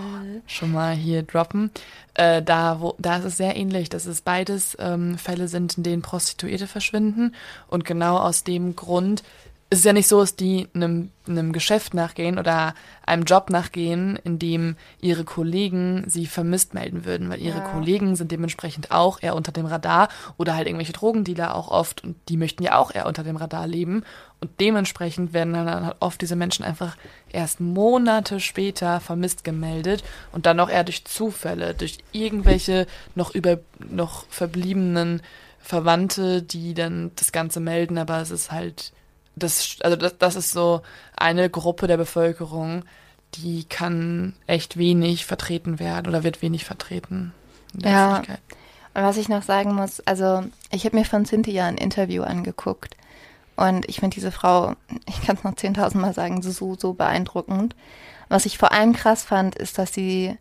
Schon 0.47 0.73
mal 0.73 0.95
hier 0.95 1.23
droppen. 1.23 1.71
Äh, 2.15 2.43
da, 2.43 2.81
wo, 2.81 2.97
da 2.99 3.19
ist 3.19 3.25
es 3.25 3.37
sehr 3.37 3.55
ähnlich, 3.55 3.89
dass 3.89 4.07
es 4.07 4.21
beides 4.21 4.77
ähm, 4.81 5.17
Fälle 5.17 5.47
sind, 5.47 5.77
in 5.79 5.85
denen 5.85 6.03
Prostituierte 6.03 6.67
verschwinden. 6.67 7.37
Und 7.69 7.85
genau 7.85 8.19
aus 8.19 8.43
dem 8.43 8.75
Grund 8.75 9.23
es 9.69 9.81
ist 9.81 9.85
ja 9.85 9.93
nicht 9.93 10.07
so, 10.07 10.21
dass 10.21 10.37
die 10.37 10.69
einem, 10.75 11.11
einem 11.27 11.53
Geschäft 11.53 11.93
nachgehen 11.93 12.39
oder 12.39 12.75
einem 13.05 13.25
Job 13.25 13.51
nachgehen, 13.51 14.17
in 14.23 14.39
dem 14.39 14.77
ihre 15.01 15.25
Kollegen 15.25 16.05
sie 16.07 16.27
vermisst 16.27 16.73
melden 16.73 17.05
würden, 17.05 17.29
weil 17.31 17.41
ihre 17.41 17.59
ja. 17.59 17.65
Kollegen 17.65 18.15
sind 18.15 18.31
dementsprechend 18.31 18.93
auch 18.93 19.21
eher 19.21 19.35
unter 19.35 19.51
dem 19.51 19.67
Radar 19.67 20.09
oder 20.37 20.55
halt 20.55 20.69
irgendwelche 20.69 20.93
Drogendealer 20.93 21.57
auch 21.57 21.69
oft 21.69 22.05
und 22.05 22.17
die 22.29 22.37
möchten 22.37 22.63
ja 22.63 22.79
auch 22.79 22.95
eher 22.95 23.07
unter 23.07 23.25
dem 23.25 23.35
Radar 23.35 23.67
leben 23.67 24.05
und 24.41 24.53
dementsprechend 24.61 25.33
werden 25.33 25.55
dann 25.55 25.87
halt 25.87 25.97
oft 25.99 26.21
diese 26.21 26.37
Menschen 26.37 26.65
einfach 26.65 26.97
erst 27.33 27.59
Monate 27.59 28.39
später 28.39 29.01
vermisst 29.01 29.43
gemeldet 29.43 30.05
und 30.31 30.47
dann 30.47 30.61
auch 30.61 30.69
eher 30.69 30.85
durch 30.85 31.05
Zufälle, 31.05 31.75
durch 31.75 31.99
irgendwelche 32.13 32.87
noch 33.17 33.35
über 33.35 33.59
noch 33.81 34.27
verbliebenen 34.29 35.23
Verwandte, 35.59 36.43
die 36.43 36.75
dann 36.75 37.11
das 37.17 37.33
Ganze 37.33 37.59
melden, 37.59 37.99
aber 37.99 38.21
es 38.21 38.31
ist 38.31 38.53
halt 38.53 38.93
das, 39.37 39.77
also 39.83 39.97
das, 39.97 40.19
das 40.19 40.35
ist 40.35 40.51
so 40.51 40.83
eine 41.17 41.49
Gruppe 41.49 41.87
der 41.87 41.99
Bevölkerung, 41.99 42.85
die 43.35 43.65
kann 43.65 44.35
echt 44.47 44.79
wenig 44.79 45.27
vertreten 45.27 45.79
werden 45.79 46.09
oder 46.09 46.25
wird 46.25 46.43
wenig 46.43 46.65
vertreten. 46.65 47.33
ja. 48.29 48.39
Und 48.95 49.03
was 49.03 49.19
ich 49.19 49.29
noch 49.29 49.43
sagen 49.43 49.75
muss, 49.75 50.01
also 50.01 50.43
ich 50.71 50.87
habe 50.87 50.97
mir 50.97 51.05
von 51.05 51.27
Cynthia 51.27 51.67
ein 51.67 51.77
Interview 51.77 52.23
angeguckt 52.23 52.97
und 53.55 53.87
ich 53.89 54.01
finde 54.01 54.15
diese 54.15 54.33
Frau, 54.33 54.75
ich 55.07 55.21
kann 55.21 55.37
es 55.37 55.45
noch 55.45 55.53
10.000 55.53 55.99
Mal 55.99 56.15
sagen, 56.15 56.41
so, 56.41 56.75
so 56.75 56.95
beeindruckend. 56.95 57.77
Was 58.31 58.47
ich 58.47 58.57
vor 58.57 58.73
allem 58.73 58.95
krass 58.95 59.23
fand, 59.23 59.55
ist, 59.55 59.77
dass 59.77 59.93
sie 59.93 60.39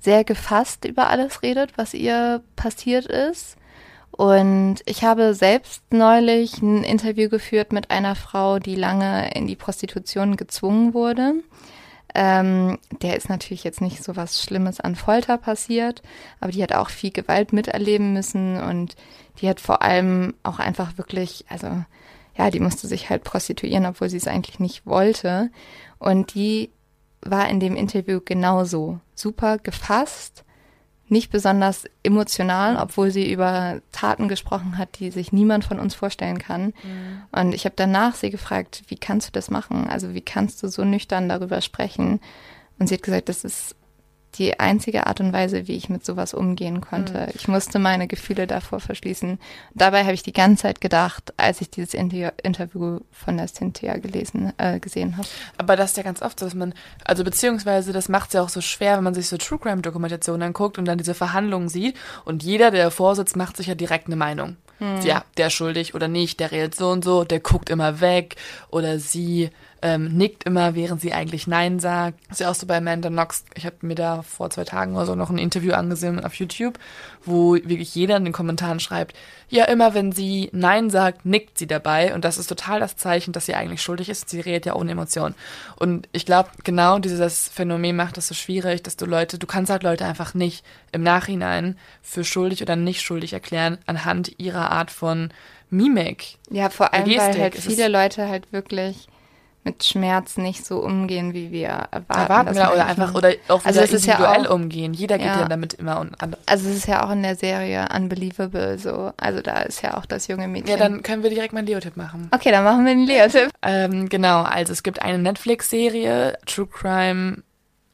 sehr 0.00 0.24
gefasst 0.24 0.84
über 0.84 1.08
alles 1.08 1.42
redet, 1.42 1.78
was 1.78 1.94
ihr 1.94 2.42
passiert 2.56 3.06
ist 3.06 3.56
und 4.16 4.76
ich 4.86 5.02
habe 5.02 5.34
selbst 5.34 5.82
neulich 5.92 6.62
ein 6.62 6.84
Interview 6.84 7.28
geführt 7.28 7.72
mit 7.72 7.90
einer 7.90 8.14
Frau, 8.14 8.60
die 8.60 8.76
lange 8.76 9.34
in 9.34 9.48
die 9.48 9.56
Prostitution 9.56 10.36
gezwungen 10.36 10.94
wurde. 10.94 11.34
Ähm, 12.14 12.78
der 13.02 13.16
ist 13.16 13.28
natürlich 13.28 13.64
jetzt 13.64 13.80
nicht 13.80 14.04
so 14.04 14.14
was 14.14 14.40
Schlimmes 14.40 14.78
an 14.78 14.94
Folter 14.94 15.36
passiert, 15.36 16.00
aber 16.38 16.52
die 16.52 16.62
hat 16.62 16.72
auch 16.72 16.90
viel 16.90 17.10
Gewalt 17.10 17.52
miterleben 17.52 18.12
müssen 18.12 18.62
und 18.62 18.94
die 19.40 19.48
hat 19.48 19.58
vor 19.58 19.82
allem 19.82 20.34
auch 20.44 20.60
einfach 20.60 20.96
wirklich, 20.96 21.44
also 21.48 21.82
ja, 22.38 22.50
die 22.50 22.60
musste 22.60 22.86
sich 22.86 23.10
halt 23.10 23.24
prostituieren, 23.24 23.84
obwohl 23.84 24.10
sie 24.10 24.16
es 24.16 24.28
eigentlich 24.28 24.60
nicht 24.60 24.86
wollte. 24.86 25.50
Und 25.98 26.34
die 26.34 26.70
war 27.20 27.48
in 27.48 27.58
dem 27.58 27.74
Interview 27.74 28.20
genauso 28.24 29.00
super 29.16 29.58
gefasst 29.58 30.43
nicht 31.08 31.30
besonders 31.30 31.84
emotional, 32.02 32.76
obwohl 32.76 33.10
sie 33.10 33.30
über 33.30 33.80
Taten 33.92 34.28
gesprochen 34.28 34.78
hat, 34.78 34.98
die 34.98 35.10
sich 35.10 35.32
niemand 35.32 35.64
von 35.64 35.78
uns 35.78 35.94
vorstellen 35.94 36.38
kann. 36.38 36.66
Mhm. 36.66 37.22
Und 37.32 37.54
ich 37.54 37.64
habe 37.66 37.74
danach 37.76 38.14
sie 38.14 38.30
gefragt, 38.30 38.82
wie 38.88 38.96
kannst 38.96 39.28
du 39.28 39.32
das 39.32 39.50
machen? 39.50 39.86
Also 39.88 40.14
wie 40.14 40.22
kannst 40.22 40.62
du 40.62 40.68
so 40.68 40.84
nüchtern 40.84 41.28
darüber 41.28 41.60
sprechen? 41.60 42.20
Und 42.78 42.88
sie 42.88 42.94
hat 42.94 43.02
gesagt, 43.02 43.28
das 43.28 43.44
ist 43.44 43.76
die 44.38 44.58
einzige 44.60 45.06
Art 45.06 45.20
und 45.20 45.32
Weise, 45.32 45.68
wie 45.68 45.76
ich 45.76 45.88
mit 45.88 46.04
sowas 46.04 46.34
umgehen 46.34 46.80
konnte. 46.80 47.12
Mhm. 47.12 47.32
Ich 47.34 47.48
musste 47.48 47.78
meine 47.78 48.06
Gefühle 48.06 48.46
davor 48.46 48.80
verschließen. 48.80 49.38
Dabei 49.74 50.02
habe 50.02 50.14
ich 50.14 50.22
die 50.22 50.32
ganze 50.32 50.62
Zeit 50.62 50.80
gedacht, 50.80 51.32
als 51.36 51.60
ich 51.60 51.70
dieses 51.70 51.94
Inter 51.94 52.32
Interview 52.42 53.00
von 53.10 53.36
der 53.36 53.48
Cynthia 53.48 53.96
gelesen, 53.96 54.52
äh, 54.58 54.80
gesehen 54.80 55.16
habe. 55.16 55.28
Aber 55.58 55.76
das 55.76 55.90
ist 55.90 55.96
ja 55.96 56.02
ganz 56.02 56.22
oft 56.22 56.38
so, 56.40 56.46
dass 56.46 56.54
man, 56.54 56.74
also 57.04 57.24
beziehungsweise 57.24 57.92
das 57.92 58.08
macht 58.08 58.28
es 58.28 58.34
ja 58.34 58.42
auch 58.42 58.48
so 58.48 58.60
schwer, 58.60 58.96
wenn 58.96 59.04
man 59.04 59.14
sich 59.14 59.28
so 59.28 59.36
True 59.36 59.58
Crime 59.58 59.82
Dokumentationen 59.82 60.42
anguckt 60.42 60.78
und 60.78 60.84
dann 60.84 60.98
diese 60.98 61.14
Verhandlungen 61.14 61.68
sieht 61.68 61.96
und 62.24 62.42
jeder, 62.42 62.70
der 62.70 62.84
davor 62.84 63.16
sitzt, 63.16 63.36
macht 63.36 63.56
sich 63.56 63.66
ja 63.66 63.74
direkt 63.74 64.06
eine 64.06 64.16
Meinung. 64.16 64.56
Hm. 64.78 65.00
Ja, 65.02 65.24
der 65.36 65.50
schuldig 65.50 65.94
oder 65.94 66.08
nicht, 66.08 66.40
der 66.40 66.50
redet 66.50 66.74
so 66.74 66.90
und 66.90 67.04
so, 67.04 67.24
der 67.24 67.40
guckt 67.40 67.70
immer 67.70 68.00
weg 68.00 68.36
oder 68.70 68.98
sie 68.98 69.50
ähm, 69.84 70.16
nickt 70.16 70.44
immer, 70.44 70.74
während 70.74 71.02
sie 71.02 71.12
eigentlich 71.12 71.46
Nein 71.46 71.78
sagt. 71.78 72.18
Das 72.28 72.36
ist 72.36 72.40
ja 72.40 72.50
auch 72.50 72.54
so 72.54 72.66
bei 72.66 72.78
Amanda 72.78 73.10
Knox. 73.10 73.44
Ich 73.54 73.66
habe 73.66 73.76
mir 73.82 73.94
da 73.94 74.22
vor 74.22 74.48
zwei 74.48 74.64
Tagen 74.64 74.96
oder 74.96 75.04
so 75.04 75.14
noch 75.14 75.28
ein 75.28 75.36
Interview 75.36 75.74
angesehen 75.74 76.24
auf 76.24 76.34
YouTube, 76.36 76.78
wo 77.22 77.52
wirklich 77.52 77.94
jeder 77.94 78.16
in 78.16 78.24
den 78.24 78.32
Kommentaren 78.32 78.80
schreibt, 78.80 79.14
ja, 79.50 79.66
immer 79.66 79.92
wenn 79.92 80.10
sie 80.10 80.48
Nein 80.52 80.88
sagt, 80.88 81.26
nickt 81.26 81.58
sie 81.58 81.66
dabei. 81.66 82.14
Und 82.14 82.24
das 82.24 82.38
ist 82.38 82.46
total 82.46 82.80
das 82.80 82.96
Zeichen, 82.96 83.32
dass 83.32 83.44
sie 83.44 83.54
eigentlich 83.54 83.82
schuldig 83.82 84.08
ist. 84.08 84.30
Sie 84.30 84.40
redet 84.40 84.64
ja 84.64 84.74
ohne 84.74 84.92
Emotionen. 84.92 85.34
Und 85.76 86.08
ich 86.12 86.24
glaube, 86.24 86.48
genau 86.64 86.98
dieses 86.98 87.50
Phänomen 87.50 87.94
macht 87.94 88.16
es 88.16 88.28
so 88.28 88.34
schwierig, 88.34 88.82
dass 88.82 88.96
du 88.96 89.04
Leute, 89.04 89.38
du 89.38 89.46
kannst 89.46 89.70
halt 89.70 89.82
Leute 89.82 90.06
einfach 90.06 90.32
nicht 90.32 90.64
im 90.92 91.02
Nachhinein 91.02 91.76
für 92.00 92.24
schuldig 92.24 92.62
oder 92.62 92.74
nicht 92.74 93.02
schuldig 93.02 93.34
erklären 93.34 93.76
anhand 93.84 94.38
ihrer 94.38 94.70
Art 94.70 94.90
von 94.90 95.28
Mimik. 95.68 96.38
Ja, 96.48 96.70
vor 96.70 96.94
allem, 96.94 97.06
weil 97.06 97.38
halt 97.38 97.54
viele 97.54 97.88
Leute 97.88 98.28
halt 98.28 98.50
wirklich 98.50 99.08
mit 99.64 99.82
Schmerz 99.82 100.36
nicht 100.36 100.66
so 100.66 100.78
umgehen, 100.78 101.32
wie 101.32 101.50
wir 101.50 101.68
erwarten. 101.68 102.12
Erwarten, 102.12 102.56
ja, 102.56 102.72
oder 102.72 102.86
einfach, 102.86 103.14
oder 103.14 103.32
auch 103.48 103.64
also 103.64 103.80
es 103.80 103.92
individuell 103.92 104.42
ja 104.42 104.50
auch, 104.50 104.54
umgehen. 104.54 104.92
Jeder 104.92 105.16
geht 105.16 105.26
ja. 105.26 105.40
ja 105.40 105.48
damit 105.48 105.74
immer 105.74 106.00
und 106.00 106.20
an. 106.22 106.36
Also 106.46 106.68
es 106.68 106.76
ist 106.76 106.86
ja 106.86 107.04
auch 107.04 107.10
in 107.10 107.22
der 107.22 107.34
Serie 107.34 107.88
Unbelievable 107.94 108.78
so. 108.78 109.12
Also 109.16 109.40
da 109.40 109.62
ist 109.62 109.82
ja 109.82 109.96
auch 109.96 110.04
das 110.04 110.28
junge 110.28 110.48
Mädchen. 110.48 110.70
Ja, 110.70 110.76
dann 110.76 111.02
können 111.02 111.22
wir 111.22 111.30
direkt 111.30 111.54
mal 111.54 111.60
einen 111.60 111.68
Leo-Tipp 111.68 111.96
machen. 111.96 112.28
Okay, 112.30 112.50
dann 112.50 112.62
machen 112.62 112.84
wir 112.84 112.92
einen 112.92 113.06
Leo-Tipp. 113.06 113.50
ähm, 113.62 114.08
genau, 114.10 114.42
also 114.42 114.72
es 114.72 114.82
gibt 114.82 115.00
eine 115.00 115.18
Netflix-Serie, 115.18 116.38
True 116.44 116.66
Crime, 116.66 117.42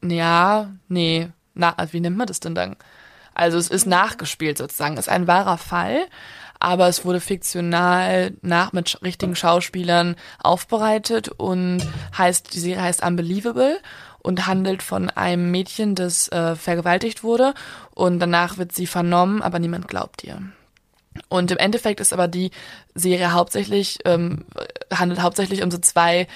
ja, 0.02 0.70
nee, 0.88 1.28
na, 1.54 1.74
also 1.76 1.92
wie 1.92 2.00
nennt 2.00 2.16
man 2.16 2.26
das 2.26 2.40
denn 2.40 2.54
dann? 2.54 2.76
Also 3.34 3.58
es 3.58 3.68
ist 3.68 3.86
nachgespielt 3.86 4.58
sozusagen, 4.58 4.96
ist 4.96 5.08
ein 5.08 5.26
wahrer 5.26 5.56
Fall 5.56 6.06
aber 6.60 6.88
es 6.88 7.04
wurde 7.04 7.20
fiktional 7.20 8.32
nach 8.42 8.72
mit 8.72 9.02
richtigen 9.02 9.34
Schauspielern 9.34 10.16
aufbereitet 10.38 11.28
und 11.28 11.80
heißt, 12.16 12.54
die 12.54 12.60
Serie 12.60 12.82
heißt 12.82 13.02
Unbelievable 13.02 13.78
und 14.18 14.46
handelt 14.46 14.82
von 14.82 15.10
einem 15.10 15.50
Mädchen, 15.50 15.94
das 15.94 16.28
äh, 16.28 16.54
vergewaltigt 16.54 17.24
wurde 17.24 17.54
und 17.94 18.20
danach 18.20 18.58
wird 18.58 18.72
sie 18.72 18.86
vernommen, 18.86 19.42
aber 19.42 19.58
niemand 19.58 19.88
glaubt 19.88 20.22
ihr. 20.22 20.42
Und 21.28 21.50
im 21.50 21.58
Endeffekt 21.58 22.00
ist 22.00 22.12
aber 22.12 22.28
die 22.28 22.50
Serie 22.94 23.32
hauptsächlich, 23.32 23.98
ähm, 24.04 24.44
handelt 24.92 25.22
hauptsächlich 25.22 25.62
um 25.62 25.70
so 25.70 25.78
zwei 25.78 26.28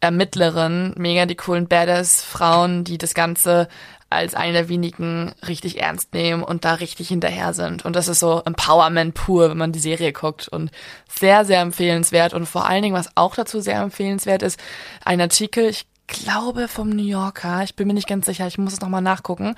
Ermittlerinnen, 0.00 0.94
mega 0.96 1.26
die 1.26 1.34
coolen 1.36 1.68
Badass-Frauen, 1.68 2.84
die 2.84 2.98
das 2.98 3.14
Ganze 3.14 3.68
als 4.08 4.34
eine 4.34 4.52
der 4.52 4.68
wenigen 4.68 5.34
richtig 5.46 5.80
ernst 5.80 6.14
nehmen 6.14 6.42
und 6.42 6.64
da 6.64 6.74
richtig 6.74 7.08
hinterher 7.08 7.54
sind. 7.54 7.84
Und 7.84 7.96
das 7.96 8.08
ist 8.08 8.20
so 8.20 8.42
Empowerment 8.44 9.14
pur, 9.14 9.50
wenn 9.50 9.56
man 9.58 9.72
die 9.72 9.80
Serie 9.80 10.12
guckt. 10.12 10.48
Und 10.48 10.70
sehr, 11.08 11.44
sehr 11.44 11.60
empfehlenswert. 11.60 12.32
Und 12.32 12.46
vor 12.46 12.66
allen 12.66 12.82
Dingen, 12.82 12.94
was 12.94 13.16
auch 13.16 13.34
dazu 13.34 13.60
sehr 13.60 13.80
empfehlenswert 13.80 14.42
ist, 14.42 14.60
ein 15.04 15.20
Artikel, 15.20 15.68
ich 15.68 15.86
glaube 16.06 16.68
vom 16.68 16.90
New 16.90 17.02
Yorker, 17.02 17.62
ich 17.64 17.74
bin 17.74 17.88
mir 17.88 17.94
nicht 17.94 18.08
ganz 18.08 18.26
sicher, 18.26 18.46
ich 18.46 18.58
muss 18.58 18.74
es 18.74 18.80
nochmal 18.80 19.02
nachgucken, 19.02 19.56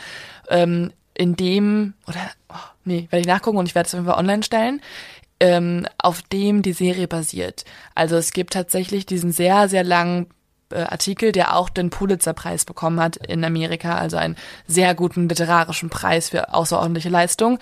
ähm, 0.49 0.93
in 1.15 1.37
dem, 1.37 1.95
oder, 2.07 2.21
oh, 2.49 2.55
nee, 2.85 3.09
werde 3.11 3.21
ich 3.21 3.27
nachgucken 3.27 3.59
und 3.59 3.67
ich 3.67 3.75
werde 3.75 3.89
es 3.89 3.95
auf 3.95 3.99
jeden 3.99 4.09
Fall 4.09 4.19
online 4.19 4.43
stellen, 4.43 4.81
ähm, 5.41 5.87
auf 5.99 6.23
dem 6.23 6.63
die 6.63 6.73
Serie 6.73 7.09
basiert. 7.09 7.65
Also 7.95 8.17
es 8.17 8.33
gibt 8.33 8.55
tatsächlich 8.55 9.05
diesen 9.05 9.33
sehr, 9.33 9.69
sehr 9.69 9.85
langen 9.85 10.27
äh, 10.71 10.83
Artikel, 10.83 11.33
der 11.33 11.57
auch 11.57 11.69
den 11.69 11.91
Pulitzer-Preis 11.91 12.65
bekommen 12.65 13.01
hat 13.01 13.17
in 13.17 13.45
Amerika, 13.45 13.97
also 13.97 14.17
einen 14.17 14.37
sehr 14.67 14.95
guten 14.95 15.29
literarischen 15.29 15.91
Preis 15.91 16.31
für 16.31 16.55
außerordentliche 16.55 17.09
Leistung. 17.09 17.59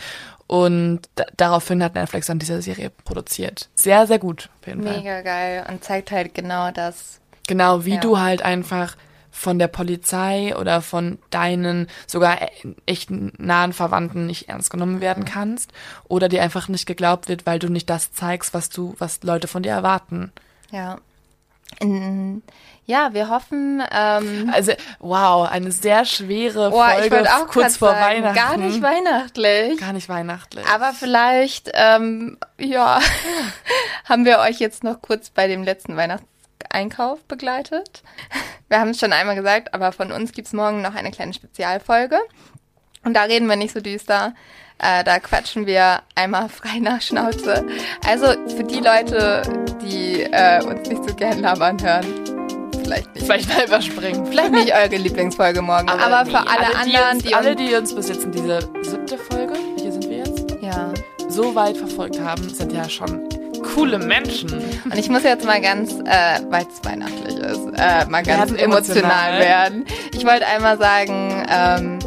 Und 0.46 1.00
daraufhin 1.36 1.82
hat 1.82 1.94
Netflix 1.94 2.26
dann 2.26 2.38
diese 2.38 2.62
Serie 2.62 2.90
produziert. 2.90 3.68
Sehr, 3.74 4.06
sehr 4.06 4.20
gut. 4.20 4.48
Auf 4.60 4.68
jeden 4.68 4.84
Mega 4.84 5.14
Fall. 5.14 5.22
geil 5.24 5.66
und 5.68 5.82
zeigt 5.82 6.12
halt 6.12 6.34
genau 6.34 6.70
das. 6.70 7.20
Genau, 7.48 7.84
wie 7.84 7.94
ja. 7.94 8.00
du 8.00 8.18
halt 8.18 8.42
einfach 8.42 8.96
von 9.36 9.58
der 9.58 9.68
Polizei 9.68 10.56
oder 10.56 10.80
von 10.80 11.18
deinen 11.30 11.88
sogar 12.06 12.38
echt 12.86 13.10
nahen 13.10 13.72
Verwandten 13.74 14.26
nicht 14.26 14.48
ernst 14.48 14.70
genommen 14.70 15.00
werden 15.00 15.24
mhm. 15.24 15.28
kannst 15.28 15.72
oder 16.08 16.28
dir 16.28 16.42
einfach 16.42 16.68
nicht 16.68 16.86
geglaubt 16.86 17.28
wird, 17.28 17.44
weil 17.44 17.58
du 17.58 17.68
nicht 17.68 17.90
das 17.90 18.12
zeigst, 18.12 18.54
was 18.54 18.70
du, 18.70 18.94
was 18.98 19.22
Leute 19.22 19.46
von 19.46 19.62
dir 19.62 19.72
erwarten. 19.72 20.32
Ja. 20.70 20.98
Ja, 22.86 23.12
wir 23.12 23.28
hoffen. 23.28 23.82
Ähm, 23.90 24.50
also, 24.54 24.72
wow, 25.00 25.50
eine 25.50 25.72
sehr 25.72 26.04
schwere 26.04 26.70
oh, 26.72 26.80
Folge 26.80 27.20
ich 27.20 27.28
auch 27.28 27.48
kurz 27.48 27.76
vor 27.76 27.90
sagen, 27.90 28.22
Weihnachten. 28.22 28.36
Gar 28.36 28.56
nicht 28.58 28.80
weihnachtlich. 28.80 29.80
Gar 29.80 29.92
nicht 29.92 30.08
weihnachtlich. 30.08 30.64
Aber 30.66 30.92
vielleicht, 30.92 31.70
ähm, 31.74 32.38
ja, 32.58 33.00
haben 34.04 34.24
wir 34.24 34.38
euch 34.38 34.60
jetzt 34.60 34.84
noch 34.84 35.02
kurz 35.02 35.30
bei 35.30 35.48
dem 35.48 35.64
letzten 35.64 35.96
Weihnachtseinkauf 35.96 37.24
begleitet. 37.24 38.02
Wir 38.68 38.80
haben 38.80 38.90
es 38.90 38.98
schon 38.98 39.12
einmal 39.12 39.36
gesagt, 39.36 39.74
aber 39.74 39.92
von 39.92 40.10
uns 40.10 40.32
gibt's 40.32 40.52
morgen 40.52 40.82
noch 40.82 40.96
eine 40.96 41.12
kleine 41.12 41.32
Spezialfolge. 41.32 42.18
Und 43.04 43.14
da 43.14 43.22
reden 43.22 43.48
wir 43.48 43.54
nicht 43.54 43.72
so 43.72 43.80
düster. 43.80 44.34
Äh, 44.78 45.04
da 45.04 45.18
quatschen 45.18 45.66
wir 45.66 46.00
einmal 46.14 46.48
frei 46.50 46.78
nach 46.80 47.00
Schnauze. 47.00 47.64
Also 48.06 48.26
für 48.56 48.64
die 48.64 48.80
Leute, 48.80 49.42
die 49.82 50.22
äh, 50.22 50.62
uns 50.64 50.88
nicht 50.88 51.08
so 51.08 51.14
gern 51.14 51.40
labern 51.40 51.82
hören, 51.82 52.06
vielleicht 52.82 53.14
nicht. 53.14 53.26
Vielleicht 53.26 53.48
mal 53.48 53.66
überspringen. 53.66 54.26
Vielleicht 54.26 54.52
nicht 54.52 54.74
eure 54.74 54.96
Lieblingsfolge 54.96 55.62
morgen. 55.62 55.88
Aber, 55.88 56.02
aber 56.02 56.30
für 56.30 56.38
alle, 56.38 56.66
alle 56.66 56.76
anderen, 56.76 56.88
die, 56.88 57.16
uns, 57.16 57.24
die 57.24 57.34
alle, 57.34 57.56
die 57.56 57.74
uns 57.74 57.94
bis 57.94 58.08
jetzt 58.08 58.24
in 58.24 58.32
diese 58.32 58.60
siebte 58.82 59.18
Folge, 59.18 59.54
hier 59.78 59.92
sind 59.92 60.08
wir 60.08 60.18
jetzt, 60.18 60.56
ja. 60.60 60.92
so 61.28 61.54
weit 61.54 61.76
verfolgt 61.76 62.20
haben, 62.20 62.48
sind 62.48 62.72
ja 62.72 62.88
schon 62.88 63.28
coole 63.74 63.98
Menschen. 63.98 64.52
Und 64.84 64.96
ich 64.96 65.08
muss 65.08 65.22
jetzt 65.22 65.44
mal 65.44 65.60
ganz, 65.60 65.92
äh, 65.92 66.40
weil 66.48 66.66
es 66.66 66.88
weihnachtlich 66.88 67.36
ist, 67.36 67.66
äh, 67.76 68.06
mal 68.06 68.22
ganz 68.22 68.52
emotional, 68.52 68.62
emotional 68.62 69.40
werden. 69.40 69.84
Ich 70.12 70.24
wollte 70.24 70.46
einmal 70.46 70.78
sagen, 70.78 71.44
ähm, 71.48 71.98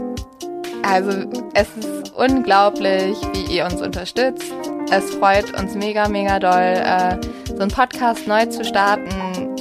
also 0.84 1.11
es 1.53 1.67
ist 1.78 1.89
unglaublich, 2.20 3.17
wie 3.34 3.55
ihr 3.55 3.65
uns 3.65 3.82
unterstützt. 3.82 4.51
Es 4.91 5.09
freut 5.15 5.57
uns 5.59 5.76
mega, 5.76 6.07
mega 6.09 6.39
doll, 6.39 6.51
äh, 6.51 7.17
so 7.47 7.59
einen 7.59 7.72
Podcast 7.72 8.28
neu 8.28 8.45
zu 8.47 8.63
starten. 8.63 9.55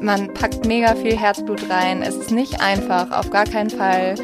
Man 0.00 0.32
packt 0.34 0.66
mega 0.66 0.94
viel 0.94 1.16
Herzblut 1.16 1.70
rein. 1.70 2.02
Es 2.02 2.16
ist 2.16 2.30
nicht 2.30 2.60
einfach, 2.60 3.10
auf 3.10 3.30
gar 3.30 3.44
keinen 3.44 3.70
Fall. 3.70 4.14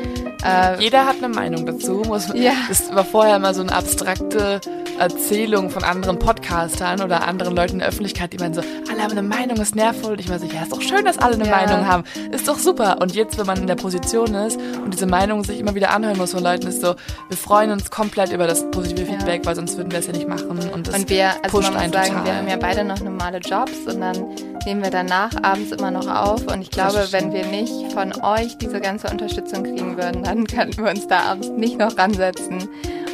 Äh, 0.45 0.83
Jeder 0.83 1.07
hat 1.07 1.17
eine 1.19 1.29
Meinung 1.29 1.67
dazu. 1.67 2.03
Muss, 2.07 2.29
ja. 2.35 2.53
Das 2.69 2.95
war 2.95 3.05
vorher 3.05 3.37
immer 3.37 3.55
so 3.55 3.63
eine 3.63 3.73
abstrakte 3.73 4.61
Erzählungen 5.01 5.71
von 5.71 5.83
anderen 5.83 6.19
Podcastern 6.19 7.01
oder 7.01 7.27
anderen 7.27 7.57
Leuten 7.57 7.75
in 7.75 7.79
der 7.81 7.89
Öffentlichkeit, 7.89 8.33
die 8.33 8.37
meinen 8.39 8.55
so, 8.55 8.61
alle 8.91 9.03
haben 9.03 9.13
eine 9.13 9.23
Meinung, 9.23 9.57
ist 9.57 9.75
nervvoll. 9.75 10.13
Und 10.13 10.21
ich 10.21 10.29
meine 10.29 10.41
so, 10.41 10.47
ja, 10.47 10.63
ist 10.63 10.73
doch 10.73 10.83
schön, 10.83 11.05
dass 11.05 11.19
alle 11.19 11.35
eine 11.35 11.47
ja. 11.47 11.57
Meinung 11.57 11.87
haben. 11.87 12.05
Ist 12.33 12.47
doch 12.47 12.59
super. 12.59 12.99
Und 13.01 13.15
jetzt, 13.15 13.39
wenn 13.39 13.47
man 13.47 13.59
in 13.59 13.67
der 13.67 13.77
Position 13.77 14.35
ist 14.35 14.59
und 14.85 14.93
diese 14.93 15.07
Meinung 15.07 15.43
sich 15.43 15.59
immer 15.59 15.75
wieder 15.75 15.91
anhören 15.91 16.19
muss 16.19 16.33
von 16.33 16.43
Leuten, 16.43 16.67
ist 16.67 16.83
so, 16.83 16.95
wir 17.29 17.37
freuen 17.37 17.71
uns 17.71 17.91
komplett 17.91 18.33
über 18.33 18.47
das 18.47 18.71
positive 18.71 19.07
Feedback, 19.07 19.41
ja. 19.41 19.47
weil 19.47 19.57
sonst 19.57 19.77
würden 19.77 19.91
wir 19.91 19.99
es 19.99 20.07
ja 20.07 20.13
nicht 20.13 20.29
machen. 20.29 20.51
Und, 20.51 20.87
das 20.87 20.95
und 20.95 21.09
wir, 21.09 21.31
also 21.43 21.59
pusht 21.59 21.73
man 21.73 21.85
muss 21.85 21.93
sagen, 21.93 22.09
total. 22.09 22.25
wir 22.25 22.35
haben 22.37 22.49
ja 22.49 22.57
beide 22.57 22.85
noch 22.85 23.01
normale 23.01 23.39
Jobs 23.39 23.73
und 23.87 24.01
dann 24.01 24.50
nehmen 24.67 24.83
wir 24.83 24.91
danach 24.91 25.31
abends 25.43 25.73
immer 25.73 25.91
noch 25.91 26.07
auf. 26.07 26.47
Und 26.47 26.63
ich 26.63 26.71
glaube, 26.71 27.07
wenn 27.11 27.33
wir 27.33 27.47
nicht 27.47 27.93
von 27.93 28.13
euch 28.23 28.57
diese 28.59 28.81
ganze 28.81 29.09
Unterstützung 29.09 29.65
kriegen 29.65 29.97
würden, 29.97 30.23
dann 30.23 30.47
könnten 30.49 30.85
wir 30.85 30.91
uns 30.91 31.07
da 31.07 31.21
abends 31.21 31.49
nicht 31.49 31.79
noch 31.79 31.97
ransetzen. 31.97 32.69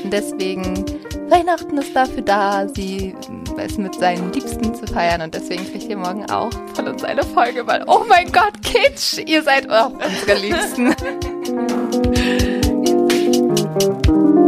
Und 0.04 0.12
deswegen, 0.12 0.84
Weihnachten 1.28 1.78
ist 1.78 1.94
dafür 1.94 2.22
da, 2.22 2.68
sie 2.68 3.14
es 3.58 3.78
mit 3.78 3.94
seinen 3.94 4.32
Liebsten 4.32 4.74
zu 4.74 4.86
feiern. 4.86 5.22
Und 5.22 5.34
deswegen 5.34 5.64
kriegt 5.70 5.84
ihr 5.84 5.96
morgen 5.96 6.30
auch 6.30 6.50
von 6.74 6.88
uns 6.88 7.04
eine 7.04 7.22
Folge, 7.22 7.66
weil, 7.66 7.84
oh 7.86 8.04
mein 8.08 8.30
Gott, 8.32 8.62
Kitsch, 8.62 9.18
ihr 9.26 9.42
seid 9.42 9.70
auch 9.70 9.92
unsere 9.92 10.38
Liebsten. 10.38 10.94